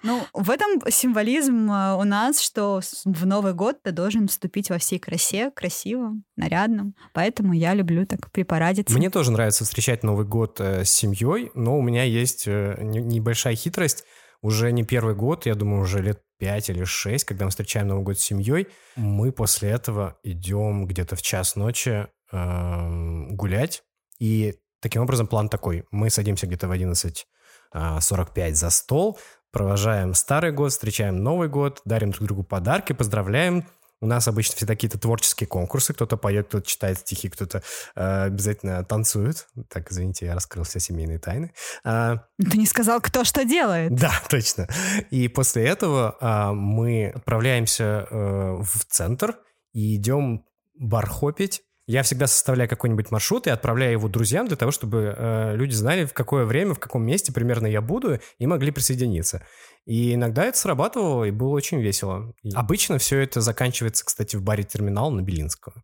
Ну, 0.03 0.23
в 0.33 0.51
этом 0.51 0.81
символизм 0.91 1.71
э, 1.71 1.95
у 1.95 2.05
нас, 2.05 2.41
что 2.41 2.81
в 3.05 3.27
Новый 3.27 3.55
год 3.55 3.83
ты 3.83 3.93
должен 3.93 4.29
вступить 4.29 4.71
во 4.71 4.79
всей 4.79 4.99
красе, 4.99 5.51
красивым, 5.51 6.25
нарядным. 6.37 6.95
Поэтому 7.13 7.53
я 7.53 7.75
люблю 7.75 8.07
так 8.07 8.31
припарадиться. 8.31 8.97
Мне 8.97 9.11
тоже 9.11 9.33
нравится 9.33 9.65
встречать 9.65 10.03
Новый 10.03 10.27
год 10.27 10.61
э, 10.61 10.85
с 10.85 10.91
семьей, 10.91 11.51
но 11.55 11.79
у 11.79 11.83
меня 11.83 12.05
есть 12.05 12.45
э, 12.47 12.77
небольшая 12.81 13.57
хитрость. 13.57 14.05
Уже 14.43 14.73
не 14.73 14.85
первый 14.85 15.15
год, 15.15 15.47
я 15.47 15.55
думаю, 15.55 15.83
уже 15.83 16.03
лет 16.03 16.21
пять 16.39 16.69
или 16.69 16.85
шесть, 16.85 17.25
когда 17.25 17.47
мы 17.47 17.51
встречаем 17.51 17.89
Новый 17.89 18.05
год 18.05 18.19
с 18.19 18.23
семьей, 18.23 18.69
мы 18.97 19.33
после 19.33 19.71
этого 19.71 20.19
идем 20.23 20.87
где-то 20.87 21.17
в 21.17 21.23
час 21.23 21.57
ночи 21.57 22.07
э, 22.31 23.27
гулять. 23.31 23.83
И 24.19 24.55
Таким 24.85 25.01
образом, 25.01 25.27
план 25.27 25.49
такой. 25.49 25.87
Мы 25.93 26.11
садимся 26.11 26.47
где-то 26.47 26.69
в 26.69 26.73
11.45 26.73 27.25
а, 27.73 28.55
за 28.55 28.69
стол, 28.69 29.19
провожаем 29.51 30.13
Старый 30.13 30.53
год, 30.53 30.73
встречаем 30.73 31.23
Новый 31.23 31.49
год, 31.49 31.81
дарим 31.87 32.11
друг 32.11 32.27
другу 32.27 32.43
подарки, 32.45 32.93
поздравляем. 32.93 33.67
У 34.03 34.07
нас 34.07 34.29
обычно 34.29 34.57
все 34.57 34.67
какие-то 34.67 34.99
творческие 34.99 35.47
конкурсы. 35.47 35.95
Кто-то 35.95 36.19
поет, 36.19 36.49
кто-то 36.49 36.67
читает 36.67 36.99
стихи, 36.99 37.31
кто-то 37.31 37.63
э, 37.97 38.25
обязательно 38.25 38.85
танцует. 38.85 39.47
Так, 39.71 39.91
извините, 39.91 40.27
я 40.27 40.35
раскрыл 40.35 40.65
все 40.65 40.81
семейные 40.81 41.19
тайны. 41.19 41.55
А, 41.83 42.19
Ты 42.39 42.59
не 42.59 42.67
сказал, 42.67 43.01
кто 43.01 43.25
что 43.25 43.47
делает. 43.47 43.95
Да, 43.95 44.13
точно. 44.29 44.69
И 45.11 45.29
после 45.29 45.67
этого 45.67 46.19
а, 46.21 46.53
мы 46.53 47.07
отправляемся 47.15 48.07
э, 48.11 48.63
в 48.63 48.85
центр 48.91 49.39
и 49.73 49.97
идем 49.97 50.45
бархопить 50.75 51.63
я 51.87 52.03
всегда 52.03 52.27
составляю 52.27 52.69
какой-нибудь 52.69 53.11
маршрут 53.11 53.47
и 53.47 53.51
отправляю 53.51 53.93
его 53.93 54.09
друзьям 54.09 54.47
для 54.47 54.57
того, 54.57 54.71
чтобы 54.71 55.15
э, 55.17 55.57
люди 55.57 55.75
знали, 55.75 56.07
в 56.07 56.15
какое 56.15 56.45
время, 56.45 56.75
в 56.75 56.79
каком 56.79 57.05
месте 57.05 57.33
примерно 57.33 57.67
я 57.67 57.83
буду, 57.83 58.21
и 58.39 58.47
могли 58.47 58.71
присоединиться. 58.71 59.47
И 59.85 60.15
иногда 60.15 60.45
это 60.45 60.57
срабатывало, 60.57 61.25
и 61.25 61.31
было 61.31 61.51
очень 61.51 61.81
весело. 61.81 62.35
И 62.43 62.51
обычно 62.55 62.99
все 62.99 63.19
это 63.19 63.41
заканчивается, 63.41 64.05
кстати, 64.05 64.37
в 64.37 64.43
баре 64.43 64.65
«Терминал» 64.65 65.11
на 65.11 65.21
Белинского. 65.21 65.83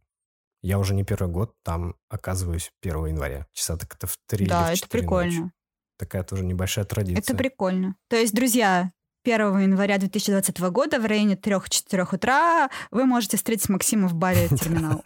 Я 0.63 0.79
уже 0.79 0.95
не 0.95 1.05
первый 1.05 1.31
год 1.31 1.55
там 1.65 1.95
оказываюсь 2.09 2.71
1 2.83 3.07
января. 3.07 3.47
Часа 3.53 3.77
так 3.77 3.95
это 3.95 4.07
в 4.07 4.17
3 4.27 4.47
да, 4.47 4.69
или 4.69 4.77
в 4.77 4.81
4 4.81 4.81
это 4.81 4.89
прикольно. 4.91 5.41
Ночи. 5.41 5.53
Такая 5.99 6.23
тоже 6.23 6.45
небольшая 6.45 6.87
традиция. 6.87 7.21
Это 7.21 7.37
прикольно. 7.37 7.95
То 8.09 8.17
есть, 8.17 8.35
друзья, 8.35 8.91
1 9.23 9.59
января 9.59 9.99
2020 9.99 10.61
года 10.71 10.99
в 10.99 11.05
районе 11.05 11.35
3-4 11.35 12.15
утра 12.15 12.71
вы 12.91 13.05
можете 13.05 13.37
встретить 13.37 13.69
Максима 13.69 14.09
в 14.09 14.15
баре 14.15 14.49
«Терминал». 14.61 15.03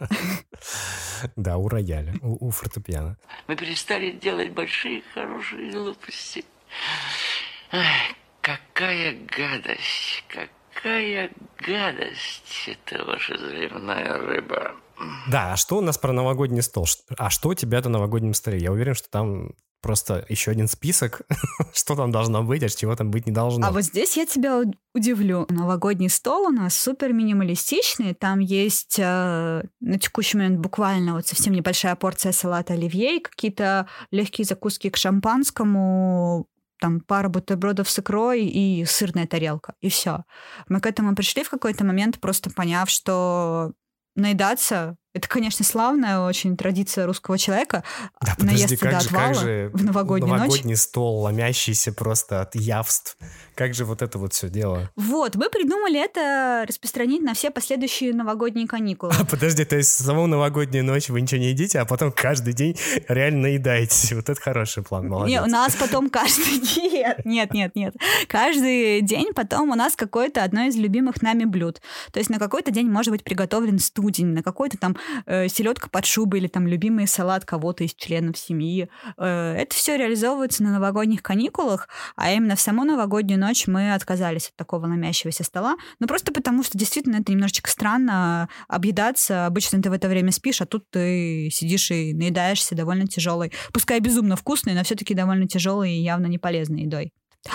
Да, 1.35 1.57
у 1.57 1.67
рояля, 1.67 2.13
у, 2.21 2.49
фортепиано. 2.49 3.17
Мы 3.47 3.55
перестали 3.55 4.11
делать 4.11 4.51
большие 4.51 5.01
хорошие 5.13 5.71
глупости. 5.71 6.45
какая 8.41 9.17
гадость, 9.27 10.23
какая 10.29 11.31
гадость 11.59 12.67
это 12.67 13.03
ваша 13.05 13.37
заливная 13.37 14.17
рыба. 14.17 14.75
Да, 15.29 15.53
а 15.53 15.57
что 15.57 15.77
у 15.77 15.81
нас 15.81 15.97
про 15.97 16.13
новогодний 16.13 16.61
стол? 16.61 16.85
А 17.17 17.29
что 17.29 17.49
у 17.49 17.53
тебя 17.53 17.81
на 17.81 17.89
новогоднем 17.89 18.33
столе? 18.33 18.59
Я 18.59 18.71
уверен, 18.71 18.93
что 18.93 19.09
там 19.09 19.51
просто 19.85 20.25
еще 20.29 20.49
один 20.49 20.67
список, 20.67 21.21
что 21.73 21.95
там 21.95 22.11
должно 22.11 22.41
быть, 22.43 22.63
а 22.63 22.69
чего 22.69 22.95
там 22.95 23.11
быть 23.11 23.27
не 23.27 23.31
должно. 23.31 23.67
А 23.67 23.71
вот 23.71 23.83
здесь 23.83 24.17
я 24.17 24.25
тебя 24.25 24.63
удивлю. 24.95 25.45
Новогодний 25.49 26.09
стол 26.09 26.47
у 26.47 26.49
нас 26.49 26.75
супер 26.75 27.13
минималистичный. 27.13 28.15
Там 28.15 28.39
есть 28.39 28.97
э, 28.97 29.61
на 29.79 29.99
текущий 29.99 30.37
момент 30.37 30.59
буквально 30.59 31.13
вот 31.13 31.27
совсем 31.27 31.53
небольшая 31.53 31.95
порция 31.95 32.31
салата 32.31 32.73
оливье, 32.73 33.19
какие-то 33.19 33.87
легкие 34.09 34.45
закуски 34.45 34.89
к 34.89 34.97
шампанскому, 34.97 36.47
там 36.79 36.99
пара 37.01 37.29
бутербродов 37.29 37.87
с 37.87 37.99
икрой 37.99 38.43
и 38.43 38.85
сырная 38.85 39.27
тарелка, 39.27 39.75
и 39.81 39.89
все. 39.89 40.23
Мы 40.67 40.79
к 40.79 40.87
этому 40.87 41.15
пришли 41.15 41.43
в 41.43 41.51
какой-то 41.51 41.85
момент, 41.85 42.19
просто 42.19 42.49
поняв, 42.49 42.89
что 42.89 43.73
наедаться 44.15 44.97
это, 45.15 45.29
конечно, 45.29 45.63
славная 45.63 46.19
очень 46.19 46.57
традиция 46.57 47.05
русского 47.05 47.37
человека. 47.37 47.85
Да, 48.19 48.35
подожди, 48.37 48.75
как, 48.75 48.91
до 48.91 48.99
же, 48.99 49.09
как 49.09 49.35
же 49.35 49.71
в 49.73 49.85
новогоднюю 49.85 50.33
новогодний 50.33 50.73
ночь. 50.73 50.79
стол, 50.79 51.21
ломящийся 51.21 51.93
просто 51.93 52.41
от 52.41 52.55
явств. 52.55 53.17
Как 53.55 53.73
же 53.73 53.85
вот 53.85 54.01
это 54.01 54.19
вот 54.19 54.33
все 54.33 54.49
дело? 54.49 54.91
Вот, 54.97 55.35
мы 55.35 55.49
придумали 55.49 56.03
это 56.03 56.65
распространить 56.67 57.21
на 57.21 57.33
все 57.33 57.49
последующие 57.49 58.13
новогодние 58.13 58.67
каникулы. 58.67 59.13
А, 59.17 59.23
подожди, 59.23 59.63
то 59.63 59.77
есть 59.77 59.91
саму 59.91 60.27
новогоднюю 60.27 60.83
ночь 60.83 61.07
вы 61.07 61.21
ничего 61.21 61.39
не 61.39 61.51
едите, 61.51 61.79
а 61.79 61.85
потом 61.85 62.11
каждый 62.11 62.51
день 62.51 62.77
реально 63.07 63.43
наедаетесь. 63.43 64.11
Вот 64.11 64.27
это 64.27 64.41
хороший 64.41 64.83
план, 64.83 65.07
молодец. 65.07 65.31
Не, 65.31 65.41
у 65.41 65.45
нас 65.45 65.73
потом 65.75 66.09
каждый 66.09 66.59
день... 66.75 67.05
Нет, 67.23 67.53
нет, 67.53 67.73
нет. 67.75 67.95
Каждый 68.27 68.99
день 68.99 69.33
потом 69.33 69.69
у 69.71 69.75
нас 69.75 69.95
какое-то 69.95 70.43
одно 70.43 70.63
из 70.63 70.75
любимых 70.75 71.21
нами 71.21 71.45
блюд. 71.45 71.79
То 72.11 72.19
есть 72.19 72.29
на 72.29 72.39
какой-то 72.39 72.71
день 72.71 72.89
может 72.89 73.11
быть 73.11 73.23
приготовлен 73.23 73.79
студень, 73.79 74.27
на 74.27 74.43
какой-то 74.43 74.77
там 74.77 74.97
э, 75.25 75.47
селедка 75.47 75.89
под 75.89 76.05
шубой 76.05 76.39
или 76.39 76.47
там 76.47 76.67
любимый 76.67 77.07
салат 77.07 77.45
кого-то 77.45 77.83
из 77.83 77.93
членов 77.93 78.37
семьи. 78.37 78.89
Э, 79.17 79.55
это 79.57 79.75
все 79.75 79.97
реализовывается 79.97 80.63
на 80.63 80.71
новогодних 80.71 81.23
каникулах, 81.23 81.87
а 82.15 82.31
именно 82.31 82.55
в 82.55 82.59
саму 82.59 82.83
новогоднюю 82.83 83.39
ночь 83.39 83.67
мы 83.67 83.93
отказались 83.93 84.49
от 84.49 84.55
такого 84.55 84.87
ломящегося 84.87 85.43
стола, 85.43 85.75
ну 85.99 86.07
просто 86.07 86.31
потому 86.31 86.63
что 86.63 86.77
действительно 86.77 87.17
это 87.17 87.31
немножечко 87.31 87.69
странно 87.69 88.49
объедаться. 88.67 89.45
Обычно 89.45 89.81
ты 89.81 89.89
в 89.89 89.93
это 89.93 90.07
время 90.07 90.31
спишь, 90.31 90.61
а 90.61 90.65
тут 90.65 90.89
ты 90.89 91.49
сидишь 91.51 91.91
и 91.91 92.13
наедаешься 92.13 92.75
довольно 92.75 93.07
тяжелой, 93.07 93.51
пускай 93.73 93.99
безумно 93.99 94.35
вкусной, 94.35 94.73
но 94.73 94.83
все-таки 94.83 95.13
довольно 95.13 95.47
тяжелой 95.47 95.91
и 95.91 96.01
явно 96.01 96.27
не 96.27 96.37
полезной 96.37 96.83
едой. 96.83 97.11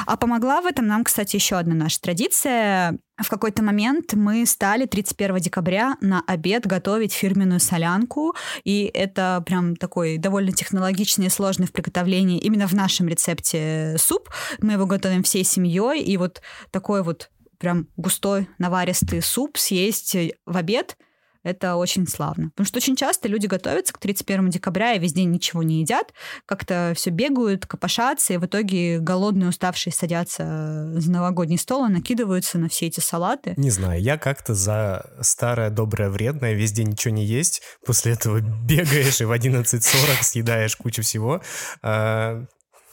А 0.07 0.16
помогла 0.16 0.61
в 0.61 0.66
этом 0.66 0.86
нам, 0.86 1.05
кстати, 1.05 1.36
еще 1.36 1.57
одна 1.57 1.74
наша 1.74 2.01
традиция. 2.01 2.99
В 3.20 3.28
какой-то 3.28 3.62
момент 3.62 4.14
мы 4.14 4.47
стали 4.47 4.86
31 4.86 5.36
декабря 5.38 5.97
на 6.01 6.22
обед 6.26 6.66
готовить 6.66 7.12
фирменную 7.12 7.61
солянку, 7.61 8.34
и 8.64 8.91
это 8.95 9.43
прям 9.45 9.76
такой 9.76 10.16
довольно 10.16 10.53
технологичный 10.53 11.26
и 11.26 11.30
сложный 11.30 11.66
в 11.66 11.72
приготовлении 11.72 12.38
именно 12.38 12.66
в 12.66 12.72
нашем 12.72 13.09
рецепте 13.09 13.97
суп. 13.99 14.30
Мы 14.61 14.72
его 14.72 14.86
готовим 14.86 15.22
всей 15.22 15.45
семьей, 15.45 16.03
и 16.03 16.16
вот 16.16 16.41
такой 16.70 17.03
вот 17.03 17.30
прям 17.59 17.88
густой 17.97 18.49
наваристый 18.59 19.20
суп 19.22 19.59
съесть 19.59 20.16
в 20.47 20.57
обед– 20.57 20.97
это 21.43 21.76
очень 21.76 22.07
славно. 22.07 22.51
Потому 22.51 22.66
что 22.66 22.78
очень 22.78 22.97
часто 22.97 23.28
люди 23.28 23.47
готовятся 23.47 23.93
к 23.93 23.99
31 23.99 24.51
декабря 24.51 24.95
и 24.95 24.99
весь 24.99 25.12
день 25.12 25.30
ничего 25.30 25.62
не 25.62 25.80
едят, 25.80 26.12
как-то 26.47 26.93
все 26.95 27.11
бегают, 27.11 27.66
копошатся, 27.66 28.34
и 28.34 28.36
в 28.36 28.47
итоге 28.47 28.99
голодные, 28.99 29.49
уставшие 29.49 29.93
садятся 29.93 30.91
за 30.95 31.11
новогодний 31.11 31.59
стол 31.59 31.86
и 31.86 31.93
накидываются 31.93 32.59
на 32.59 32.68
все 32.68 32.86
эти 32.86 33.01
салаты. 33.01 33.55
Не 33.57 33.70
знаю, 33.70 34.01
я 34.01 34.18
как-то 34.18 34.55
за 34.55 35.11
старое, 35.20 35.70
доброе, 35.70 36.11
вредное, 36.11 36.55
весь 36.55 36.72
день 36.72 36.88
ничего 36.91 37.14
не 37.14 37.24
есть, 37.24 37.62
после 37.84 38.12
этого 38.12 38.41
бегаешь 38.64 39.20
и 39.20 39.24
в 39.24 39.32
11.40 39.32 40.22
съедаешь 40.22 40.76
кучу 40.76 41.03
всего. 41.03 41.43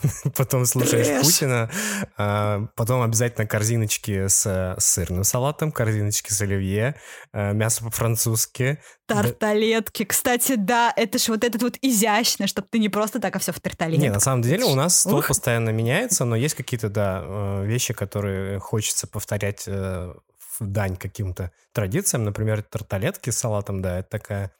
Потом 0.35 0.65
слушаешь 0.65 1.07
Трэш. 1.07 1.25
Путина, 1.25 1.69
а, 2.17 2.67
потом 2.75 3.01
обязательно 3.01 3.47
корзиночки 3.47 4.27
с 4.27 4.75
сырным 4.79 5.23
салатом, 5.23 5.71
корзиночки 5.71 6.31
с 6.31 6.41
оливье, 6.41 6.95
а, 7.33 7.53
мясо 7.53 7.83
по-французски. 7.83 8.79
Тарталетки. 9.07 10.05
Кстати, 10.05 10.55
да, 10.55 10.93
это 10.95 11.17
же 11.17 11.31
вот 11.31 11.43
этот 11.43 11.61
вот 11.63 11.77
изящно, 11.81 12.47
чтобы 12.47 12.67
ты 12.69 12.79
не 12.79 12.89
просто 12.89 13.19
так, 13.19 13.35
а 13.35 13.39
все 13.39 13.51
в 13.51 13.59
тарталетке. 13.59 14.01
Не, 14.01 14.11
на 14.11 14.19
самом 14.19 14.41
деле 14.41 14.65
у 14.65 14.75
нас 14.75 15.01
стол 15.01 15.19
Ух. 15.19 15.27
постоянно 15.29 15.69
меняется, 15.69 16.25
но 16.25 16.35
есть 16.35 16.55
какие-то, 16.55 16.89
да, 16.89 17.23
э, 17.23 17.65
вещи, 17.65 17.93
которые 17.93 18.59
хочется 18.59 19.07
повторять 19.07 19.63
э, 19.67 20.13
в 20.59 20.65
дань 20.65 20.95
каким-то 20.95 21.51
традициям. 21.73 22.23
Например, 22.23 22.61
тарталетки 22.61 23.29
с 23.29 23.37
салатом, 23.37 23.81
да, 23.81 23.99
это 23.99 24.09
такая 24.09 24.51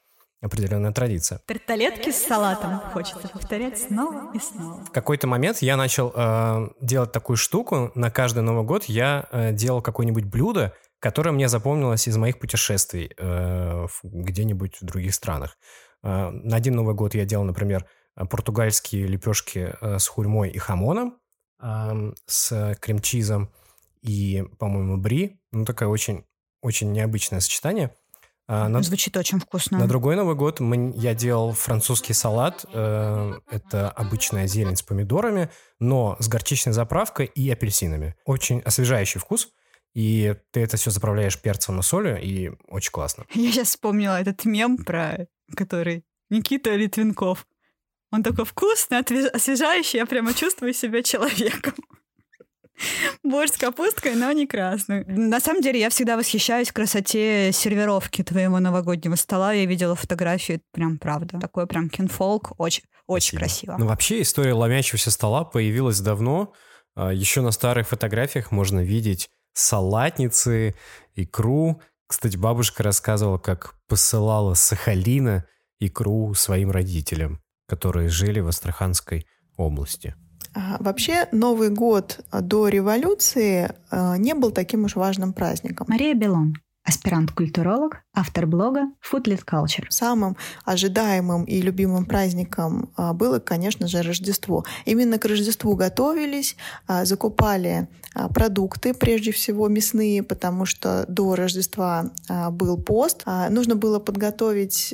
определенная 0.42 0.92
традиция. 0.92 1.40
Тарталетки 1.46 2.12
с 2.12 2.26
салатом 2.26 2.80
хочется 2.94 3.28
повторять 3.28 3.80
снова 3.80 4.32
и 4.34 4.40
снова. 4.40 4.84
В 4.84 4.92
какой-то 4.92 5.28
момент 5.28 5.60
я 5.62 5.78
начал 5.78 6.14
э, 6.16 6.70
делать 6.80 7.12
такую 7.12 7.38
штуку. 7.38 7.92
На 7.96 8.12
каждый 8.12 8.44
Новый 8.44 8.64
год 8.64 8.86
я 8.86 9.28
э, 9.32 9.52
делал 9.52 9.82
какое-нибудь 9.82 10.26
блюдо, 10.26 10.74
которое 11.00 11.32
мне 11.32 11.48
запомнилось 11.48 12.08
из 12.08 12.18
моих 12.18 12.40
путешествий 12.40 13.12
э, 13.18 13.88
где-нибудь 14.04 14.78
в 14.82 14.86
других 14.86 15.16
странах. 15.16 15.58
Э, 16.04 16.30
на 16.30 16.56
один 16.56 16.76
Новый 16.76 16.94
год 16.94 17.16
я 17.16 17.26
делал, 17.26 17.44
например, 17.44 17.86
португальские 18.16 19.08
лепешки 19.08 19.76
э, 19.80 20.00
с 20.00 20.08
хурьмой 20.08 20.50
и 20.50 20.58
хамоном, 20.60 21.20
э, 21.62 22.12
с 22.28 22.76
крем-чизом 22.80 23.52
и, 24.02 24.44
по-моему, 24.60 24.98
бри. 24.98 25.40
Ну, 25.52 25.66
такое 25.66 25.88
очень, 25.88 26.26
очень 26.62 26.92
необычное 26.92 27.40
сочетание– 27.40 27.96
а, 28.50 28.70
на, 28.70 28.82
Звучит 28.82 29.18
очень 29.18 29.40
вкусно. 29.40 29.78
На 29.78 29.88
другой 29.88 30.16
Новый 30.16 30.36
год 30.36 30.62
мы, 30.62 30.94
я 30.96 31.14
делал 31.14 31.52
французский 31.52 32.14
салат. 32.14 32.66
Э, 32.74 33.34
это 33.52 33.90
обычная 33.90 34.48
зелень 34.48 34.78
с 34.78 34.82
помидорами, 34.82 35.50
но 35.80 36.16
с 36.20 36.30
горчичной 36.30 36.72
заправкой 36.72 37.26
и 37.26 37.50
апельсинами. 37.52 38.16
Очень 38.26 38.62
освежающий 38.62 39.20
вкус. 39.20 39.50
И 39.94 40.36
ты 40.52 40.62
это 40.62 40.78
все 40.78 40.92
заправляешь 40.92 41.42
перцем 41.42 41.80
и 41.80 41.84
солью, 41.84 42.22
и 42.22 42.52
очень 42.68 42.92
классно. 42.92 43.26
Я 43.34 43.52
сейчас 43.52 43.70
вспомнила 43.70 44.20
этот 44.22 44.46
мем 44.46 44.78
про 44.78 45.28
который 45.56 46.06
Никита 46.30 46.74
Литвинков. 46.76 47.48
Он 48.12 48.24
такой 48.24 48.46
вкусный, 48.46 49.00
освежающий, 49.00 50.00
я 50.00 50.06
прямо 50.06 50.34
чувствую 50.34 50.74
себя 50.74 51.04
человеком. 51.04 51.74
Борщ 53.24 53.52
с 53.52 53.58
капусткой, 53.58 54.16
но 54.16 54.32
не 54.32 54.48
красный. 54.48 55.04
На 55.06 55.40
самом 55.40 55.62
деле, 55.62 55.80
я 55.80 55.90
всегда 55.90 56.18
восхищаюсь 56.18 56.72
красоте 56.72 57.52
сервировки 57.52 58.24
твоего 58.24 58.60
новогоднего 58.60 59.16
стола. 59.16 59.54
Я 59.54 59.66
видела 59.66 59.96
фотографии, 59.96 60.62
прям 60.72 60.98
правда. 60.98 61.40
Такой 61.40 61.68
прям 61.68 61.90
кинфолк, 61.90 62.54
очень, 62.58 62.84
очень 63.08 63.38
красиво. 63.38 63.76
Ну, 63.78 63.88
вообще, 63.88 64.22
история 64.22 64.54
ломящегося 64.54 65.12
стола 65.12 65.44
появилась 65.44 66.00
давно. 66.00 66.54
А, 66.96 67.12
Еще 67.12 67.42
на 67.42 67.52
старых 67.52 67.88
фотографиях 67.88 68.52
можно 68.52 68.80
видеть 68.80 69.30
салатницы, 69.54 70.76
икру. 71.16 71.82
Кстати, 72.08 72.38
бабушка 72.38 72.84
рассказывала, 72.84 73.38
как 73.38 73.76
посылала 73.88 74.54
Сахалина 74.54 75.46
икру 75.80 76.34
своим 76.34 76.72
родителям, 76.72 77.42
которые 77.68 78.10
жили 78.10 78.40
в 78.40 78.48
Астраханской 78.48 79.28
области. 79.58 80.16
Вообще 80.80 81.28
Новый 81.32 81.70
год 81.70 82.20
до 82.32 82.68
революции 82.68 83.70
э, 83.92 84.18
не 84.18 84.34
был 84.34 84.52
таким 84.52 84.86
уж 84.86 84.96
важным 84.96 85.34
праздником. 85.34 85.88
Мария 85.90 86.14
Белон 86.14 86.56
аспирант-культуролог, 86.88 87.98
автор 88.16 88.48
блога 88.48 88.90
Foodlit 89.04 89.44
Culture. 89.46 89.86
Самым 89.90 90.38
ожидаемым 90.64 91.44
и 91.44 91.62
любимым 91.62 92.06
праздником 92.06 92.90
а, 92.96 93.14
было, 93.14 93.40
конечно 93.40 93.88
же, 93.88 94.02
Рождество. 94.02 94.64
Именно 94.86 95.20
к 95.20 95.26
Рождеству 95.26 95.76
готовились, 95.76 96.56
а, 96.88 97.04
закупали 97.04 97.90
а, 98.14 98.30
продукты, 98.30 98.94
прежде 98.94 99.34
всего 99.34 99.68
мясные, 99.68 100.24
потому 100.24 100.66
что 100.66 101.04
до 101.10 101.36
Рождества 101.36 102.12
был 102.52 102.78
пост. 102.78 103.24
Нужно 103.50 103.76
было 103.76 104.00
подготовить 104.00 104.94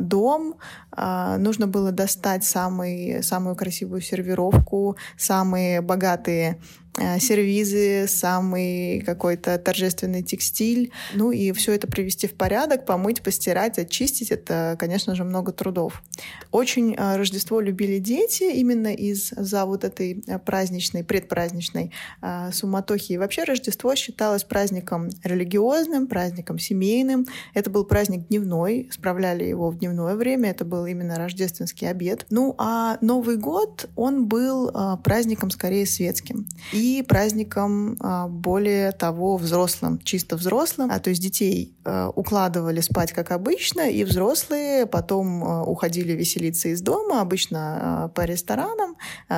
дом, 0.00 0.54
нужно 0.96 1.66
было 1.66 1.90
достать 1.90 2.44
самый, 2.44 3.22
самую 3.22 3.56
красивую 3.56 4.00
сервировку, 4.00 4.96
самые 5.16 5.80
богатые 5.80 6.58
сервизы, 7.20 8.06
самый 8.06 9.00
какой-то 9.00 9.58
торжественный 9.58 10.22
текстиль. 10.22 10.92
Ну 11.14 11.32
и 11.32 11.52
все 11.52 11.72
это 11.72 11.86
привести 11.86 12.26
в 12.26 12.34
порядок, 12.34 12.84
помыть, 12.84 13.22
постирать, 13.22 13.78
очистить. 13.78 14.30
Это, 14.30 14.76
конечно 14.78 15.14
же, 15.14 15.24
много 15.24 15.52
трудов. 15.52 16.02
Очень 16.50 16.94
э, 16.94 17.16
Рождество 17.16 17.60
любили 17.60 17.98
дети 17.98 18.44
именно 18.44 18.92
из-за 18.92 19.64
вот 19.64 19.84
этой 19.84 20.22
э, 20.26 20.38
праздничной, 20.38 21.02
предпраздничной 21.02 21.92
суматохи. 22.52 23.12
И 23.12 23.18
вообще 23.18 23.44
Рождество 23.44 23.94
считалось 23.94 24.44
праздником 24.44 25.08
религиозным, 25.24 26.06
праздником 26.06 26.58
семейным. 26.58 27.26
Это 27.54 27.70
был 27.70 27.84
праздник 27.84 28.28
дневной, 28.28 28.88
справляли 28.92 29.44
его 29.44 29.70
в 29.70 29.78
дневное 29.78 30.14
время. 30.14 30.50
Это 30.50 30.64
был 30.64 30.86
именно 30.86 31.16
рождественский 31.16 31.88
обед. 31.88 32.26
Ну 32.30 32.54
а 32.58 32.98
Новый 33.00 33.36
год, 33.36 33.88
он 33.96 34.26
был 34.26 34.70
праздником 35.02 35.50
скорее 35.50 35.86
светским. 35.86 36.46
И 36.72 36.81
и 36.82 37.02
праздником 37.02 37.96
а, 38.00 38.26
более 38.26 38.90
того 38.90 39.36
взрослым, 39.36 40.00
чисто 40.00 40.36
взрослым. 40.36 40.90
А, 40.90 40.98
то 40.98 41.10
есть 41.10 41.22
детей 41.22 41.76
а, 41.84 42.08
укладывали 42.08 42.80
спать 42.80 43.12
как 43.12 43.30
обычно, 43.30 43.88
и 43.88 44.02
взрослые 44.02 44.86
потом 44.86 45.44
а, 45.44 45.62
уходили 45.62 46.12
веселиться 46.12 46.68
из 46.70 46.82
дома, 46.82 47.20
обычно 47.20 48.10
по 48.14 48.22
ресторанам 48.22 48.96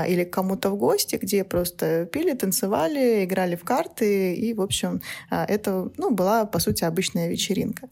или 0.08 0.24
к 0.24 0.32
кому-то 0.32 0.70
в 0.70 0.76
гости, 0.76 1.18
где 1.20 1.44
просто 1.44 2.06
пили, 2.06 2.32
танцевали, 2.32 3.24
играли 3.24 3.56
в 3.56 3.64
карты, 3.64 4.34
и, 4.34 4.54
в 4.54 4.62
общем, 4.62 5.02
это 5.30 5.90
ну, 5.98 6.10
была, 6.10 6.46
по 6.46 6.58
сути, 6.58 6.84
обычная 6.84 7.28
вечеринка. 7.28 7.88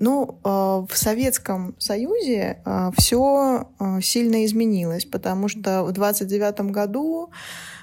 Ну, 0.00 0.38
в 0.42 0.90
Советском 0.92 1.74
Союзе 1.78 2.62
все 2.96 3.68
сильно 4.02 4.44
изменилось, 4.44 5.04
потому 5.04 5.48
что 5.48 5.84
в 5.84 5.92
29 5.92 6.60
году 6.72 7.30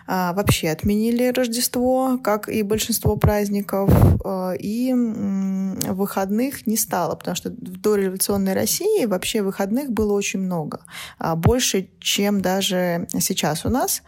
а, 0.07 0.33
вообще 0.33 0.69
отменили 0.69 1.27
Рождество, 1.27 2.17
как 2.23 2.49
и 2.49 2.63
большинство 2.63 3.17
праздников, 3.17 3.89
а, 4.23 4.53
и 4.57 4.93
выходных 4.93 6.65
не 6.65 6.77
стало, 6.77 7.15
потому 7.15 7.35
что 7.35 7.49
в 7.49 7.81
дореволюционной 7.81 8.53
России 8.53 9.05
вообще 9.05 9.41
выходных 9.41 9.91
было 9.91 10.13
очень 10.13 10.39
много, 10.39 10.81
а, 11.19 11.35
больше, 11.35 11.89
чем 11.99 12.41
даже 12.41 13.07
сейчас 13.19 13.65
у 13.65 13.69
нас. 13.69 14.01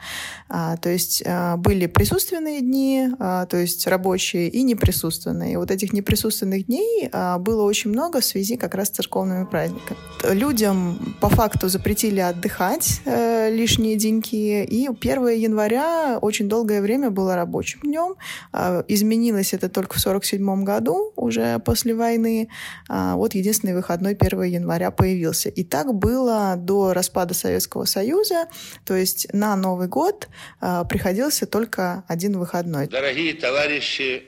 То 0.49 0.89
есть 0.89 1.23
были 1.57 1.85
присутственные 1.85 2.61
дни, 2.61 3.09
то 3.17 3.57
есть 3.57 3.85
рабочие, 3.87 4.49
и 4.49 4.63
неприсутственные. 4.63 5.57
Вот 5.57 5.71
этих 5.71 5.93
неприсутственных 5.93 6.65
дней 6.65 7.09
было 7.39 7.63
очень 7.63 7.91
много 7.91 8.19
в 8.19 8.25
связи 8.25 8.57
как 8.57 8.75
раз 8.75 8.87
с 8.87 8.91
церковными 8.91 9.45
праздниками. 9.45 9.97
Людям 10.23 11.15
по 11.21 11.29
факту 11.29 11.69
запретили 11.69 12.19
отдыхать, 12.19 13.01
э, 13.05 13.49
лишние 13.49 13.95
деньги. 13.95 14.63
И 14.63 14.87
1 14.87 15.27
января 15.27 16.19
очень 16.21 16.49
долгое 16.49 16.81
время 16.81 17.09
было 17.09 17.35
рабочим 17.35 17.79
днем. 17.83 18.15
А, 18.51 18.83
изменилось 18.87 19.53
это 19.53 19.69
только 19.69 19.97
в 19.97 19.99
47 19.99 20.63
году, 20.63 21.13
уже 21.15 21.59
после 21.59 21.95
войны. 21.95 22.49
А, 22.87 23.15
вот 23.15 23.35
единственный 23.35 23.73
выходной 23.73 24.15
1 24.15 24.43
января 24.43 24.91
появился. 24.91 25.49
И 25.49 25.63
так 25.63 25.93
было 25.93 26.55
до 26.57 26.93
распада 26.93 27.33
Советского 27.33 27.85
Союза. 27.85 28.47
То 28.85 28.95
есть 28.95 29.27
на 29.33 29.55
Новый 29.55 29.87
год 29.87 30.27
а, 30.27 30.38
приходился 30.59 31.45
только 31.45 32.03
один 32.07 32.37
выходной. 32.37 32.87
Дорогие 32.87 33.33
товарищи 33.33 34.23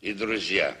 и 0.00 0.12
друзья, 0.12 0.76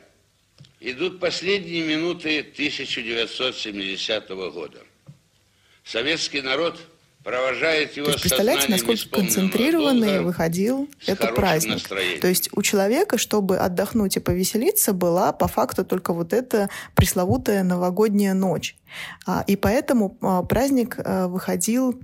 идут 0.80 1.20
последние 1.20 1.84
минуты 1.84 2.40
1970 2.40 4.28
года. 4.28 4.78
Советский 5.84 6.40
народ 6.40 6.80
провожает 7.22 7.96
его 7.96 8.06
То 8.06 8.12
есть, 8.12 8.22
представляете, 8.22 8.70
насколько 8.70 9.08
концентрированный 9.10 10.20
выходил 10.20 10.88
этот 11.06 11.34
праздник. 11.34 11.74
Настроением. 11.74 12.20
То 12.20 12.28
есть 12.28 12.48
у 12.52 12.62
человека, 12.62 13.18
чтобы 13.18 13.58
отдохнуть 13.58 14.16
и 14.16 14.20
повеселиться, 14.20 14.92
была 14.92 15.32
по 15.32 15.46
факту 15.46 15.84
только 15.84 16.12
вот 16.12 16.32
эта 16.32 16.70
пресловутая 16.94 17.62
новогодняя 17.62 18.32
ночь. 18.32 18.76
А, 19.26 19.44
и 19.46 19.56
поэтому 19.56 20.16
а, 20.22 20.42
праздник 20.42 20.96
а, 20.98 21.28
выходил 21.28 22.00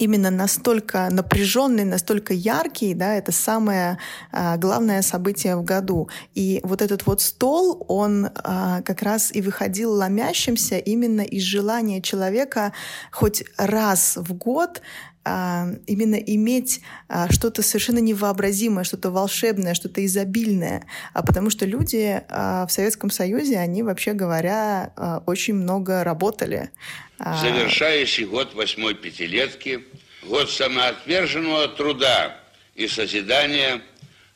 именно 0.00 0.30
настолько 0.30 1.08
напряженный, 1.10 1.84
настолько 1.84 2.32
яркий, 2.32 2.94
да, 2.94 3.14
это 3.14 3.32
самое 3.32 3.98
а, 4.32 4.56
главное 4.56 5.02
событие 5.02 5.56
в 5.56 5.62
году. 5.62 6.08
И 6.34 6.60
вот 6.64 6.80
этот 6.80 7.06
вот 7.06 7.20
стол, 7.20 7.84
он 7.86 8.30
а, 8.34 8.80
как 8.82 9.02
раз 9.02 9.30
и 9.34 9.42
выходил 9.42 9.92
ломящимся 9.92 10.78
именно 10.78 11.20
из 11.20 11.42
желания 11.42 12.00
человека 12.00 12.72
хоть 13.12 13.44
раз 13.58 14.16
в 14.16 14.32
год 14.32 14.80
именно 15.24 16.14
иметь 16.14 16.80
а, 17.08 17.30
что-то 17.30 17.62
совершенно 17.62 17.98
невообразимое, 17.98 18.84
что-то 18.84 19.10
волшебное, 19.10 19.74
что-то 19.74 20.04
изобильное, 20.04 20.86
а 21.12 21.22
потому 21.22 21.50
что 21.50 21.66
люди 21.66 22.22
а, 22.28 22.66
в 22.66 22.72
Советском 22.72 23.10
Союзе, 23.10 23.58
они 23.58 23.82
вообще 23.82 24.14
говоря 24.14 24.92
а, 24.96 25.22
очень 25.26 25.54
много 25.54 26.04
работали. 26.04 26.70
А, 27.18 27.38
Завершающий 27.38 28.24
год 28.24 28.54
восьмой 28.54 28.94
пятилетки, 28.94 29.84
год 30.26 30.50
самоотверженного 30.50 31.68
труда 31.68 32.36
и 32.74 32.88
созидания 32.88 33.82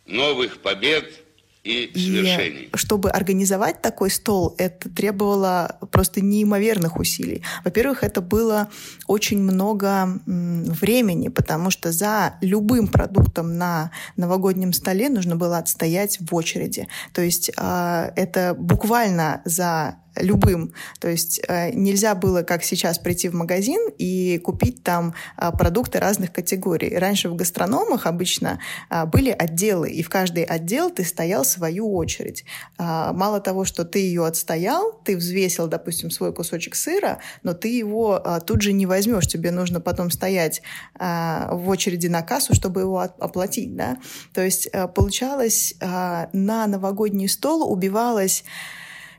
новых 0.07 0.59
побед– 0.61 1.12
и 1.65 1.91
свершений. 1.95 2.69
И 2.73 2.77
чтобы 2.77 3.11
организовать 3.11 3.81
такой 3.81 4.11
стол, 4.11 4.55
это 4.59 4.89
требовало 4.91 5.79
просто 5.91 6.21
неимоверных 6.21 6.99
усилий. 6.99 7.43
Во-первых, 7.65 8.05
это 8.05 8.21
было 8.21 8.69
очень 9.07 9.41
много 9.41 10.21
времени, 10.27 11.29
потому 11.29 11.71
что 11.71 11.91
за 11.91 12.35
любым 12.43 12.87
продуктом 12.89 13.57
на 13.57 13.91
новогоднем 14.17 14.73
столе 14.73 15.09
нужно 15.09 15.37
было 15.37 15.59
отстоять 15.59 16.19
в 16.21 16.35
очереди. 16.35 16.87
То 17.12 17.23
есть 17.23 17.51
а, 17.57 18.12
это 18.15 18.55
буквально 18.59 19.41
за 19.47 19.97
любым. 20.17 20.73
То 21.01 21.09
есть 21.09 21.41
э, 21.49 21.71
нельзя 21.73 22.15
было, 22.15 22.43
как 22.43 22.62
сейчас, 22.62 22.99
прийти 22.99 23.29
в 23.29 23.35
магазин 23.35 23.81
и 23.99 24.39
купить 24.39 24.83
там 24.83 25.15
э, 25.37 25.51
продукты 25.53 25.99
разных 25.99 26.33
категорий. 26.33 26.97
Раньше 26.97 27.29
в 27.29 27.37
гастрономах 27.37 28.07
обычно 28.07 28.61
э, 28.91 29.05
были 29.07 29.31
отделы, 29.31 29.91
и 29.91 30.03
в 30.03 30.09
каждый 30.09 30.45
отдел 30.45 30.91
ты 30.91 31.05
стоял 31.05 31.45
свою 31.45 31.93
очередь. 31.95 32.45
Э, 32.79 33.11
мало 33.12 33.41
того, 33.41 33.65
что 33.65 33.85
ты 33.85 34.01
ее 34.01 34.27
отстоял, 34.27 35.01
ты 35.05 35.17
взвесил, 35.17 35.67
допустим, 35.67 36.11
свой 36.11 36.33
кусочек 36.33 36.75
сыра, 36.75 37.19
но 37.43 37.55
ты 37.55 37.69
его 37.69 38.23
тут 38.47 38.62
же 38.62 38.73
не 38.73 38.87
возьмешь. 38.87 39.27
Тебе 39.27 39.51
нужно 39.51 39.81
потом 39.81 40.11
стоять 40.11 40.62
в 40.99 41.65
очереди 41.67 42.07
на 42.07 42.23
кассу, 42.23 42.55
чтобы 42.55 42.81
его 42.83 43.01
оплатить. 43.01 43.75
Да? 43.75 43.99
То 44.33 44.43
есть 44.43 44.71
получалось, 44.95 45.75
на 45.81 46.67
новогодний 46.67 47.29
стол 47.29 47.71
убивалось 47.71 48.45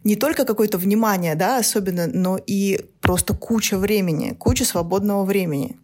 не 0.05 0.15
только 0.15 0.45
какое-то 0.45 0.77
внимание, 0.77 1.35
да, 1.35 1.57
особенно, 1.57 2.07
но 2.07 2.37
и 2.37 2.79
просто 3.01 3.33
куча 3.33 3.77
времени, 3.77 4.33
куча 4.37 4.63
свободного 4.63 5.25
времени 5.25 5.77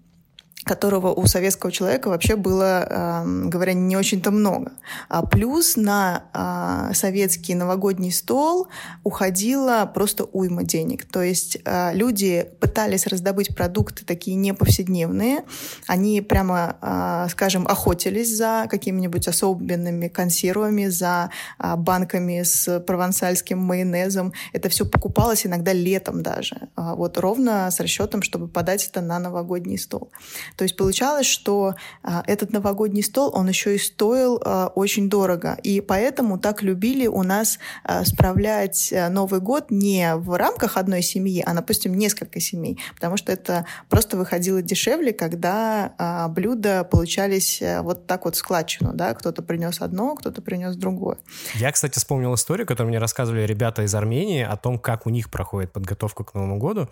которого 0.63 1.11
у 1.11 1.25
советского 1.25 1.71
человека 1.71 2.09
вообще 2.09 2.35
было, 2.35 2.85
э, 2.87 3.47
говоря, 3.47 3.73
не 3.73 3.97
очень-то 3.97 4.31
много. 4.31 4.73
А 5.09 5.25
плюс 5.25 5.75
на 5.75 6.23
э, 6.33 6.93
советский 6.93 7.55
новогодний 7.55 8.11
стол 8.11 8.67
уходила 9.03 9.89
просто 9.91 10.25
уйма 10.25 10.63
денег. 10.63 11.05
То 11.05 11.23
есть 11.23 11.57
э, 11.65 11.93
люди 11.93 12.47
пытались 12.59 13.07
раздобыть 13.07 13.55
продукты 13.55 14.05
такие 14.05 14.35
неповседневные. 14.35 15.43
Они 15.87 16.21
прямо, 16.21 16.75
э, 16.81 17.27
скажем, 17.31 17.65
охотились 17.67 18.35
за 18.35 18.67
какими-нибудь 18.69 19.27
особенными 19.27 20.07
консервами, 20.09 20.87
за 20.87 21.31
банками 21.57 22.43
с 22.43 22.79
провансальским 22.81 23.57
майонезом. 23.57 24.33
Это 24.53 24.69
все 24.69 24.85
покупалось 24.85 25.45
иногда 25.45 25.73
летом 25.73 26.21
даже. 26.21 26.69
Вот 26.75 27.17
ровно 27.17 27.69
с 27.71 27.79
расчетом, 27.79 28.21
чтобы 28.21 28.47
подать 28.47 28.87
это 28.87 29.01
на 29.01 29.19
новогодний 29.19 29.77
стол. 29.77 30.11
То 30.55 30.63
есть 30.63 30.75
получалось, 30.75 31.27
что 31.27 31.75
а, 32.03 32.23
этот 32.27 32.51
новогодний 32.51 33.03
стол, 33.03 33.31
он 33.33 33.47
еще 33.47 33.75
и 33.75 33.79
стоил 33.79 34.41
а, 34.43 34.67
очень 34.67 35.09
дорого. 35.09 35.57
И 35.63 35.81
поэтому 35.81 36.39
так 36.39 36.61
любили 36.61 37.07
у 37.07 37.23
нас 37.23 37.59
а, 37.83 38.05
справлять 38.05 38.91
а, 38.93 39.09
Новый 39.09 39.39
год 39.39 39.71
не 39.71 40.15
в 40.15 40.37
рамках 40.37 40.77
одной 40.77 41.01
семьи, 41.01 41.43
а, 41.45 41.53
допустим, 41.53 41.93
несколько 41.93 42.39
семей. 42.39 42.79
Потому 42.95 43.17
что 43.17 43.31
это 43.31 43.65
просто 43.89 44.17
выходило 44.17 44.61
дешевле, 44.61 45.13
когда 45.13 46.29
блюда 46.29 46.83
получались 46.83 47.61
а, 47.61 47.81
вот 47.81 48.07
так 48.07 48.25
вот 48.25 48.35
складчину. 48.35 48.93
Да? 48.93 49.13
Кто-то 49.13 49.41
принес 49.41 49.81
одно, 49.81 50.15
кто-то 50.15 50.41
принес 50.41 50.75
другое. 50.75 51.17
Я, 51.55 51.71
кстати, 51.71 51.97
вспомнил 51.97 52.33
историю, 52.35 52.67
которую 52.67 52.89
мне 52.89 52.99
рассказывали 52.99 53.43
ребята 53.43 53.83
из 53.83 53.93
Армении 53.95 54.43
о 54.43 54.57
том, 54.57 54.79
как 54.79 55.05
у 55.05 55.09
них 55.09 55.29
проходит 55.29 55.71
подготовка 55.71 56.23
к 56.23 56.33
Новому 56.33 56.57
году. 56.57 56.89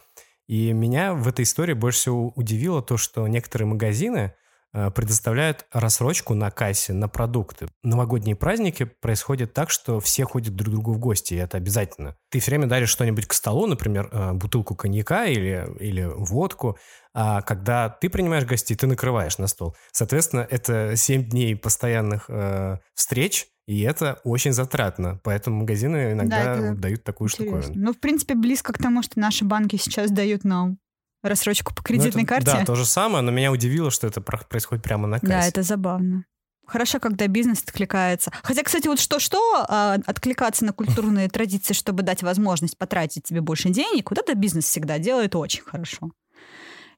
И 0.49 0.73
меня 0.73 1.13
в 1.13 1.27
этой 1.27 1.43
истории 1.43 1.73
больше 1.73 1.99
всего 1.99 2.33
удивило 2.35 2.81
то, 2.81 2.97
что 2.97 3.27
некоторые 3.27 3.67
магазины 3.67 4.33
э, 4.73 4.89
предоставляют 4.89 5.67
рассрочку 5.71 6.33
на 6.33 6.49
кассе 6.49 6.91
на 6.91 7.07
продукты. 7.07 7.67
Новогодние 7.83 8.35
праздники 8.35 8.85
происходят 8.85 9.53
так, 9.53 9.69
что 9.69 9.99
все 9.99 10.25
ходят 10.25 10.55
друг 10.55 10.69
к 10.69 10.71
другу 10.71 10.93
в 10.93 10.97
гости, 10.97 11.35
и 11.35 11.37
это 11.37 11.57
обязательно. 11.57 12.15
Ты 12.31 12.39
все 12.39 12.49
время 12.49 12.65
даришь 12.65 12.89
что-нибудь 12.89 13.27
к 13.27 13.33
столу, 13.33 13.67
например, 13.67 14.09
э, 14.11 14.33
бутылку 14.33 14.73
коньяка 14.73 15.27
или, 15.27 15.67
или 15.79 16.09
водку, 16.11 16.79
а 17.13 17.43
когда 17.43 17.89
ты 17.89 18.09
принимаешь 18.09 18.45
гостей, 18.45 18.75
ты 18.75 18.87
накрываешь 18.87 19.37
на 19.37 19.45
стол. 19.45 19.75
Соответственно, 19.91 20.47
это 20.49 20.95
7 20.95 21.29
дней 21.29 21.55
постоянных 21.55 22.25
э, 22.27 22.79
встреч, 22.95 23.45
и 23.69 23.81
это 23.81 24.19
очень 24.23 24.51
затратно, 24.51 25.19
поэтому 25.23 25.59
магазины 25.59 26.13
иногда 26.13 26.55
да, 26.55 26.73
дают 26.73 27.03
такую 27.03 27.29
интересно. 27.29 27.61
штуковину. 27.61 27.85
Ну, 27.85 27.93
в 27.93 27.99
принципе, 27.99 28.33
близко 28.33 28.73
к 28.73 28.79
тому, 28.79 29.03
что 29.03 29.19
наши 29.19 29.45
банки 29.45 29.75
сейчас 29.75 30.09
дают 30.09 30.43
нам 30.43 30.79
рассрочку 31.21 31.75
по 31.75 31.83
кредитной 31.83 32.23
ну, 32.23 32.25
это, 32.25 32.27
карте. 32.27 32.51
Да, 32.51 32.65
то 32.65 32.73
же 32.73 32.83
самое, 32.83 33.21
но 33.21 33.29
меня 33.29 33.51
удивило, 33.51 33.91
что 33.91 34.07
это 34.07 34.21
происходит 34.21 34.83
прямо 34.83 35.07
на 35.07 35.19
кассе. 35.19 35.33
Да, 35.33 35.45
это 35.45 35.61
забавно. 35.61 36.25
Хорошо, 36.65 36.99
когда 36.99 37.27
бизнес 37.27 37.61
откликается. 37.61 38.31
Хотя, 38.41 38.63
кстати, 38.63 38.87
вот 38.87 38.99
что-что, 38.99 39.63
а, 39.69 39.99
откликаться 40.07 40.65
на 40.65 40.73
культурные 40.73 41.29
традиции, 41.29 41.75
чтобы 41.75 42.01
дать 42.01 42.23
возможность 42.23 42.75
потратить 42.75 43.25
тебе 43.25 43.41
больше 43.41 43.69
денег, 43.69 44.09
вот 44.09 44.17
это 44.17 44.33
бизнес 44.33 44.65
всегда 44.65 44.97
делает 44.97 45.35
очень 45.35 45.61
хорошо. 45.61 46.09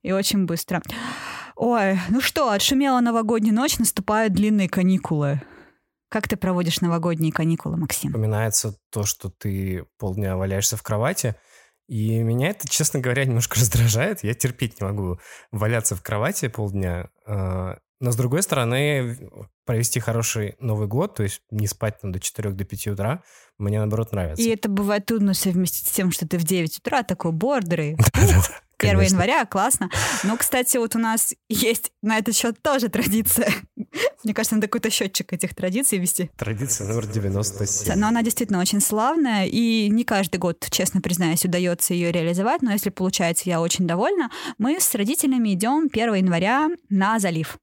И 0.04 0.14
очень 0.14 0.46
быстро. 0.46 0.82
Ой, 1.58 2.00
ну 2.08 2.22
что, 2.22 2.50
отшумела 2.50 3.02
новогодняя 3.02 3.54
ночь, 3.54 3.78
наступают 3.78 4.32
длинные 4.32 4.70
каникулы. 4.70 5.42
Как 6.12 6.28
ты 6.28 6.36
проводишь 6.36 6.82
новогодние 6.82 7.32
каникулы, 7.32 7.78
Максим? 7.78 8.10
Вспоминается 8.10 8.78
то, 8.92 9.04
что 9.04 9.30
ты 9.30 9.86
полдня 9.98 10.36
валяешься 10.36 10.76
в 10.76 10.84
кровати, 10.84 11.36
и 11.88 12.20
меня 12.20 12.50
это, 12.50 12.68
честно 12.68 13.00
говоря, 13.00 13.24
немножко 13.24 13.56
раздражает. 13.60 14.22
Я 14.22 14.34
терпеть 14.34 14.82
не 14.82 14.86
могу 14.86 15.22
валяться 15.54 15.96
в 15.96 16.02
кровати 16.02 16.50
полдня. 16.50 17.10
Но, 18.02 18.12
с 18.12 18.16
другой 18.16 18.42
стороны, 18.42 19.16
провести 19.64 20.00
хороший 20.00 20.56
Новый 20.60 20.88
год, 20.88 21.16
то 21.16 21.24
есть 21.24 21.44
не 21.52 21.68
спать 21.68 22.02
там 22.02 22.12
до 22.12 22.20
4 22.20 22.50
до 22.50 22.66
5 22.66 22.88
утра, 22.88 23.22
мне, 23.60 23.78
наоборот, 23.78 24.12
нравится. 24.12 24.42
И 24.44 24.50
это 24.50 24.70
бывает 24.70 25.06
трудно 25.06 25.36
совместить 25.36 25.88
с 25.88 25.92
тем, 25.92 26.12
что 26.12 26.28
ты 26.28 26.40
в 26.40 26.44
9 26.44 26.80
утра 26.80 27.04
такой 27.04 27.32
бордрый. 27.32 27.96
1 28.80 29.00
января, 29.02 29.46
классно. 29.46 29.92
Но, 30.24 30.36
кстати, 30.36 30.78
вот 30.78 30.96
у 30.96 31.00
нас 31.00 31.36
есть 31.48 31.92
на 32.02 32.18
этот 32.18 32.36
счет 32.36 32.60
тоже 32.64 32.90
традиция. 32.90 33.54
Мне 34.24 34.34
кажется, 34.34 34.56
надо 34.56 34.66
какой-то 34.66 34.90
счетчик 34.90 35.32
этих 35.32 35.54
традиций 35.54 36.00
вести. 36.00 36.32
Традиция 36.38 36.88
номер 36.88 37.06
97. 37.06 37.96
Но 37.98 38.08
она 38.08 38.24
действительно 38.24 38.60
очень 38.60 38.82
славная, 38.82 39.46
и 39.46 39.90
не 39.90 40.06
каждый 40.06 40.38
год, 40.38 40.66
честно 40.72 41.02
признаюсь, 41.02 41.46
удается 41.46 41.94
ее 41.94 42.12
реализовать, 42.12 42.64
но 42.64 42.72
если 42.72 42.90
получается, 42.90 43.48
я 43.48 43.62
очень 43.62 43.86
довольна. 43.86 44.32
Мы 44.58 44.80
с 44.80 44.96
родителями 44.96 45.54
идем 45.54 45.88
1 45.94 46.16
января 46.16 46.70
на 46.90 47.20
залив 47.20 47.60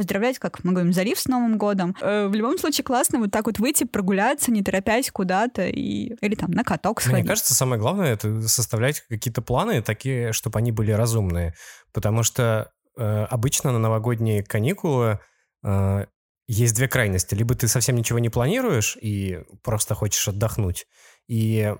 поздравлять, 0.00 0.38
как 0.38 0.64
мы 0.64 0.72
говорим, 0.72 0.94
залив 0.94 1.20
с 1.20 1.26
Новым 1.26 1.58
годом. 1.58 1.94
Э, 2.00 2.26
в 2.26 2.34
любом 2.34 2.56
случае 2.56 2.84
классно 2.84 3.18
вот 3.18 3.30
так 3.30 3.44
вот 3.44 3.58
выйти, 3.58 3.84
прогуляться, 3.84 4.50
не 4.50 4.62
торопясь 4.62 5.10
куда-то, 5.10 5.66
и... 5.66 6.14
или 6.22 6.34
там 6.34 6.50
на 6.52 6.64
каток 6.64 7.02
сходить. 7.02 7.18
Мне 7.18 7.28
кажется, 7.28 7.52
самое 7.52 7.78
главное— 7.78 8.12
это 8.14 8.48
составлять 8.48 9.00
какие-то 9.00 9.42
планы 9.42 9.82
такие, 9.82 10.32
чтобы 10.32 10.58
они 10.58 10.72
были 10.72 10.92
разумные. 10.92 11.52
Потому 11.92 12.22
что 12.22 12.72
э, 12.96 13.24
обычно 13.24 13.72
на 13.72 13.78
новогодние 13.78 14.42
каникулы 14.42 15.20
э, 15.62 16.06
есть 16.48 16.74
две 16.74 16.88
крайности. 16.88 17.34
Либо 17.34 17.54
ты 17.54 17.68
совсем 17.68 17.96
ничего 17.96 18.18
не 18.20 18.30
планируешь 18.30 18.96
и 19.02 19.40
просто 19.62 19.94
хочешь 19.94 20.26
отдохнуть, 20.28 20.86
и 21.28 21.74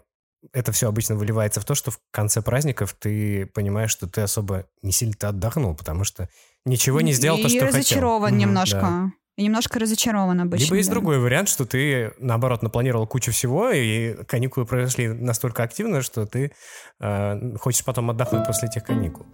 это 0.52 0.72
все 0.72 0.88
обычно 0.88 1.16
выливается 1.16 1.60
в 1.60 1.64
то, 1.64 1.74
что 1.74 1.90
в 1.90 2.00
конце 2.10 2.42
праздников 2.42 2.94
ты 2.98 3.46
понимаешь, 3.46 3.90
что 3.90 4.06
ты 4.08 4.22
особо 4.22 4.66
не 4.82 4.92
сильно-то 4.92 5.28
отдохнул, 5.28 5.74
потому 5.74 6.04
что 6.04 6.28
ничего 6.64 7.00
не 7.00 7.12
сделал 7.12 7.38
и 7.38 7.42
то, 7.42 7.48
что 7.48 7.60
хотел. 7.60 7.78
разочарован 7.78 8.36
немножко. 8.36 8.80
Да. 8.80 9.12
И 9.36 9.44
немножко 9.44 9.78
разочарован 9.78 10.40
обычно. 10.40 10.64
Либо 10.64 10.76
есть 10.76 10.88
да. 10.88 10.94
другой 10.94 11.18
вариант, 11.18 11.48
что 11.48 11.64
ты, 11.64 12.12
наоборот, 12.18 12.62
напланировал 12.62 13.06
кучу 13.06 13.32
всего, 13.32 13.70
и 13.70 14.22
каникулы 14.24 14.66
произошли 14.66 15.08
настолько 15.08 15.62
активно, 15.62 16.02
что 16.02 16.26
ты 16.26 16.52
э, 17.00 17.56
хочешь 17.58 17.84
потом 17.84 18.10
отдохнуть 18.10 18.46
после 18.46 18.68
этих 18.68 18.84
каникул. 18.84 19.26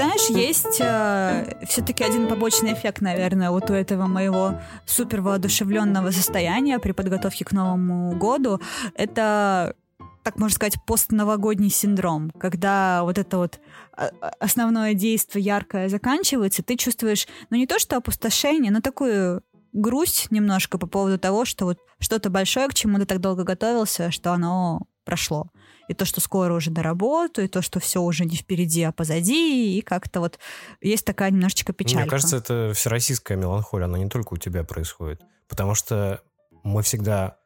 Знаешь, 0.00 0.30
есть 0.30 0.80
э, 0.80 1.66
все-таки 1.66 2.02
один 2.04 2.26
побочный 2.26 2.72
эффект, 2.72 3.02
наверное, 3.02 3.50
вот 3.50 3.70
у 3.70 3.74
этого 3.74 4.06
моего 4.06 4.54
супер 4.86 5.20
воодушевленного 5.20 6.10
состояния 6.10 6.78
при 6.78 6.92
подготовке 6.92 7.44
к 7.44 7.52
Новому 7.52 8.16
году. 8.16 8.60
Это 8.94 9.74
так 10.22 10.38
можно 10.38 10.54
сказать, 10.54 10.76
постновогодний 10.86 11.70
синдром, 11.70 12.30
когда 12.38 13.02
вот 13.04 13.16
это 13.16 13.38
вот 13.38 13.58
а, 13.92 14.10
а, 14.20 14.32
основное 14.38 14.92
действие 14.92 15.42
яркое 15.44 15.88
заканчивается, 15.88 16.62
ты 16.62 16.76
чувствуешь, 16.76 17.26
ну 17.48 17.56
не 17.56 17.66
то 17.66 17.78
что 17.78 17.96
опустошение, 17.96 18.70
но 18.70 18.80
такую 18.80 19.42
грусть 19.72 20.30
немножко 20.30 20.76
по 20.78 20.86
поводу 20.86 21.18
того, 21.18 21.44
что 21.44 21.64
вот 21.64 21.78
что-то 21.98 22.28
большое, 22.28 22.68
к 22.68 22.74
чему 22.74 22.98
ты 22.98 23.06
так 23.06 23.20
долго 23.20 23.44
готовился, 23.44 24.10
что 24.10 24.32
оно 24.32 24.82
прошло. 25.04 25.48
И 25.90 25.94
то, 25.94 26.04
что 26.04 26.20
скоро 26.20 26.54
уже 26.54 26.70
на 26.70 26.84
работу, 26.84 27.42
и 27.42 27.48
то, 27.48 27.62
что 27.62 27.80
все 27.80 28.00
уже 28.00 28.24
не 28.24 28.36
впереди, 28.36 28.84
а 28.84 28.92
позади, 28.92 29.76
и 29.76 29.80
как-то 29.80 30.20
вот 30.20 30.38
есть 30.80 31.04
такая 31.04 31.32
немножечко 31.32 31.72
печалька. 31.72 32.02
Мне 32.02 32.10
кажется, 32.10 32.36
это 32.36 32.72
всероссийская 32.76 33.36
меланхолия, 33.36 33.86
она 33.86 33.98
не 33.98 34.08
только 34.08 34.34
у 34.34 34.36
тебя 34.36 34.62
происходит. 34.62 35.20
Потому 35.48 35.74
что 35.74 36.22
мы 36.62 36.84
всегда 36.84 37.38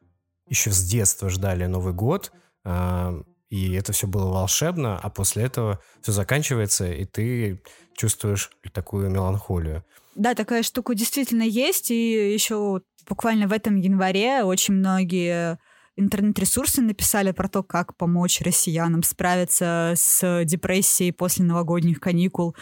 еще 0.47 0.69
с 0.69 0.79
детства 0.83 1.27
ждали 1.29 1.65
Новый 1.65 1.93
год, 1.93 2.31
а, 2.63 3.15
и 3.49 3.73
это 3.73 3.93
все 3.93 4.05
было 4.05 4.31
волшебно, 4.31 4.99
а 4.99 5.09
после 5.09 5.45
этого 5.45 5.79
все 6.03 6.11
заканчивается, 6.11 6.91
и 6.91 7.05
ты 7.05 7.63
чувствуешь 7.97 8.51
такую 8.73 9.09
меланхолию. 9.09 9.83
Да, 10.13 10.35
такая 10.35 10.61
штука 10.61 10.93
действительно 10.93 11.41
есть, 11.41 11.89
и 11.89 12.31
еще 12.31 12.81
буквально 13.09 13.47
в 13.47 13.53
этом 13.53 13.77
январе 13.77 14.43
очень 14.43 14.75
многие 14.75 15.57
интернет-ресурсы 15.97 16.81
написали 16.81 17.31
про 17.31 17.47
то, 17.47 17.63
как 17.63 17.95
помочь 17.95 18.41
россиянам 18.41 19.03
справиться 19.03 19.93
с 19.95 20.43
депрессией 20.45 21.11
после 21.11 21.45
новогодних 21.45 21.99
каникул. 21.99 22.55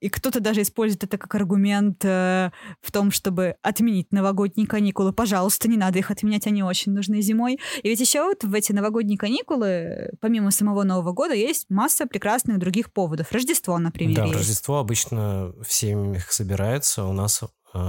И 0.00 0.08
кто-то 0.08 0.40
даже 0.40 0.62
использует 0.62 1.04
это 1.04 1.18
как 1.18 1.34
аргумент 1.34 2.04
э, 2.04 2.50
в 2.80 2.92
том, 2.92 3.10
чтобы 3.10 3.56
отменить 3.62 4.12
новогодние 4.12 4.66
каникулы. 4.66 5.12
Пожалуйста, 5.12 5.68
не 5.68 5.76
надо 5.76 5.98
их 5.98 6.10
отменять, 6.10 6.46
они 6.46 6.62
очень 6.62 6.92
нужны 6.92 7.20
зимой. 7.20 7.58
И 7.82 7.88
ведь 7.88 8.00
еще 8.00 8.22
вот 8.22 8.44
в 8.44 8.54
эти 8.54 8.72
новогодние 8.72 9.18
каникулы, 9.18 10.10
помимо 10.20 10.50
самого 10.50 10.82
Нового 10.82 11.12
года, 11.12 11.34
есть 11.34 11.66
масса 11.68 12.06
прекрасных 12.06 12.58
других 12.58 12.92
поводов. 12.92 13.30
Рождество, 13.32 13.78
например, 13.78 14.16
Да, 14.16 14.24
есть. 14.24 14.36
Рождество 14.36 14.78
обычно 14.78 15.52
в 15.62 15.72
семьях 15.72 16.32
собирается. 16.32 17.04
У 17.04 17.12
нас 17.12 17.42
э, 17.42 17.48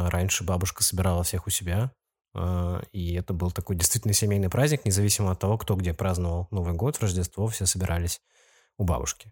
раньше 0.10 0.44
бабушка 0.44 0.84
собирала 0.84 1.24
всех 1.24 1.48
у 1.48 1.50
себя. 1.50 1.92
Э, 2.36 2.82
И 2.92 3.14
это 3.14 3.34
был 3.34 3.52
такой 3.52 3.76
действительно 3.76 4.14
семейный 4.14 4.50
праздник, 4.50 4.86
независимо 4.86 5.32
от 5.32 5.40
того, 5.40 5.58
кто 5.58 5.76
где 5.76 5.94
праздновал 5.94 6.48
Новый 6.52 6.74
год, 6.74 7.00
Рождество, 7.00 7.48
все 7.48 7.66
собирались 7.66 8.22
у 8.78 8.84
бабушки. 8.84 9.32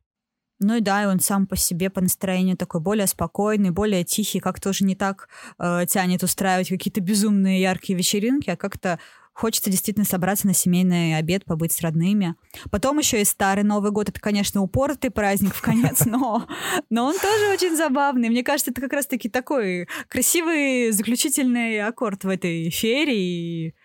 Ну 0.62 0.76
и 0.76 0.82
да, 0.82 1.04
и 1.04 1.06
он 1.06 1.22
сам 1.22 1.47
по 1.47 1.56
себе 1.56 1.89
по 1.89 2.02
настроению 2.02 2.58
такой 2.58 2.82
более 2.82 3.08
спокойный, 3.08 3.70
более 3.70 4.04
тихий, 4.04 4.41
как-то 4.41 4.70
уже 4.70 4.84
не 4.84 4.95
так 4.95 5.30
э, 5.58 5.86
тянет 5.88 6.22
устраивать 6.22 6.68
какие-то 6.68 7.00
безумные 7.00 7.62
яркие 7.62 7.97
вечеринки, 7.97 8.50
а 8.50 8.58
как-то 8.58 9.00
хочется 9.40 9.70
действительно 9.70 10.06
собраться 10.06 10.48
на 10.48 10.54
семейный 10.54 11.18
обед, 11.18 11.46
побыть 11.46 11.72
с 11.72 11.82
родными. 11.82 12.36
Потом 12.72 13.00
еще 13.00 13.22
и 13.22 13.26
старый 13.26 13.64
Новый 13.64 13.92
год. 13.92 14.10
Это, 14.10 14.20
конечно, 14.20 14.62
упоротый 14.62 15.12
праздник 15.12 15.56
в 15.56 15.62
конец, 15.62 16.06
но, 16.06 16.46
но 16.90 17.06
он 17.06 17.18
тоже 17.18 17.54
очень 17.54 17.76
забавный. 17.76 18.30
Мне 18.30 18.44
кажется, 18.44 18.72
это 18.72 18.82
как 18.82 18.94
раз-таки 18.94 19.30
такой 19.30 19.88
красивый 20.10 20.92
заключительный 20.92 21.80
аккорд 21.80 22.26
в 22.26 22.30
этой 22.30 22.70
ферии. 22.70 23.76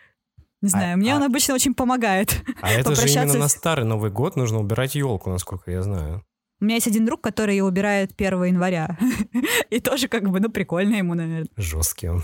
Не 0.61 0.69
знаю, 0.69 0.95
А- 0.95 0.97
мне 0.97 1.13
а- 1.13 1.17
он 1.17 1.23
обычно 1.23 1.55
очень 1.55 1.75
помогает 1.75 2.43
А 2.61 2.73
это 2.73 2.95
же 2.95 3.07
именно 3.07 3.35
на 3.35 3.49
старый 3.49 3.85
Новый 3.85 4.11
год 4.11 4.35
нужно 4.35 4.59
убирать 4.59 4.95
елку, 4.95 5.31
насколько 5.31 5.71
я 5.71 5.83
знаю. 5.83 6.25
У 6.61 6.65
меня 6.65 6.77
есть 6.77 6.87
один 6.87 7.05
друг, 7.05 7.21
который 7.21 7.57
ее 7.57 7.65
убирает 7.65 8.13
1 8.17 8.45
января. 8.45 8.99
И 9.71 9.81
тоже 9.81 10.09
как 10.09 10.29
бы, 10.31 10.41
ну, 10.41 10.51
прикольно 10.51 10.97
ему, 10.97 11.15
наверное. 11.15 11.47
Жесткий 11.57 12.09
он. 12.09 12.23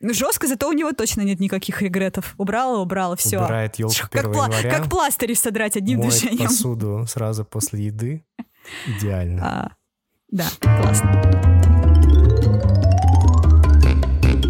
Ну, 0.00 0.12
жестко, 0.12 0.46
зато 0.46 0.68
у 0.68 0.72
него 0.72 0.92
точно 0.92 1.22
нет 1.22 1.40
никаких 1.40 1.80
регретов. 1.80 2.34
Убрала, 2.36 2.80
убрала, 2.80 3.16
все. 3.16 3.38
Убирает 3.42 3.76
елку 3.76 3.94
1 4.10 4.22
как, 4.32 4.34
января. 4.34 4.70
как 4.70 4.90
пластырь 4.90 5.34
содрать 5.34 5.76
одним 5.76 6.00
Моет 6.00 6.10
движением. 6.12 6.48
посуду 6.48 7.04
сразу 7.08 7.44
после 7.44 7.86
еды. 7.86 8.24
Идеально. 8.86 9.42
А, 9.44 9.70
да, 10.30 10.44
классно. 10.60 11.22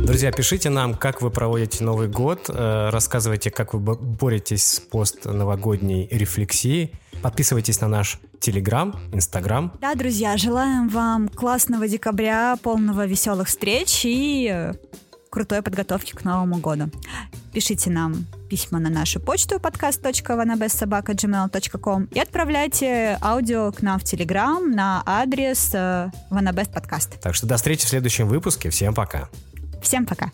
Друзья, 0.04 0.30
пишите 0.32 0.70
нам, 0.70 0.94
как 0.94 1.20
вы 1.20 1.30
проводите 1.30 1.82
Новый 1.84 2.08
год, 2.08 2.48
э, 2.48 2.88
рассказывайте, 2.90 3.50
как 3.50 3.74
вы 3.74 3.80
бо- 3.80 3.96
боретесь 3.96 4.64
с 4.64 4.80
постновогодней 4.80 6.08
рефлексией. 6.10 6.92
Подписывайтесь 7.22 7.80
на 7.80 7.88
наш 7.88 8.20
Телеграм, 8.40 8.94
Инстаграм. 9.12 9.72
Да, 9.80 9.94
друзья, 9.94 10.36
желаем 10.36 10.88
вам 10.88 11.28
классного 11.28 11.88
декабря, 11.88 12.56
полного 12.62 13.04
веселых 13.06 13.48
встреч 13.48 14.02
и 14.04 14.48
э, 14.52 14.74
крутой 15.36 15.60
подготовки 15.60 16.12
к 16.12 16.24
Новому 16.24 16.56
году. 16.56 16.90
Пишите 17.52 17.90
нам 17.90 18.24
письма 18.48 18.78
на 18.78 18.88
нашу 18.88 19.20
почту 19.20 19.56
podcast.vanabestsobaka.gmail.com 19.56 22.04
и 22.04 22.18
отправляйте 22.18 23.18
аудио 23.20 23.70
к 23.70 23.82
нам 23.82 23.98
в 23.98 24.04
Телеграм 24.04 24.70
на 24.70 25.02
адрес 25.04 25.72
э, 25.74 26.10
Vanabest 26.30 26.72
Podcast. 26.72 27.18
Так 27.20 27.34
что 27.34 27.46
до 27.46 27.58
встречи 27.58 27.84
в 27.84 27.88
следующем 27.90 28.28
выпуске. 28.28 28.70
Всем 28.70 28.94
пока. 28.94 29.28
Всем 29.82 30.06
пока! 30.06 30.30